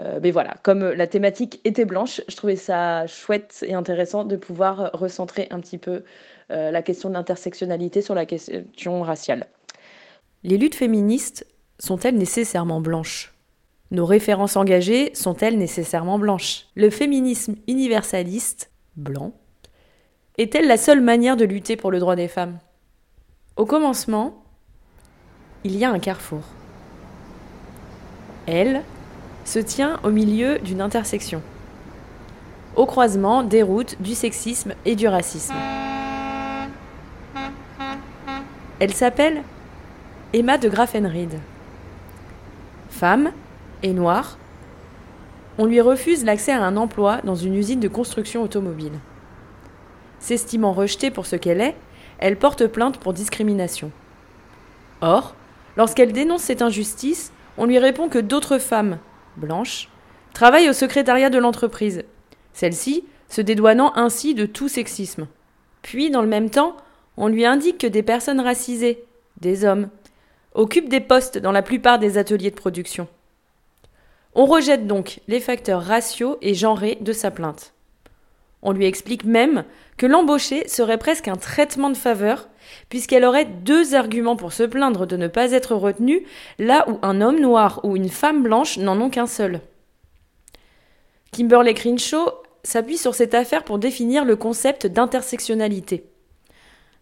Euh, 0.00 0.18
mais 0.22 0.30
voilà, 0.30 0.54
comme 0.62 0.84
la 0.84 1.06
thématique 1.06 1.60
était 1.64 1.84
blanche, 1.84 2.22
je 2.28 2.36
trouvais 2.36 2.56
ça 2.56 3.06
chouette 3.06 3.64
et 3.66 3.74
intéressant 3.74 4.24
de 4.24 4.36
pouvoir 4.36 4.90
recentrer 4.94 5.46
un 5.50 5.60
petit 5.60 5.78
peu 5.78 6.04
euh, 6.50 6.70
la 6.70 6.82
question 6.82 7.08
de 7.08 7.14
l'intersectionnalité 7.14 8.00
sur 8.00 8.14
la 8.14 8.24
question 8.24 9.02
raciale. 9.02 9.46
Les 10.42 10.56
luttes 10.56 10.74
féministes 10.74 11.46
sont-elles 11.78 12.16
nécessairement 12.16 12.80
blanches? 12.80 13.34
Nos 13.90 14.06
références 14.06 14.56
engagées 14.56 15.10
sont-elles 15.14 15.58
nécessairement 15.58 16.18
blanches? 16.18 16.66
Le 16.76 16.90
féminisme 16.90 17.56
universaliste, 17.66 18.70
blanc, 18.96 19.32
est-elle 20.38 20.66
la 20.66 20.76
seule 20.76 21.00
manière 21.00 21.36
de 21.36 21.44
lutter 21.44 21.76
pour 21.76 21.90
le 21.90 21.98
droit 21.98 22.16
des 22.16 22.28
femmes? 22.28 22.58
Au 23.56 23.66
commencement, 23.66 24.42
il 25.64 25.76
y 25.76 25.84
a 25.84 25.90
un 25.90 25.98
carrefour. 25.98 26.42
Elle, 28.46 28.82
se 29.50 29.58
tient 29.58 29.98
au 30.04 30.10
milieu 30.10 30.60
d'une 30.60 30.80
intersection, 30.80 31.42
au 32.76 32.86
croisement 32.86 33.42
des 33.42 33.64
routes 33.64 34.00
du 34.00 34.14
sexisme 34.14 34.74
et 34.84 34.94
du 34.94 35.08
racisme. 35.08 35.54
Elle 38.78 38.94
s'appelle 38.94 39.42
Emma 40.32 40.56
de 40.56 40.68
Graffenried. 40.68 41.40
Femme 42.90 43.32
et 43.82 43.92
noire, 43.92 44.38
on 45.58 45.66
lui 45.66 45.80
refuse 45.80 46.24
l'accès 46.24 46.52
à 46.52 46.62
un 46.62 46.76
emploi 46.76 47.18
dans 47.24 47.34
une 47.34 47.56
usine 47.56 47.80
de 47.80 47.88
construction 47.88 48.44
automobile. 48.44 49.00
S'estimant 50.20 50.72
rejetée 50.72 51.10
pour 51.10 51.26
ce 51.26 51.34
qu'elle 51.34 51.60
est, 51.60 51.74
elle 52.20 52.36
porte 52.36 52.68
plainte 52.68 52.98
pour 52.98 53.14
discrimination. 53.14 53.90
Or, 55.00 55.34
lorsqu'elle 55.76 56.12
dénonce 56.12 56.42
cette 56.42 56.62
injustice, 56.62 57.32
on 57.58 57.64
lui 57.64 57.80
répond 57.80 58.08
que 58.08 58.20
d'autres 58.20 58.58
femmes, 58.58 58.98
blanches, 59.36 59.88
travaillent 60.32 60.70
au 60.70 60.74
secrétariat 60.74 61.30
de 61.30 61.38
l'entreprise, 61.38 62.04
celle-ci 62.52 63.04
se 63.28 63.40
dédouanant 63.40 63.92
ainsi 63.96 64.34
de 64.34 64.46
tout 64.46 64.68
sexisme. 64.68 65.26
Puis, 65.82 66.10
dans 66.10 66.22
le 66.22 66.28
même 66.28 66.50
temps, 66.50 66.76
on 67.16 67.28
lui 67.28 67.44
indique 67.44 67.78
que 67.78 67.86
des 67.86 68.02
personnes 68.02 68.40
racisées, 68.40 69.04
des 69.40 69.64
hommes, 69.64 69.88
occupent 70.54 70.88
des 70.88 71.00
postes 71.00 71.38
dans 71.38 71.52
la 71.52 71.62
plupart 71.62 71.98
des 71.98 72.18
ateliers 72.18 72.50
de 72.50 72.56
production. 72.56 73.08
On 74.34 74.46
rejette 74.46 74.86
donc 74.86 75.20
les 75.28 75.40
facteurs 75.40 75.82
raciaux 75.82 76.38
et 76.42 76.54
genrés 76.54 76.98
de 77.00 77.12
sa 77.12 77.30
plainte. 77.30 77.72
On 78.62 78.72
lui 78.72 78.84
explique 78.84 79.24
même 79.24 79.64
que 79.96 80.06
l'embaucher 80.06 80.68
serait 80.68 80.98
presque 80.98 81.28
un 81.28 81.36
traitement 81.36 81.90
de 81.90 81.96
faveur, 81.96 82.48
puisqu'elle 82.88 83.24
aurait 83.24 83.46
deux 83.46 83.94
arguments 83.94 84.36
pour 84.36 84.52
se 84.52 84.62
plaindre 84.62 85.06
de 85.06 85.16
ne 85.16 85.28
pas 85.28 85.52
être 85.52 85.74
retenue, 85.74 86.26
là 86.58 86.84
où 86.88 86.98
un 87.02 87.20
homme 87.20 87.40
noir 87.40 87.80
ou 87.84 87.96
une 87.96 88.10
femme 88.10 88.42
blanche 88.42 88.76
n'en 88.76 89.00
ont 89.00 89.10
qu'un 89.10 89.26
seul. 89.26 89.60
Kimberly 91.32 91.74
Crenshaw 91.74 92.30
s'appuie 92.62 92.98
sur 92.98 93.14
cette 93.14 93.34
affaire 93.34 93.64
pour 93.64 93.78
définir 93.78 94.24
le 94.24 94.36
concept 94.36 94.86
d'intersectionnalité. 94.86 96.04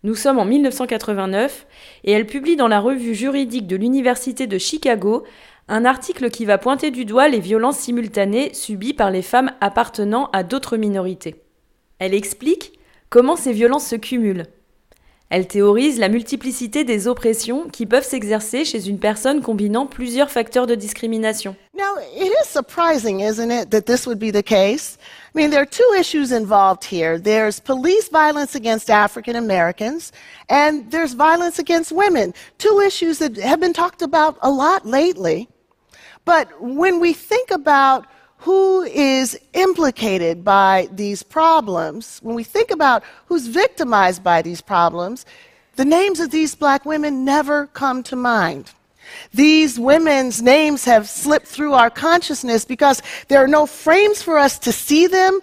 Nous 0.04 0.14
sommes 0.14 0.38
en 0.38 0.44
1989 0.44 1.66
et 2.04 2.12
elle 2.12 2.26
publie 2.26 2.54
dans 2.54 2.68
la 2.68 2.78
revue 2.78 3.16
juridique 3.16 3.66
de 3.66 3.74
l'Université 3.74 4.46
de 4.46 4.59
Chicago 4.59 5.24
un 5.66 5.84
article 5.84 6.30
qui 6.30 6.44
va 6.44 6.56
pointer 6.56 6.92
du 6.92 7.04
doigt 7.04 7.28
les 7.28 7.40
violences 7.40 7.78
simultanées 7.78 8.54
subies 8.54 8.94
par 8.94 9.11
les 9.11 9.22
femmes 9.22 9.50
appartenant 9.61 10.30
à 10.32 10.44
d'autres 10.44 10.76
minorités. 10.76 11.42
Elle 11.99 12.14
explique 12.14 12.78
comment 13.11 13.36
ces 13.36 13.53
violences 13.53 13.86
se 13.86 13.96
cumulent. 13.96 14.46
Elle 15.30 15.46
théorise 15.46 15.99
la 15.99 16.09
multiplicité 16.09 16.84
des 16.84 17.07
oppressions 17.07 17.68
qui 17.68 17.84
peuvent 17.84 18.07
s'exercer 18.07 18.64
chez 18.64 18.88
une 18.88 18.99
personne 18.99 19.42
combinant 19.42 19.84
plusieurs 19.84 20.30
facteurs 20.30 20.66
de 20.66 20.74
discrimination. 20.74 21.55
Now, 21.74 21.99
it 22.16 22.32
is 22.42 22.49
surprising, 22.49 23.20
isn't 23.20 23.51
it, 23.51 23.70
that 23.70 23.82
this 23.82 24.07
would 24.07 24.18
be 24.18 24.30
the 24.30 24.42
case? 24.42 24.96
I 25.34 25.38
mean, 25.38 25.51
there 25.51 25.61
are 25.61 25.66
two 25.66 25.94
issues 25.99 26.32
involved 26.32 26.82
here. 26.82 27.18
There's 27.18 27.61
police 27.61 28.09
violence 28.09 28.55
against 28.55 28.88
African 28.88 29.36
Americans, 29.36 30.12
and 30.49 30.90
there's 30.90 31.12
violence 31.12 31.59
against 31.59 31.92
women. 31.92 32.32
Two 32.57 32.80
issues 32.80 33.18
that 33.18 33.36
have 33.36 33.61
been 33.61 33.74
talked 33.74 34.01
about 34.01 34.38
a 34.40 34.51
lot 34.51 34.86
lately. 34.86 35.46
But 36.24 36.49
when 36.59 37.01
we 37.01 37.12
think 37.12 37.51
about 37.51 38.07
who 38.39 38.82
is 38.82 39.39
implicated 39.53 40.45
by 40.45 40.89
these 40.93 41.22
problems, 41.22 42.20
when 42.22 42.36
we 42.36 42.45
think 42.45 42.70
about 42.70 43.03
who's 43.26 43.47
victimized 43.47 44.22
by 44.22 44.43
these 44.43 44.61
problems, 44.61 45.26
the 45.76 45.84
names 45.84 46.20
of 46.20 46.30
these 46.30 46.55
black 46.55 46.84
women 46.84 47.24
never 47.24 47.66
come 47.68 48.03
to 48.05 48.16
mind. 48.16 48.72
These 49.32 49.78
women's 49.78 50.43
names 50.43 50.84
have 50.84 51.09
slipped 51.09 51.47
through 51.47 51.74
our 51.74 51.91
consciousness 51.91 52.64
because 52.64 53.03
there 53.28 53.43
are 53.43 53.49
no 53.49 53.66
frames 53.66 54.22
for 54.22 54.39
us 54.39 54.59
to 54.61 54.72
see 54.72 55.07
them, 55.07 55.41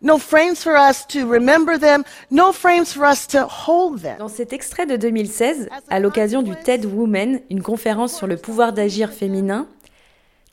no 0.00 0.18
frames 0.18 0.62
for 0.62 0.76
us 0.76 1.04
to 1.06 1.26
remember 1.26 1.78
them, 1.78 2.04
no 2.30 2.52
frames 2.52 2.92
for 2.92 3.04
us 3.04 3.26
to 3.28 3.46
hold 3.46 4.00
them. 4.00 4.18
Dans 4.18 4.32
cet 4.32 4.52
extrait 4.52 4.86
de 4.86 4.96
2016, 4.96 5.68
à 5.88 6.00
l'occasion 6.00 6.42
du 6.42 6.54
TED 6.54 6.84
Women, 6.84 7.40
une 7.50 7.62
conférence 7.62 8.16
sur 8.16 8.26
le 8.26 8.36
pouvoir 8.36 8.72
d'agir 8.72 9.10
féminin, 9.10 9.66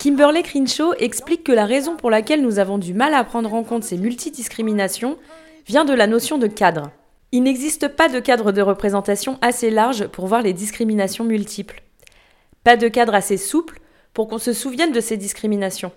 Kimberly 0.04 0.44
Crenshaw 0.44 0.94
explique 1.00 1.46
que 1.46 1.54
la 1.54 1.66
raison 1.66 1.96
pour 1.96 2.12
laquelle 2.12 2.42
nous 2.42 2.60
avons 2.60 2.78
du 2.78 2.94
mal 2.94 3.14
à 3.14 3.24
prendre 3.24 3.54
en 3.54 3.64
compte 3.64 3.86
ces 3.86 3.98
multidiscriminations 3.98 5.18
vient 5.66 5.86
de 5.86 5.94
la 5.94 6.08
notion 6.08 6.38
de 6.38 6.48
cadre. 6.48 6.92
Il 7.32 7.44
n'existe 7.44 7.88
pas 7.88 8.10
de 8.10 8.20
cadre 8.20 8.52
de 8.52 8.62
représentation 8.62 9.40
assez 9.42 9.70
large 9.70 10.08
pour 10.08 10.28
voir 10.28 10.42
les 10.42 10.52
discriminations 10.52 11.24
multiples. 11.24 11.84
Pas 12.66 12.76
de 12.76 12.90
cadre 12.90 13.16
assez 13.16 13.38
souple 13.38 13.80
pour 14.14 14.28
qu'on 14.28 14.40
se 14.40 14.52
souvienne 14.52 14.92
de 14.92 15.00
ces 15.00 15.16
discriminations. 15.16 15.94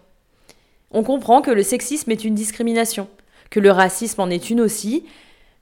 On 0.93 1.03
comprend 1.03 1.43
que 1.43 1.51
le 1.51 1.65
sexisme 1.65 2.13
est 2.13 2.23
une 2.23 2.37
discrimination, 2.37 3.09
que 3.51 3.59
le 3.59 3.73
racisme 3.73 4.21
en 4.21 4.31
est 4.31 4.51
une 4.51 4.61
aussi, 4.61 5.05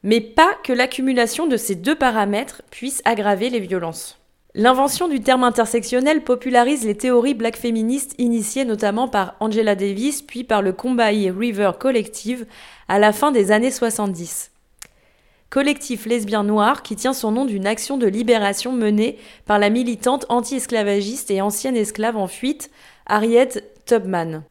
mais 0.03 0.21
pas 0.21 0.51
que 0.65 0.75
l'accumulation 0.75 1.47
de 1.47 1.57
ces 1.57 1.77
deux 1.77 1.97
paramètres 1.97 2.61
puisse 2.71 3.01
aggraver 3.07 3.49
les 3.49 3.61
violences. 3.61 4.19
L'invention 4.57 5.09
du 5.09 5.21
terme 5.21 5.43
intersectionnel 5.43 6.23
popularise 6.23 6.85
les 6.85 6.97
théories 6.97 7.35
black 7.35 7.57
féministes 7.57 8.15
initiées 8.19 8.65
notamment 8.65 9.09
par 9.09 9.35
Angela 9.41 9.75
Davis 9.75 10.23
puis 10.23 10.45
par 10.45 10.63
le 10.63 10.73
Combahee 10.73 11.33
River 11.33 11.73
Collective 11.77 12.47
à 12.87 13.01
la 13.01 13.13
fin 13.13 13.33
des 13.33 13.51
années 13.51 13.73
70. 13.73 14.53
Collectif 15.51 16.07
lesbien 16.07 16.45
noir 16.45 16.85
qui 16.85 16.95
tient 16.95 17.13
son 17.13 17.33
nom 17.33 17.47
d'une 17.47 17.67
action 17.67 17.99
de 17.99 18.07
libération 18.07 18.71
menée 18.71 19.19
par 19.45 19.59
la 19.59 19.71
militante 19.71 20.25
anti-esclavagiste 20.29 21.33
et 21.33 21.41
ancienne 21.41 21.77
esclave 21.77 22.17
en 22.17 22.29
fuite 22.29 22.71
Harriet 23.07 23.49
Tubman. 23.87 24.45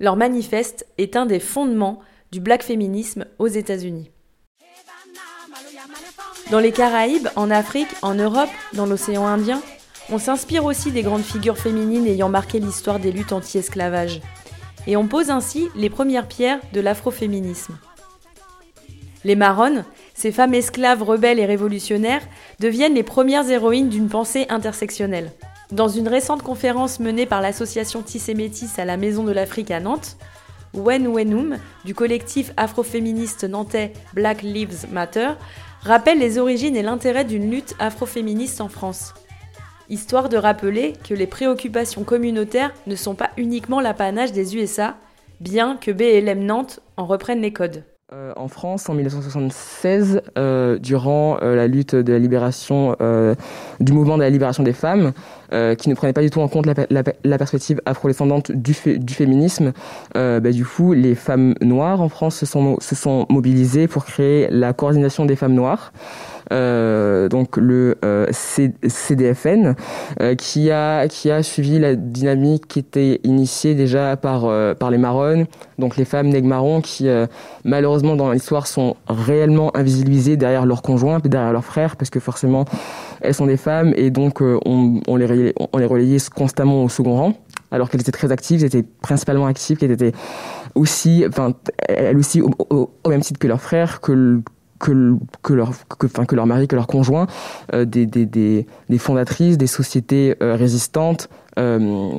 Leur 0.00 0.16
manifeste 0.16 0.86
est 0.98 1.16
un 1.16 1.24
des 1.24 1.40
fondements 1.40 2.00
du 2.30 2.40
black 2.40 2.62
féminisme 2.62 3.24
aux 3.38 3.48
États-Unis. 3.48 4.10
Dans 6.50 6.60
les 6.60 6.70
Caraïbes, 6.70 7.26
en 7.34 7.50
Afrique, 7.50 7.88
en 8.02 8.14
Europe, 8.14 8.48
dans 8.72 8.86
l'océan 8.86 9.26
Indien, 9.26 9.60
on 10.10 10.18
s'inspire 10.18 10.64
aussi 10.64 10.92
des 10.92 11.02
grandes 11.02 11.24
figures 11.24 11.58
féminines 11.58 12.06
ayant 12.06 12.28
marqué 12.28 12.60
l'histoire 12.60 13.00
des 13.00 13.10
luttes 13.10 13.32
anti-esclavage. 13.32 14.20
Et 14.86 14.96
on 14.96 15.08
pose 15.08 15.30
ainsi 15.30 15.68
les 15.74 15.90
premières 15.90 16.28
pierres 16.28 16.60
de 16.72 16.80
l'afroféminisme. 16.80 17.76
Les 19.24 19.34
Marronnes, 19.34 19.84
ces 20.14 20.30
femmes 20.30 20.54
esclaves 20.54 21.02
rebelles 21.02 21.40
et 21.40 21.46
révolutionnaires, 21.46 22.22
deviennent 22.60 22.94
les 22.94 23.02
premières 23.02 23.50
héroïnes 23.50 23.88
d'une 23.88 24.08
pensée 24.08 24.46
intersectionnelle. 24.48 25.32
Dans 25.72 25.88
une 25.88 26.06
récente 26.06 26.44
conférence 26.44 27.00
menée 27.00 27.26
par 27.26 27.40
l'association 27.40 28.02
Tissé 28.02 28.34
Métis 28.34 28.78
à 28.78 28.84
la 28.84 28.96
Maison 28.96 29.24
de 29.24 29.32
l'Afrique 29.32 29.72
à 29.72 29.80
Nantes, 29.80 30.16
Wen 30.74 31.08
Wenum, 31.08 31.58
du 31.84 31.94
collectif 31.94 32.52
afroféministe 32.56 33.44
nantais 33.44 33.92
Black 34.14 34.42
Lives 34.42 34.86
Matter, 34.92 35.30
rappelle 35.86 36.18
les 36.18 36.38
origines 36.38 36.76
et 36.76 36.82
l'intérêt 36.82 37.24
d'une 37.24 37.50
lutte 37.50 37.74
afroféministe 37.78 38.60
en 38.60 38.68
France. 38.68 39.14
Histoire 39.88 40.28
de 40.28 40.36
rappeler 40.36 40.94
que 41.08 41.14
les 41.14 41.28
préoccupations 41.28 42.02
communautaires 42.02 42.74
ne 42.88 42.96
sont 42.96 43.14
pas 43.14 43.30
uniquement 43.36 43.80
l'apanage 43.80 44.32
des 44.32 44.56
USA, 44.56 44.96
bien 45.40 45.76
que 45.76 45.92
BLM 45.92 46.44
Nantes 46.44 46.80
en 46.96 47.06
reprenne 47.06 47.40
les 47.40 47.52
codes. 47.52 47.84
Euh, 48.12 48.32
en 48.36 48.46
France, 48.46 48.88
en 48.88 48.94
1976, 48.94 50.22
euh, 50.38 50.78
durant 50.78 51.38
euh, 51.42 51.56
la 51.56 51.66
lutte 51.66 51.96
de 51.96 52.12
la 52.12 52.20
libération, 52.20 52.94
du 53.80 53.92
mouvement 53.92 54.16
de 54.16 54.22
la 54.22 54.30
libération 54.30 54.62
des 54.62 54.72
femmes, 54.72 55.12
qui 55.50 55.88
ne 55.88 55.94
prenait 55.94 56.12
pas 56.12 56.22
du 56.22 56.30
tout 56.30 56.40
en 56.40 56.46
compte 56.46 56.66
la, 56.66 57.38
perspective 57.38 57.80
afro-descendante 57.84 58.52
du, 58.52 58.76
du, 58.98 59.14
féminisme, 59.14 59.72
bah, 60.14 60.40
du 60.40 60.64
coup, 60.64 60.92
les 60.92 61.16
femmes 61.16 61.54
noires 61.60 62.00
en 62.00 62.08
France 62.08 62.36
se 62.36 62.46
sont, 62.46 62.76
se 62.78 62.94
sont 62.94 63.26
mobilisées 63.28 63.88
pour 63.88 64.04
créer 64.04 64.46
la 64.50 64.72
coordination 64.72 65.24
des 65.24 65.34
femmes 65.34 65.54
noires. 65.54 65.92
Euh, 66.52 67.28
donc 67.28 67.56
le 67.56 67.96
euh, 68.04 68.26
CDFN, 68.30 69.74
euh, 70.20 70.34
qui, 70.34 70.70
a, 70.70 71.08
qui 71.08 71.30
a 71.30 71.42
suivi 71.42 71.78
la 71.78 71.96
dynamique 71.96 72.68
qui 72.68 72.78
était 72.78 73.20
initiée 73.24 73.74
déjà 73.74 74.16
par, 74.16 74.48
par 74.76 74.90
les 74.90 74.98
marronnes, 74.98 75.46
donc 75.78 75.96
les 75.96 76.04
femmes 76.04 76.28
nègres 76.28 76.46
qui 76.82 77.08
malheureusement 77.64 78.14
dans 78.14 78.30
l'histoire 78.30 78.66
sont 78.66 78.96
réellement 79.08 79.76
invisibilisées 79.76 80.36
derrière 80.36 80.64
leurs 80.64 80.82
conjoints, 80.82 81.18
derrière 81.18 81.52
leurs 81.52 81.64
frères, 81.64 81.96
parce 81.96 82.10
que 82.10 82.20
forcément 82.20 82.64
elles 83.20 83.34
sont 83.34 83.46
des 83.46 83.56
femmes 83.56 83.92
et 83.96 84.10
donc 84.10 84.40
on, 84.40 85.00
on, 85.06 85.16
les, 85.16 85.54
on 85.72 85.78
les 85.78 85.86
relayait 85.86 86.18
constamment 86.34 86.84
au 86.84 86.88
second 86.88 87.16
rang 87.16 87.32
alors 87.70 87.90
qu'elles 87.90 88.00
étaient 88.00 88.12
très 88.12 88.30
actives, 88.32 88.60
elles 88.60 88.66
étaient 88.66 88.88
principalement 89.02 89.46
actives, 89.46 89.76
qu'elles 89.76 89.90
étaient 89.90 90.12
aussi, 90.74 91.24
enfin, 91.26 91.54
elles 91.88 92.16
aussi 92.16 92.40
au, 92.40 92.50
au, 92.70 93.08
même 93.08 93.20
titre 93.20 93.38
que 93.38 93.48
leurs 93.48 93.60
frères, 93.60 94.00
que, 94.00 94.40
que, 94.78 94.92
leur, 95.52 95.72
que, 95.98 96.06
enfin, 96.06 96.24
que 96.24 96.34
leur 96.34 96.46
mari, 96.46 96.68
que 96.68 96.76
leur 96.76 96.86
conjoint, 96.86 97.26
euh, 97.74 97.84
des, 97.84 98.06
des, 98.06 98.26
des, 98.26 98.66
des, 98.88 98.98
fondatrices, 98.98 99.58
des 99.58 99.66
sociétés 99.66 100.36
euh, 100.42 100.56
résistantes 100.56 101.28
euh, 101.58 102.10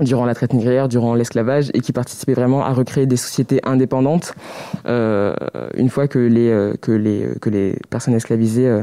durant 0.00 0.24
la 0.24 0.34
traite 0.34 0.52
négrière, 0.52 0.88
durant 0.88 1.14
l'esclavage, 1.14 1.70
et 1.74 1.80
qui 1.80 1.92
participaient 1.92 2.34
vraiment 2.34 2.64
à 2.64 2.72
recréer 2.72 3.06
des 3.06 3.16
sociétés 3.16 3.60
indépendantes 3.64 4.34
une 4.84 5.88
fois 5.88 6.08
que 6.08 6.18
les, 6.18 6.72
que 6.80 6.90
les, 6.90 7.28
que 7.40 7.48
les 7.48 7.78
personnes 7.90 8.14
esclavisées 8.14 8.82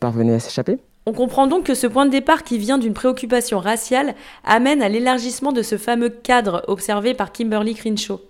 parvenaient 0.00 0.34
à 0.34 0.40
s'échapper. 0.40 0.78
On 1.04 1.12
comprend 1.12 1.46
donc 1.46 1.64
que 1.64 1.74
ce 1.74 1.86
point 1.86 2.06
de 2.06 2.10
départ 2.10 2.42
qui 2.42 2.58
vient 2.58 2.78
d'une 2.78 2.94
préoccupation 2.94 3.60
raciale 3.60 4.14
amène 4.44 4.82
à 4.82 4.88
l'élargissement 4.88 5.52
de 5.52 5.62
ce 5.62 5.76
fameux 5.76 6.08
cadre 6.08 6.64
observé 6.68 7.12
par 7.14 7.30
Kimberly 7.30 7.74
Crenshaw. 7.74 8.20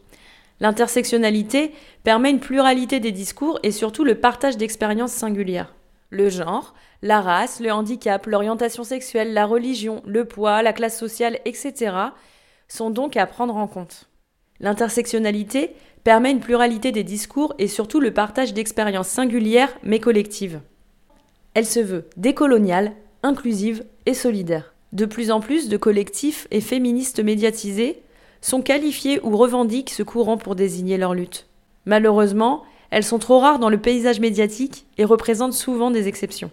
L'intersectionnalité 0.61 1.73
permet 2.03 2.31
une 2.31 2.41
pluralité 2.41 3.01
des 3.01 3.13
discours 3.13 3.59
et 3.63 3.73
surtout 3.73 4.05
le 4.05 4.15
partage 4.15 4.57
d'expériences 4.57 5.13
singulières. 5.13 5.75
Le 6.11 6.31
genre, 6.31 6.75
la 7.03 7.21
race, 7.21 7.61
le 7.61 7.73
handicap, 7.73 8.27
l'orientation 8.27 8.85
sexuelle, 8.85 9.35
la 9.35 9.45
religion, 9.45 10.03
le 10.07 10.25
poids, 10.25 10.63
la 10.63 10.73
classe 10.73 10.99
sociale, 10.99 11.41
etc. 11.45 11.95
sont 12.69 12.91
donc 12.91 13.17
à 13.17 13.27
prendre 13.27 13.57
en 13.57 13.67
compte. 13.67 14.09
L'intersectionnalité 14.61 15.73
permet 16.05 16.31
une 16.31 16.41
pluralité 16.41 16.93
des 16.93 17.05
discours 17.05 17.55
et 17.59 17.69
surtout 17.69 18.01
le 18.01 18.15
partage 18.15 18.55
d'expériences 18.55 19.09
singulières 19.09 19.77
mais 19.83 20.01
collectives. 20.01 20.61
Elle 21.55 21.67
se 21.67 21.81
veut 21.81 22.09
décoloniale, 22.17 22.93
inclusive 23.23 23.85
et 24.07 24.15
solidaire. 24.15 24.73
De 24.93 25.05
plus 25.05 25.31
en 25.31 25.41
plus 25.41 25.69
de 25.69 25.77
collectifs 25.77 26.47
et 26.51 26.61
féministes 26.61 27.21
médiatisés 27.23 28.03
sont 28.41 28.63
qualifiés 28.63 29.21
ou 29.23 29.37
revendiquent 29.37 29.91
ce 29.91 30.03
courant 30.03 30.37
pour 30.37 30.55
désigner 30.55 30.99
leur 30.99 31.15
lutte. 31.15 31.47
Malheureusement, 31.85 32.63
elles 32.91 33.05
sont 33.05 33.19
trop 33.19 33.39
rares 33.39 33.59
dans 33.59 33.69
le 33.69 33.79
paysage 33.79 34.21
médiatique 34.21 34.87
et 34.99 35.05
représentent 35.05 35.53
souvent 35.53 35.91
des 35.91 36.09
exceptions. 36.09 36.51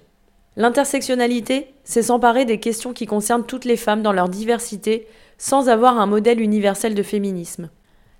L'intersectionnalité, 0.56 1.68
c'est 1.84 2.04
s'emparer 2.04 2.46
des 2.46 2.60
questions 2.60 2.94
qui 2.94 3.06
concernent 3.06 3.46
toutes 3.46 3.66
les 3.66 3.78
femmes 3.78 4.04
dans 4.04 4.14
leur 4.14 4.30
diversité 4.30 5.08
sans 5.38 5.68
avoir 5.68 6.00
un 6.00 6.06
modèle 6.06 6.40
universel 6.40 6.94
de 6.94 7.04
féminisme. 7.04 7.70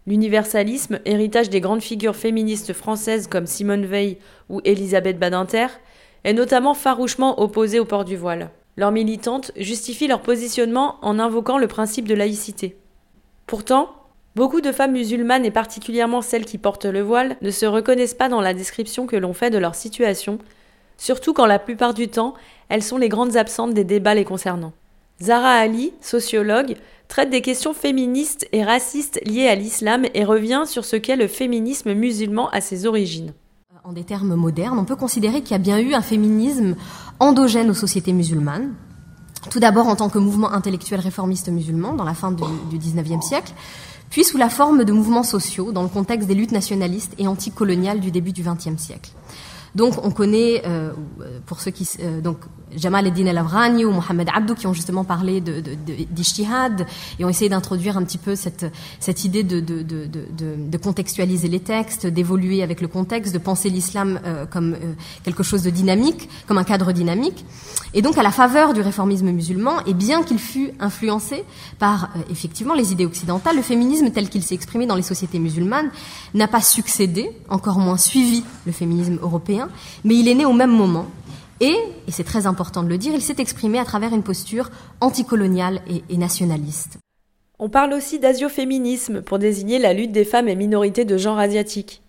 L'universalisme, 0.08 1.00
héritage 1.06 1.50
des 1.50 1.62
grandes 1.62 1.82
figures 1.82 2.16
féministes 2.16 2.74
françaises 2.74 3.28
comme 3.28 3.46
Simone 3.46 3.86
Veil 3.86 4.18
ou 4.50 4.60
Elisabeth 4.66 5.18
Badinter, 5.18 5.68
est 6.24 6.34
notamment 6.34 6.74
farouchement 6.74 7.40
opposé 7.42 7.80
au 7.80 7.86
port 7.86 8.04
du 8.04 8.18
voile. 8.18 8.50
Leurs 8.76 8.92
militantes 8.92 9.52
justifient 9.56 10.08
leur 10.08 10.22
positionnement 10.22 10.98
en 11.04 11.20
invoquant 11.20 11.58
le 11.58 11.68
principe 11.68 12.08
de 12.08 12.16
laïcité. 12.16 12.76
Pourtant, 13.48 13.90
beaucoup 14.36 14.62
de 14.62 14.72
femmes 14.72 14.94
musulmanes 14.94 15.46
et 15.46 15.52
particulièrement 15.52 16.22
celles 16.22 16.46
qui 16.46 16.58
portent 16.58 16.86
le 16.86 17.02
voile 17.02 17.38
ne 17.42 17.52
se 17.52 17.66
reconnaissent 17.66 18.14
pas 18.14 18.30
dans 18.30 18.42
la 18.42 18.54
description 18.54 19.06
que 19.06 19.16
l'on 19.16 19.34
fait 19.34 19.50
de 19.50 19.58
leur 19.58 19.76
situation, 19.76 20.40
surtout 20.98 21.34
quand 21.34 21.46
la 21.46 21.60
plupart 21.60 21.94
du 21.94 22.08
temps, 22.08 22.34
elles 22.70 22.84
sont 22.84 22.98
les 22.98 23.10
grandes 23.10 23.36
absentes 23.36 23.74
des 23.74 23.84
débats 23.84 24.16
les 24.16 24.26
concernant. 24.26 24.74
Zara 25.22 25.52
Ali, 25.52 25.94
sociologue, 26.02 26.76
traite 27.08 27.30
des 27.30 27.42
questions 27.42 27.74
féministes 27.74 28.48
et 28.52 28.64
racistes 28.64 29.20
liées 29.26 29.48
à 29.48 29.56
l'islam 29.56 30.06
et 30.14 30.24
revient 30.24 30.64
sur 30.66 30.86
ce 30.86 30.96
qu'est 30.96 31.16
le 31.16 31.28
féminisme 31.28 31.94
musulman 31.94 32.50
à 32.50 32.62
ses 32.62 32.86
origines. 32.86 33.34
En 33.84 33.92
des 33.92 34.06
termes 34.06 34.36
modernes, 34.36 34.80
on 34.80 34.86
peut 34.86 34.96
considérer 34.96 35.42
qu'il 35.42 35.52
y 35.52 35.56
a 35.56 35.60
bien 35.60 35.78
eu 35.78 35.94
un 35.94 36.02
féminisme 36.02 36.76
endogène 37.20 37.70
aux 37.70 37.76
sociétés 37.76 38.14
musulmanes, 38.14 38.74
tout 39.50 39.60
d'abord 39.60 39.88
en 39.88 39.96
tant 39.96 40.10
que 40.10 40.18
mouvement 40.18 40.52
intellectuel 40.52 41.00
réformiste 41.00 41.50
musulman 41.50 41.94
dans 41.94 42.04
la 42.04 42.14
fin 42.14 42.32
du, 42.32 42.78
XIXe 42.78 43.26
siècle, 43.26 43.54
puis 44.10 44.24
sous 44.24 44.38
la 44.38 44.50
forme 44.50 44.84
de 44.84 44.92
mouvements 44.92 45.24
sociaux 45.24 45.72
dans 45.72 45.84
le 45.84 45.90
contexte 45.90 46.28
des 46.28 46.36
luttes 46.36 46.52
nationalistes 46.52 47.14
et 47.18 47.28
anticoloniales 47.28 48.00
du 48.00 48.12
début 48.12 48.32
du 48.32 48.44
XXe 48.44 48.82
siècle. 48.82 49.12
Donc 49.76 50.06
on 50.06 50.12
connaît, 50.12 50.62
euh, 50.66 50.92
pour 51.48 51.60
ceux 51.60 51.72
qui, 51.72 51.90
euh, 52.00 52.22
donc 52.22 52.38
Jamal 52.76 53.08
Eddin 53.08 53.26
El-Avrani 53.26 53.86
ou 53.86 53.92
Mohamed 53.92 54.30
Abdou 54.34 54.56
qui 54.56 54.68
ont 54.68 54.74
justement 54.74 55.04
parlé 55.04 55.42
de, 55.42 55.62
de, 55.62 55.76
de 55.76 56.84
et 57.20 57.26
ont 57.26 57.30
essayé 57.30 57.50
d'introduire 57.50 57.98
un 57.98 58.04
petit 58.04 58.18
peu 58.18 58.36
cette, 58.36 58.66
cette 59.00 59.26
idée 59.26 59.44
de, 59.44 59.60
de, 59.60 59.82
de, 59.82 60.08
de 60.08 60.78
contextualiser 60.78 61.48
les 61.48 61.60
textes, 61.60 62.08
d'évoluer 62.08 62.64
avec 62.64 62.82
le 62.82 62.88
contexte, 62.88 63.34
de 63.34 63.40
penser 63.40 63.70
l'islam 63.70 64.20
euh, 64.26 64.46
comme 64.46 64.74
euh, 64.74 64.94
quelque 65.24 65.44
chose 65.44 65.64
de 65.64 65.70
dynamique, 65.70 66.30
comme 66.48 66.58
un 66.58 66.64
cadre 66.64 66.92
dynamique. 66.92 67.46
Et 67.96 68.02
donc 68.02 68.18
à 68.18 68.24
la 68.24 68.32
faveur 68.32 68.74
du 68.74 68.82
réformisme 68.82 69.30
musulman, 69.32 69.86
et 69.86 69.94
bien 69.94 70.24
qu'il 70.24 70.40
fût 70.40 70.72
influencé 70.80 71.44
par 71.78 72.06
euh, 72.16 72.20
effectivement 72.32 72.74
les 72.74 72.92
idées 72.92 73.06
occidentales, 73.06 73.56
le 73.56 73.62
féminisme 73.62 74.10
tel 74.10 74.30
qu'il 74.30 74.42
s'est 74.44 74.56
exprimé 74.56 74.86
dans 74.86 74.96
les 74.96 75.04
sociétés 75.04 75.40
musulmanes 75.40 75.92
n'a 76.34 76.48
pas 76.48 76.62
succédé, 76.62 77.30
encore 77.50 77.78
moins 77.78 77.98
suivi 77.98 78.44
le 78.66 78.72
féminisme 78.72 79.20
européen, 79.22 79.70
mais 80.04 80.16
il 80.16 80.28
est 80.28 80.34
né 80.34 80.46
au 80.46 80.54
même 80.54 80.72
moment 80.72 81.06
et, 81.60 81.78
et 82.08 82.12
c'est 82.12 82.24
très 82.24 82.48
important 82.48 82.82
de 82.84 82.90
le 82.90 82.98
dire, 82.98 83.14
il 83.14 83.22
s'est 83.22 83.36
exprimé 83.38 83.78
à 83.78 83.86
travers 83.86 84.14
une 84.14 84.24
posture 84.24 84.72
anticoloniale 85.00 85.82
et, 85.88 86.04
et 86.10 86.18
nationaliste. 86.18 86.98
On 87.60 87.70
parle 87.70 87.94
aussi 87.94 88.20
d'asioféminisme 88.20 89.22
pour 89.22 89.38
désigner 89.38 89.78
la 89.78 89.94
lutte 89.94 90.12
des 90.12 90.26
femmes 90.26 90.48
et 90.50 90.56
minorités 90.56 91.06
de 91.06 91.18
genre 91.18 91.38
asiatique. 91.38 92.02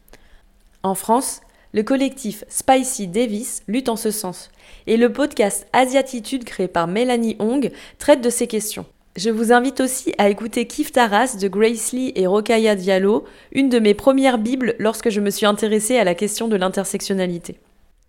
En 0.82 0.94
France, 0.94 1.42
le 1.72 1.82
collectif 1.82 2.44
Spicy 2.48 3.06
Davis 3.06 3.62
lutte 3.68 3.88
en 3.88 3.96
ce 3.96 4.10
sens, 4.10 4.50
et 4.86 4.96
le 4.96 5.12
podcast 5.12 5.66
Asiatitude 5.72 6.44
créé 6.44 6.68
par 6.68 6.86
Mélanie 6.86 7.36
Hong 7.38 7.70
traite 7.98 8.20
de 8.20 8.30
ces 8.30 8.46
questions. 8.46 8.86
Je 9.16 9.30
vous 9.30 9.52
invite 9.52 9.80
aussi 9.80 10.12
à 10.18 10.28
écouter 10.28 10.66
Kif 10.66 10.90
Taras 10.90 11.36
de 11.40 11.46
Grace 11.46 11.92
Lee 11.92 12.12
et 12.16 12.26
Rokaya 12.26 12.74
Diallo, 12.74 13.24
une 13.52 13.68
de 13.68 13.78
mes 13.78 13.94
premières 13.94 14.38
bibles 14.38 14.74
lorsque 14.78 15.10
je 15.10 15.20
me 15.20 15.30
suis 15.30 15.46
intéressée 15.46 15.98
à 15.98 16.04
la 16.04 16.16
question 16.16 16.48
de 16.48 16.56
l'intersectionnalité. 16.56 17.60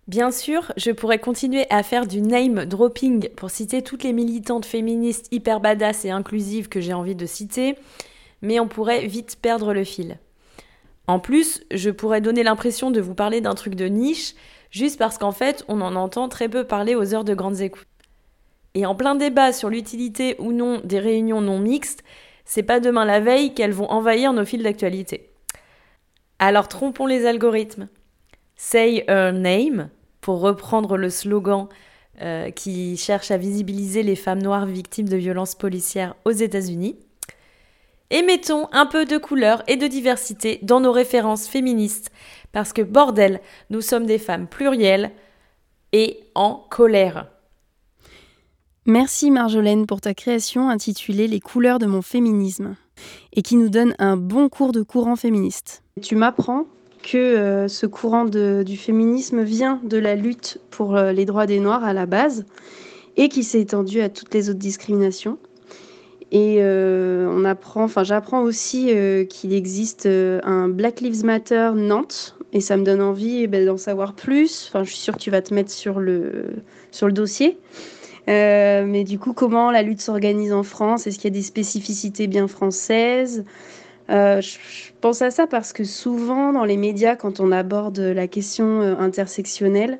Bien 0.08 0.30
sûr, 0.30 0.72
je 0.76 0.90
pourrais 0.90 1.18
continuer 1.18 1.66
à 1.70 1.82
faire 1.82 2.06
du 2.06 2.20
name 2.20 2.64
dropping 2.64 3.28
pour 3.30 3.50
citer 3.50 3.82
toutes 3.82 4.02
les 4.02 4.12
militantes 4.12 4.66
féministes 4.66 5.28
hyper 5.32 5.60
badass 5.60 6.04
et 6.04 6.10
inclusives 6.10 6.68
que 6.68 6.80
j'ai 6.80 6.92
envie 6.92 7.16
de 7.16 7.26
citer, 7.26 7.76
mais 8.42 8.58
on 8.60 8.68
pourrait 8.68 9.06
vite 9.06 9.36
perdre 9.40 9.72
le 9.72 9.84
fil. 9.84 10.18
En 11.08 11.20
plus, 11.20 11.64
je 11.70 11.90
pourrais 11.90 12.20
donner 12.20 12.42
l'impression 12.42 12.90
de 12.90 13.00
vous 13.00 13.14
parler 13.14 13.40
d'un 13.40 13.54
truc 13.54 13.76
de 13.76 13.86
niche, 13.86 14.34
juste 14.76 14.98
parce 14.98 15.16
qu'en 15.16 15.32
fait, 15.32 15.64
on 15.68 15.80
en 15.80 15.96
entend 15.96 16.28
très 16.28 16.48
peu 16.48 16.64
parler 16.64 16.94
aux 16.94 17.14
heures 17.14 17.24
de 17.24 17.34
grandes 17.34 17.62
écoutes. 17.62 17.86
Et 18.74 18.84
en 18.84 18.94
plein 18.94 19.14
débat 19.14 19.54
sur 19.54 19.70
l'utilité 19.70 20.36
ou 20.38 20.52
non 20.52 20.82
des 20.84 20.98
réunions 20.98 21.40
non 21.40 21.58
mixtes, 21.58 22.04
c'est 22.44 22.62
pas 22.62 22.78
demain 22.78 23.06
la 23.06 23.20
veille 23.20 23.54
qu'elles 23.54 23.72
vont 23.72 23.90
envahir 23.90 24.34
nos 24.34 24.44
fils 24.44 24.62
d'actualité. 24.62 25.30
Alors 26.38 26.68
trompons 26.68 27.06
les 27.06 27.24
algorithmes. 27.24 27.88
Say 28.54 29.04
her 29.08 29.32
name, 29.32 29.88
pour 30.20 30.40
reprendre 30.40 30.98
le 30.98 31.08
slogan 31.08 31.68
euh, 32.20 32.50
qui 32.50 32.98
cherche 32.98 33.30
à 33.30 33.38
visibiliser 33.38 34.02
les 34.02 34.16
femmes 34.16 34.42
noires 34.42 34.66
victimes 34.66 35.08
de 35.08 35.16
violences 35.16 35.54
policières 35.54 36.16
aux 36.26 36.32
États-Unis. 36.32 36.96
Et 38.10 38.22
mettons 38.22 38.68
un 38.72 38.86
peu 38.86 39.06
de 39.06 39.16
couleur 39.16 39.62
et 39.66 39.76
de 39.76 39.86
diversité 39.86 40.58
dans 40.62 40.80
nos 40.80 40.92
références 40.92 41.48
féministes, 41.48 42.10
parce 42.56 42.72
que 42.72 42.80
bordel, 42.80 43.42
nous 43.68 43.82
sommes 43.82 44.06
des 44.06 44.16
femmes 44.16 44.46
plurielles 44.46 45.10
et 45.92 46.20
en 46.34 46.54
colère. 46.70 47.26
Merci 48.86 49.30
Marjolaine 49.30 49.84
pour 49.84 50.00
ta 50.00 50.14
création 50.14 50.70
intitulée 50.70 51.28
Les 51.28 51.38
couleurs 51.38 51.78
de 51.78 51.84
mon 51.84 52.00
féminisme 52.00 52.74
et 53.34 53.42
qui 53.42 53.56
nous 53.56 53.68
donne 53.68 53.94
un 53.98 54.16
bon 54.16 54.48
cours 54.48 54.72
de 54.72 54.80
courant 54.80 55.16
féministe. 55.16 55.82
Tu 56.00 56.16
m'apprends 56.16 56.64
que 57.02 57.18
euh, 57.18 57.68
ce 57.68 57.84
courant 57.84 58.24
du 58.24 58.76
féminisme 58.78 59.42
vient 59.42 59.78
de 59.84 59.98
la 59.98 60.14
lutte 60.14 60.58
pour 60.70 60.96
euh, 60.96 61.12
les 61.12 61.26
droits 61.26 61.44
des 61.44 61.60
Noirs 61.60 61.84
à 61.84 61.92
la 61.92 62.06
base 62.06 62.46
et 63.18 63.28
qui 63.28 63.44
s'est 63.44 63.60
étendu 63.60 64.00
à 64.00 64.08
toutes 64.08 64.32
les 64.32 64.48
autres 64.48 64.58
discriminations. 64.58 65.36
Et 66.32 66.56
euh, 66.58 67.28
on 67.30 67.44
apprend, 67.44 67.84
enfin 67.84 68.02
j'apprends 68.02 68.42
aussi 68.42 68.92
qu'il 69.28 69.52
existe 69.52 70.06
un 70.06 70.68
Black 70.68 71.00
Lives 71.00 71.24
Matter 71.24 71.70
Nantes 71.76 72.36
et 72.52 72.60
ça 72.60 72.76
me 72.76 72.84
donne 72.84 73.00
envie 73.00 73.42
eh 73.42 73.46
ben, 73.46 73.64
d'en 73.64 73.76
savoir 73.76 74.14
plus. 74.14 74.66
Enfin, 74.68 74.82
je 74.82 74.90
suis 74.90 74.98
sûre 74.98 75.14
que 75.14 75.20
tu 75.20 75.30
vas 75.30 75.42
te 75.42 75.54
mettre 75.54 75.70
sur 75.70 76.00
le, 76.00 76.46
sur 76.90 77.06
le 77.06 77.12
dossier. 77.12 77.58
mais 78.26 79.04
du 79.04 79.18
coup, 79.20 79.34
comment 79.34 79.70
la 79.70 79.82
lutte 79.82 80.00
s'organise 80.00 80.52
en 80.52 80.64
France? 80.64 81.06
Est-ce 81.06 81.16
qu'il 81.16 81.32
y 81.32 81.32
a 81.32 81.38
des 81.38 81.44
spécificités 81.44 82.26
bien 82.26 82.48
françaises? 82.48 83.44
Euh, 84.10 84.40
je 84.40 84.58
pense 85.00 85.22
à 85.22 85.30
ça 85.30 85.46
parce 85.46 85.72
que 85.72 85.84
souvent 85.84 86.52
dans 86.52 86.64
les 86.64 86.76
médias, 86.76 87.16
quand 87.16 87.40
on 87.40 87.50
aborde 87.50 87.98
la 87.98 88.28
question 88.28 88.80
euh, 88.80 88.96
intersectionnelle, 88.98 89.98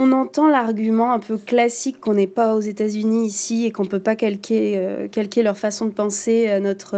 on 0.00 0.12
entend 0.12 0.48
l'argument 0.48 1.12
un 1.12 1.18
peu 1.18 1.36
classique 1.36 2.00
qu'on 2.00 2.14
n'est 2.14 2.26
pas 2.26 2.54
aux 2.54 2.60
États-Unis 2.60 3.26
ici 3.26 3.66
et 3.66 3.70
qu'on 3.70 3.84
ne 3.84 3.88
peut 3.88 4.00
pas 4.00 4.16
calquer, 4.16 4.78
euh, 4.78 5.08
calquer, 5.08 5.42
leur 5.42 5.58
façon 5.58 5.86
de 5.86 5.90
penser 5.90 6.48
à 6.48 6.58
notre, 6.58 6.96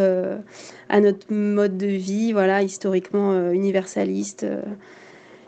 notre 0.91 1.33
mode 1.33 1.77
de 1.77 1.87
vie, 1.87 2.33
voilà, 2.33 2.63
historiquement 2.63 3.51
universaliste, 3.51 4.47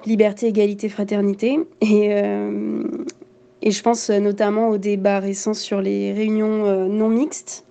liberté, 0.04 0.48
égalité, 0.48 0.88
fraternité. 0.88 1.60
Et, 1.80 3.70
je 3.70 3.82
pense 3.82 4.10
notamment 4.10 4.68
au 4.68 4.76
débat 4.76 5.20
récent 5.20 5.54
sur 5.54 5.80
les 5.80 6.12
réunions 6.12 6.86
non 6.88 7.08
mixtes 7.08 7.64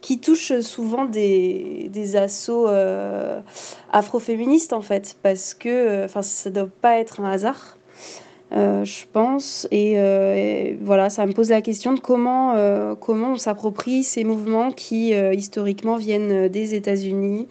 qui 0.00 0.20
touche 0.20 0.60
souvent 0.60 1.04
des, 1.04 2.16
assauts 2.16 2.68
euh, 2.68 3.40
afroféministes 3.92 4.72
en 4.72 4.82
fait, 4.82 5.16
parce 5.22 5.54
que 5.54 5.68
euh, 5.68 6.08
ça 6.22 6.50
ne 6.50 6.54
doit 6.54 6.68
pas 6.80 6.98
être 6.98 7.20
un 7.20 7.30
hasard, 7.30 7.77
euh, 8.52 8.84
je 8.84 9.04
pense. 9.12 9.68
Et, 9.70 10.76
voilà, 10.80 11.10
ça 11.10 11.26
me 11.26 11.32
pose 11.32 11.50
la 11.50 11.62
question 11.62 11.92
de 11.92 12.00
comment, 12.00 12.54
comment 12.96 13.32
on 13.32 13.36
s'approprie 13.36 14.04
ces 14.04 14.24
mouvements 14.24 14.72
qui 14.72 15.12
historiquement 15.12 15.96
viennent 15.96 16.48
des 16.48 16.74
États-Unis. 16.74 17.48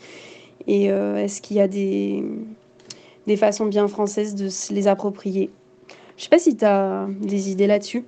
Et 0.67 0.85
est-ce 0.85 1.41
qu'il 1.41 1.57
y 1.57 1.61
a 1.61 1.67
des, 1.67 2.23
des 3.27 3.37
façons 3.37 3.65
bien 3.65 3.87
françaises 3.87 4.35
de 4.35 4.49
se 4.49 4.73
les 4.73 4.87
approprier? 4.87 5.49
Je 6.17 6.23
sais 6.23 6.29
pas 6.29 6.39
si 6.39 6.57
tu 6.57 6.65
as 6.65 7.07
des 7.09 7.51
idées 7.51 7.67
là-dessus. 7.67 8.03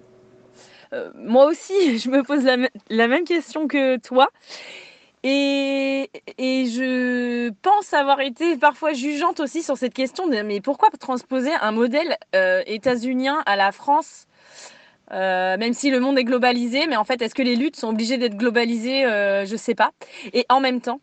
moi 1.16 1.46
aussi, 1.46 1.98
je 2.00 2.10
me 2.10 2.24
pose 2.24 2.44
la, 2.44 3.08
même 3.08 3.24
question 3.24 3.68
que 3.68 3.98
toi. 3.98 4.30
Et, 5.24 6.10
je 6.38 7.50
pense 7.62 7.94
avoir 7.94 8.22
été 8.22 8.56
parfois 8.58 8.94
jugeante 8.94 9.40
aussi 9.42 9.64
sur 9.64 9.78
cette 9.78 9.94
question 9.94 10.28
de 10.28 10.42
mais 10.42 10.62
pourquoi 10.62 10.90
transposer 10.92 11.52
un 11.62 11.72
modèle 11.72 12.18
euh, 12.36 12.64
états-unien 12.66 13.44
à 13.46 13.56
la 13.56 13.72
France 13.72 14.26
euh, 15.12 15.58
même 15.58 15.74
si 15.74 15.90
le 15.90 16.00
monde 16.00 16.20
est 16.20 16.24
globalisé, 16.24 16.86
mais 16.86 16.96
en 16.96 17.04
fait, 17.04 17.20
est-ce 17.24 17.34
que 17.34 17.42
les 17.42 17.56
luttes 17.56 17.76
sont 17.76 17.90
obligées 17.90 18.20
d'être 18.20 18.38
globalisées 18.38 19.06
euh, 19.06 19.44
Je 19.44 19.54
ne 19.54 19.58
sais 19.58 19.74
pas. 19.74 19.90
Et 20.34 20.46
en 20.50 20.60
même 20.60 20.82
temps, 20.82 21.02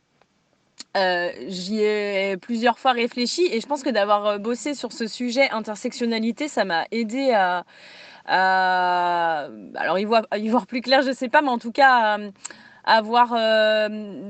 j'y 1.49 1.81
ai 1.81 2.37
plusieurs 2.37 2.79
fois 2.79 2.93
réfléchi 2.93 3.49
et 3.51 3.61
je 3.61 3.67
pense 3.67 3.83
que 3.83 3.91
d'avoir 3.91 4.39
bossé 4.39 4.75
sur 4.75 4.93
ce 4.93 5.09
sujet 5.09 5.51
intersectionnalité, 5.51 6.47
ça 6.47 6.65
m'a 6.65 6.85
aidé 6.93 7.33
à, 7.33 7.65
alors 9.75 9.99
voir, 10.07 10.23
y 10.37 10.49
voir 10.49 10.69
plus 10.69 10.83
clair, 10.83 11.03
je 11.03 11.09
ne 11.09 11.15
sais 11.15 11.29
pas, 11.29 11.43
mais 11.43 11.51
en 11.51 11.59
tout 11.59 11.73
cas 11.73 12.19
avoir 12.87 13.35
euh, 13.37 13.89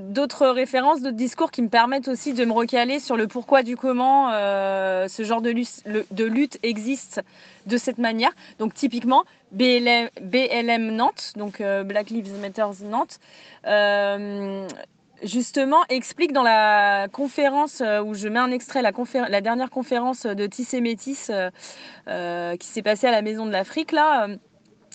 d'autres 0.08 0.48
références, 0.48 1.02
d'autres 1.02 1.16
discours 1.16 1.50
qui 1.50 1.60
me 1.60 1.68
permettent 1.68 2.08
aussi 2.08 2.32
de 2.32 2.44
me 2.44 2.52
recaler 2.52 2.98
sur 2.98 3.16
le 3.16 3.28
pourquoi 3.28 3.62
du 3.62 3.76
comment 3.76 4.30
euh, 4.32 5.08
ce 5.08 5.22
genre 5.22 5.42
de, 5.42 5.50
lutte 6.24 6.58
existe 6.62 7.22
de 7.66 7.76
cette 7.76 7.98
manière. 7.98 8.32
Donc 8.58 8.72
typiquement 8.72 9.24
BLM, 9.52 10.08
BLM 10.22 10.90
Nantes, 10.90 11.34
donc 11.36 11.60
euh, 11.60 11.84
Black 11.84 12.08
Lives 12.08 12.32
Matter 12.40 12.66
Nantes, 12.84 13.20
justement 15.22 15.80
explique 15.88 16.32
dans 16.32 16.42
la 16.42 17.08
conférence 17.08 17.82
où 18.04 18.14
je 18.14 18.28
mets 18.28 18.38
un 18.38 18.50
extrait, 18.50 18.82
la, 18.82 18.92
la 19.28 19.40
dernière 19.40 19.70
conférence 19.70 20.24
de 20.24 20.46
Tissé 20.46 20.80
Métis 20.80 21.30
qui 22.06 22.66
s'est 22.66 22.82
passée 22.82 23.06
à 23.06 23.10
la 23.10 23.22
Maison 23.22 23.46
de 23.46 23.50
l'Afrique 23.50 23.92
là 23.92 24.28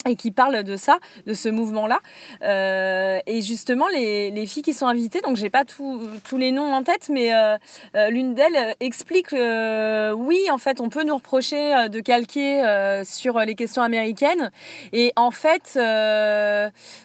et 0.07 0.15
qui 0.15 0.31
parle 0.31 0.63
de 0.63 0.75
ça, 0.77 0.99
de 1.27 1.33
ce 1.33 1.49
mouvement-là. 1.49 1.99
Euh, 2.43 3.19
et 3.27 3.41
justement, 3.41 3.87
les, 3.87 4.31
les, 4.31 4.45
filles 4.45 4.63
qui 4.63 4.73
sont 4.73 4.87
invitées, 4.87 5.21
donc 5.21 5.37
j'ai 5.37 5.49
pas 5.49 5.63
tous 5.65 6.37
les 6.37 6.51
noms 6.51 6.73
en 6.73 6.83
tête, 6.83 7.09
mais 7.09 7.33
euh, 7.33 7.57
euh 7.95 8.09
l'une 8.09 8.33
d'elles 8.33 8.75
explique 8.79 9.31
oui, 9.31 10.39
en 10.51 10.57
fait, 10.57 10.81
on 10.81 10.89
peut 10.89 11.03
nous 11.03 11.15
reprocher 11.15 11.87
de 11.89 11.99
calquer 11.99 12.63
sur 13.05 13.39
les 13.39 13.55
questions 13.55 13.81
américaines. 13.81 14.51
Et 14.91 15.13
en 15.15 15.31
fait, 15.31 15.79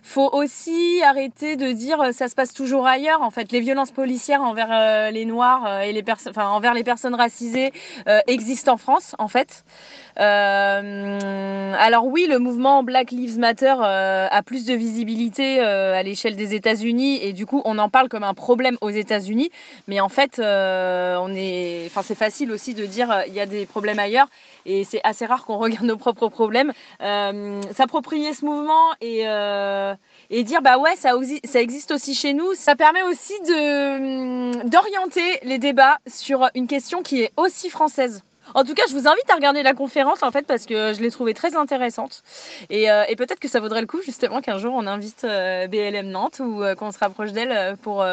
faut 0.02 0.30
aussi 0.32 1.02
arrêter 1.04 1.56
de 1.56 1.72
dire 1.72 2.12
ça 2.12 2.28
se 2.28 2.34
passe 2.34 2.52
toujours 2.52 2.86
ailleurs. 2.86 3.22
En 3.22 3.30
fait, 3.30 3.52
les 3.52 3.60
violences 3.60 3.90
policières 3.90 4.42
envers 4.42 5.10
les 5.12 5.24
Noirs 5.24 5.82
et 5.82 5.92
les 5.92 6.02
personnes, 6.02 6.32
enfin 6.34 6.48
envers 6.48 6.74
les 6.74 6.84
personnes 6.84 7.14
racisées 7.14 7.72
existent 8.26 8.72
en 8.72 8.76
France, 8.76 9.14
en 9.18 9.28
fait. 9.28 9.64
Euh, 10.18 11.74
alors 11.78 12.06
oui, 12.06 12.26
le 12.28 12.38
mouvement 12.38 12.82
Black 12.82 13.10
Lives 13.10 13.38
Matter 13.38 13.74
euh, 13.82 14.26
a 14.30 14.42
plus 14.42 14.64
de 14.64 14.74
visibilité 14.74 15.60
euh, 15.60 15.94
à 15.94 16.02
l'échelle 16.02 16.36
des 16.36 16.54
États-Unis 16.54 17.22
et 17.22 17.32
du 17.34 17.44
coup 17.44 17.60
on 17.66 17.78
en 17.78 17.90
parle 17.90 18.08
comme 18.08 18.22
un 18.24 18.32
problème 18.32 18.78
aux 18.80 18.90
États-Unis, 18.90 19.50
mais 19.88 20.00
en 20.00 20.08
fait 20.08 20.38
on 20.38 21.34
est, 21.34 21.90
c'est 22.02 22.14
facile 22.14 22.50
aussi 22.52 22.74
de 22.74 22.86
dire 22.86 23.24
il 23.26 23.34
y 23.34 23.40
a 23.40 23.46
des 23.46 23.66
problèmes 23.66 23.98
ailleurs 23.98 24.28
et 24.64 24.84
c'est 24.84 25.00
assez 25.04 25.26
rare 25.26 25.44
qu'on 25.44 25.58
regarde 25.66 25.84
nos 25.84 25.96
propres 25.96 26.28
problèmes. 26.28 26.72
S'approprier 27.00 28.32
ce 28.32 28.44
mouvement 28.44 28.92
et 29.00 30.44
dire 30.44 30.62
bah 30.62 30.78
ouais 30.78 30.96
ça, 30.96 31.12
ça 31.44 31.60
existe 31.60 31.90
aussi 31.90 32.14
chez 32.14 32.32
nous, 32.32 32.54
ça 32.54 32.74
permet 32.74 33.02
aussi 33.02 33.34
de 33.46 34.66
d'orienter 34.66 35.40
les 35.42 35.58
débats 35.58 35.98
sur 36.06 36.48
une 36.54 36.66
question 36.66 37.02
qui 37.02 37.20
est 37.22 37.32
aussi 37.36 37.68
française. 37.68 38.22
En 38.54 38.64
tout 38.64 38.74
cas, 38.74 38.84
je 38.88 38.94
vous 38.94 39.08
invite 39.08 39.28
à 39.30 39.34
regarder 39.34 39.62
la 39.62 39.74
conférence 39.74 40.22
en 40.22 40.30
fait 40.30 40.46
parce 40.46 40.66
que 40.66 40.94
je 40.94 41.00
l'ai 41.00 41.10
trouvée 41.10 41.34
très 41.34 41.56
intéressante 41.56 42.22
et, 42.70 42.90
euh, 42.90 43.04
peut-être 43.16 43.40
que 43.40 43.48
ça 43.48 43.60
vaudrait 43.60 43.80
le 43.80 43.86
coup 43.86 44.02
justement 44.02 44.40
qu'un 44.40 44.58
jour 44.58 44.74
on 44.76 44.86
invite 44.86 45.24
euh, 45.24 45.66
BLM 45.68 46.08
Nantes 46.08 46.40
ou 46.40 46.62
euh, 46.62 46.74
qu'on 46.74 46.92
se 46.92 46.98
rapproche 46.98 47.32
d'elle 47.32 47.76
pour 47.78 48.04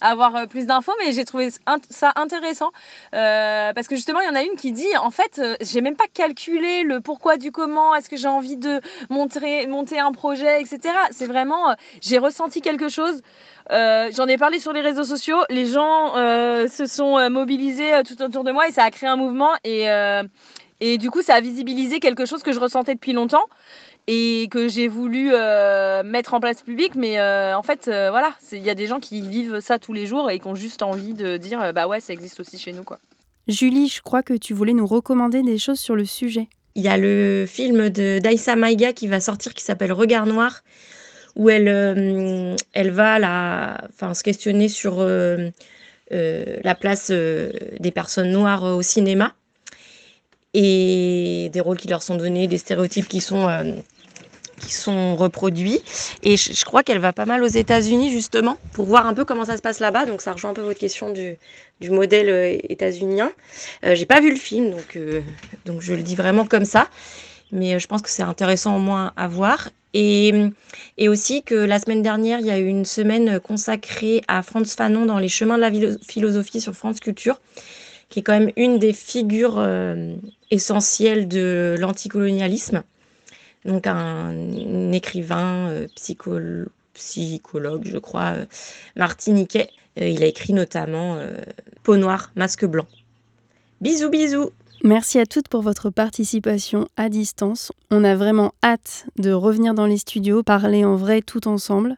avoir 0.00 0.46
plus 0.46 0.66
d'infos. 0.66 0.92
Mais 0.98 1.12
j'ai 1.12 1.24
trouvé 1.24 1.48
ça 1.90 2.12
intéressant 2.16 2.70
parce 3.12 3.88
que 3.88 3.96
justement 3.96 4.20
il 4.20 4.26
y 4.26 4.30
en 4.30 4.34
a 4.34 4.42
une 4.42 4.56
qui 4.56 4.72
dit 4.72 4.96
en 5.00 5.10
fait 5.10 5.40
j'ai 5.60 5.80
même 5.80 5.96
pas 5.96 6.06
calculé 6.12 6.82
le 6.82 7.00
pourquoi 7.00 7.36
du 7.36 7.50
comment, 7.50 7.94
est-ce 7.94 8.08
que 8.08 8.16
j'ai 8.16 8.28
envie 8.28 8.56
de 8.56 8.80
monter 9.10 9.66
monter 9.66 9.98
un 9.98 10.12
projet, 10.12 10.60
etc. 10.60 10.94
C'est 11.10 11.26
vraiment 11.26 11.74
j'ai 12.00 12.18
ressenti 12.18 12.60
quelque 12.60 12.88
chose. 12.88 13.22
Euh, 13.70 14.10
j'en 14.14 14.26
ai 14.26 14.36
parlé 14.36 14.58
sur 14.58 14.72
les 14.72 14.80
réseaux 14.80 15.04
sociaux. 15.04 15.38
Les 15.48 15.66
gens 15.66 16.16
euh, 16.16 16.68
se 16.68 16.86
sont 16.86 17.18
euh, 17.18 17.28
mobilisés 17.28 17.92
tout 18.06 18.20
autour 18.22 18.44
de 18.44 18.52
moi 18.52 18.68
et 18.68 18.72
ça 18.72 18.84
a 18.84 18.90
créé 18.90 19.08
un 19.08 19.16
mouvement. 19.16 19.50
Et, 19.64 19.86
et 20.80 20.98
du 20.98 21.10
coup, 21.10 21.22
ça 21.22 21.34
a 21.34 21.40
visibilisé 21.40 22.00
quelque 22.00 22.26
chose 22.26 22.42
que 22.42 22.52
je 22.52 22.60
ressentais 22.60 22.94
depuis 22.94 23.12
longtemps 23.12 23.44
et 24.08 24.48
que 24.50 24.66
j'ai 24.68 24.88
voulu 24.88 25.30
mettre 26.04 26.34
en 26.34 26.40
place 26.40 26.62
public. 26.62 26.94
Mais 26.94 27.20
en 27.20 27.62
fait, 27.62 27.84
voilà, 27.86 28.32
il 28.50 28.62
y 28.62 28.70
a 28.70 28.74
des 28.74 28.86
gens 28.86 29.00
qui 29.00 29.20
vivent 29.20 29.60
ça 29.60 29.78
tous 29.78 29.92
les 29.92 30.06
jours 30.06 30.30
et 30.30 30.38
qui 30.38 30.46
ont 30.48 30.54
juste 30.54 30.82
envie 30.82 31.14
de 31.14 31.36
dire 31.36 31.72
bah 31.72 31.86
ouais, 31.86 32.00
ça 32.00 32.12
existe 32.12 32.40
aussi 32.40 32.58
chez 32.58 32.72
nous. 32.72 32.82
quoi. 32.82 32.98
Julie, 33.48 33.88
je 33.88 34.02
crois 34.02 34.22
que 34.22 34.34
tu 34.34 34.54
voulais 34.54 34.72
nous 34.72 34.86
recommander 34.86 35.42
des 35.42 35.58
choses 35.58 35.80
sur 35.80 35.96
le 35.96 36.04
sujet. 36.04 36.48
Il 36.74 36.82
y 36.82 36.88
a 36.88 36.96
le 36.96 37.44
film 37.46 37.90
de 37.90 38.18
Daïsa 38.18 38.56
Maïga 38.56 38.92
qui 38.92 39.06
va 39.06 39.20
sortir 39.20 39.52
qui 39.52 39.62
s'appelle 39.62 39.92
Regard 39.92 40.26
Noir 40.26 40.62
où 41.36 41.48
elle, 41.48 41.68
euh, 41.68 42.56
va 42.74 44.14
se 44.14 44.22
questionner 44.22 44.68
sur 44.68 45.00
euh, 45.00 45.48
euh, 46.12 46.56
la 46.62 46.74
place 46.74 47.10
des 47.10 47.90
personnes 47.92 48.30
noires 48.30 48.64
au 48.64 48.82
cinéma 48.82 49.32
et 50.54 51.50
des 51.52 51.60
rôles 51.60 51.78
qui 51.78 51.88
leur 51.88 52.02
sont 52.02 52.16
donnés, 52.16 52.46
des 52.46 52.58
stéréotypes 52.58 53.08
qui 53.08 53.20
sont 53.20 55.16
reproduits. 55.16 55.80
Et 56.22 56.36
je, 56.36 56.64
crois 56.66 56.82
qu'elle 56.82 56.98
va 56.98 57.14
pas 57.14 57.24
mal 57.24 57.42
aux 57.42 57.46
États-Unis 57.46 58.12
justement 58.12 58.58
pour 58.72 58.84
voir 58.84 59.06
un 59.06 59.14
peu 59.14 59.24
comment 59.24 59.46
ça 59.46 59.56
se 59.56 59.62
passe 59.62 59.80
là-bas. 59.80 60.04
Donc 60.04 60.20
ça 60.20 60.32
rejoint 60.32 60.50
un 60.50 60.54
peu 60.54 60.60
votre 60.60 60.78
question 60.78 61.10
du, 61.10 61.38
modèle 61.90 62.60
états-unien. 62.68 63.32
J'ai 63.82 64.06
pas 64.06 64.20
vu 64.20 64.30
le 64.30 64.38
film, 64.38 64.72
donc 65.64 65.80
je 65.80 65.94
le 65.94 66.02
dis 66.02 66.14
vraiment 66.14 66.44
comme 66.44 66.66
ça. 66.66 66.88
Mais 67.52 67.78
je 67.78 67.86
pense 67.86 68.02
que 68.02 68.10
c'est 68.10 68.22
intéressant 68.22 68.76
au 68.76 68.80
moins 68.80 69.12
à 69.16 69.28
voir. 69.28 69.68
Et, 69.94 70.32
et, 70.96 71.08
aussi 71.10 71.42
que 71.42 71.54
la 71.54 71.78
semaine 71.78 72.00
dernière, 72.00 72.40
il 72.40 72.46
y 72.46 72.50
a 72.50 72.58
eu 72.58 72.66
une 72.66 72.86
semaine 72.86 73.38
consacrée 73.40 74.22
à 74.26 74.42
Franz 74.42 74.74
Fanon 74.74 75.04
dans 75.04 75.18
les 75.18 75.28
chemins 75.28 75.56
de 75.56 75.60
la 75.60 75.70
philosophie 76.02 76.62
sur 76.62 76.72
France 76.72 76.98
Culture, 76.98 77.38
qui 78.08 78.20
est 78.20 78.22
quand 78.22 78.38
même 78.38 78.52
une 78.56 78.78
des 78.78 78.94
figures 78.94 79.58
euh, 79.58 80.14
essentielles 80.50 81.28
de 81.28 81.76
l'anticolonialisme. 81.78 82.82
Donc 83.66 83.86
un, 83.86 84.92
écrivain, 84.92 85.68
euh, 85.68 85.86
psychologue, 86.94 87.82
je 87.84 87.98
crois, 87.98 88.32
euh, 88.34 88.46
martiniquais. 88.96 89.68
il 89.96 90.22
a 90.22 90.26
écrit 90.26 90.54
notamment 90.54 91.18
Peau 91.82 91.98
noire, 91.98 92.32
masque 92.34 92.64
blanc. 92.64 92.86
Bisous, 93.82 94.08
bisous 94.08 94.52
Merci 94.84 95.20
à 95.20 95.26
toutes 95.26 95.46
pour 95.46 95.62
votre 95.62 95.90
participation 95.90 96.88
à 96.96 97.08
distance. 97.08 97.70
On 97.92 98.02
a 98.02 98.16
vraiment 98.16 98.52
hâte 98.64 99.06
de 99.16 99.30
revenir 99.30 99.74
dans 99.74 99.86
les 99.86 99.98
studios, 99.98 100.42
parler 100.42 100.84
en 100.84 100.96
vrai 100.96 101.22
tout 101.22 101.46
ensemble. 101.46 101.96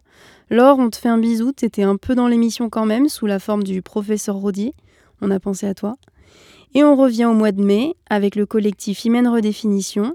Laure, 0.50 0.78
on 0.78 0.90
te 0.90 0.96
fait 0.96 1.08
un 1.08 1.16
bisou, 1.16 1.52
t'étais 1.52 1.82
un 1.82 1.96
peu 1.96 2.14
dans 2.14 2.28
l'émission 2.28 2.68
quand 2.68 2.84
même, 2.84 3.08
sous 3.08 3.24
la 3.24 3.38
forme 3.38 3.62
du 3.62 3.80
professeur 3.80 4.36
Rodier. 4.36 4.74
On 5.22 5.30
a 5.30 5.40
pensé 5.40 5.66
à 5.66 5.72
toi. 5.72 5.96
Et 6.74 6.84
on 6.84 6.94
revient 6.94 7.24
au 7.24 7.32
mois 7.32 7.52
de 7.52 7.64
mai 7.64 7.96
avec 8.10 8.36
le 8.36 8.44
collectif 8.44 9.02
Hymen 9.06 9.28
Redéfinition, 9.28 10.12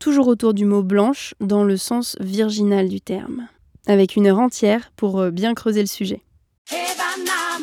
toujours 0.00 0.26
autour 0.26 0.52
du 0.52 0.64
mot 0.64 0.82
blanche 0.82 1.34
dans 1.38 1.62
le 1.62 1.76
sens 1.76 2.16
virginal 2.18 2.88
du 2.88 3.00
terme, 3.00 3.46
avec 3.86 4.16
une 4.16 4.26
heure 4.26 4.40
entière 4.40 4.90
pour 4.96 5.20
euh, 5.20 5.30
bien 5.30 5.54
creuser 5.54 5.80
le 5.80 5.86
sujet. 5.86 6.22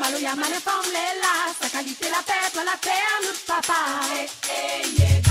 Maloya, 0.08 0.36
mané, 0.36 0.56
forme-les 0.64 1.20
là. 1.20 1.52
Sa 1.60 1.68
qualité, 1.68 2.06
la 2.10 2.24
paix, 2.24 2.50
toi, 2.54 2.64
la 2.64 2.78
paix, 2.78 2.92
à 2.92 3.26
notre 3.26 3.44
papa. 3.46 3.74
Hey, 4.14 4.30
hey, 4.50 4.96
yeah. 4.98 5.27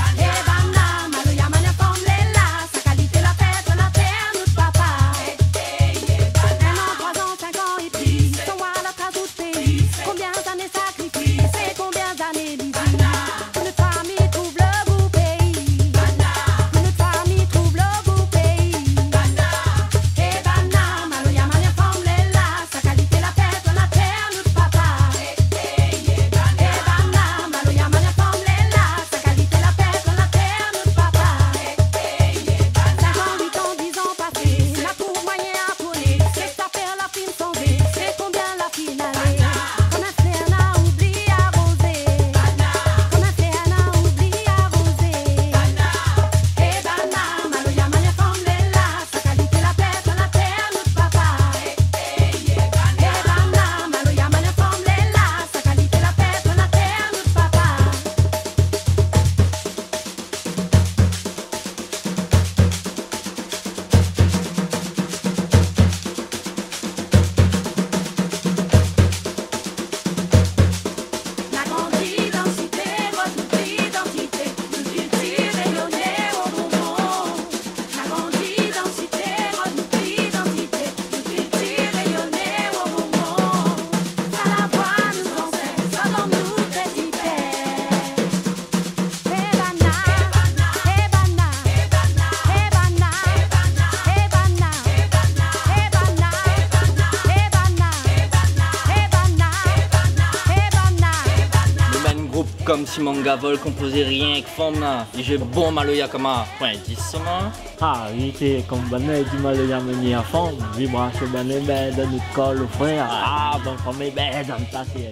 Si 102.97 103.03
mon 103.03 103.20
gavol 103.20 103.59
composait 103.59 104.05
rien 104.05 104.40
que 104.40 104.49
femme 104.49 104.80
là. 104.80 105.07
Et 105.18 105.22
j'ai 105.22 105.36
bon 105.36 105.70
maloya 105.70 106.09
comme 106.09 106.26
un 106.26 106.44
point 106.59 106.72
dix 106.86 107.14
moi. 107.22 107.53
Ah, 107.80 108.07
oui, 108.14 108.34
c'est 108.38 108.64
comme 108.66 108.80
bonne 108.88 109.07
du 109.30 109.38
maloya 109.38 109.80
meni 109.80 110.14
à 110.14 110.22
fond. 110.22 110.57
Vibration 110.74 111.26
bonne 111.26 111.61
bête, 111.66 111.97
de 111.97 112.05
notre 112.05 112.32
col, 112.34 112.66
frère. 112.78 113.07
Ah, 113.11 113.59
bon, 113.62 113.76
comme 113.84 113.99
bête, 113.99 114.47
dans 114.49 114.57
le 114.57 114.72
passé. 114.72 115.11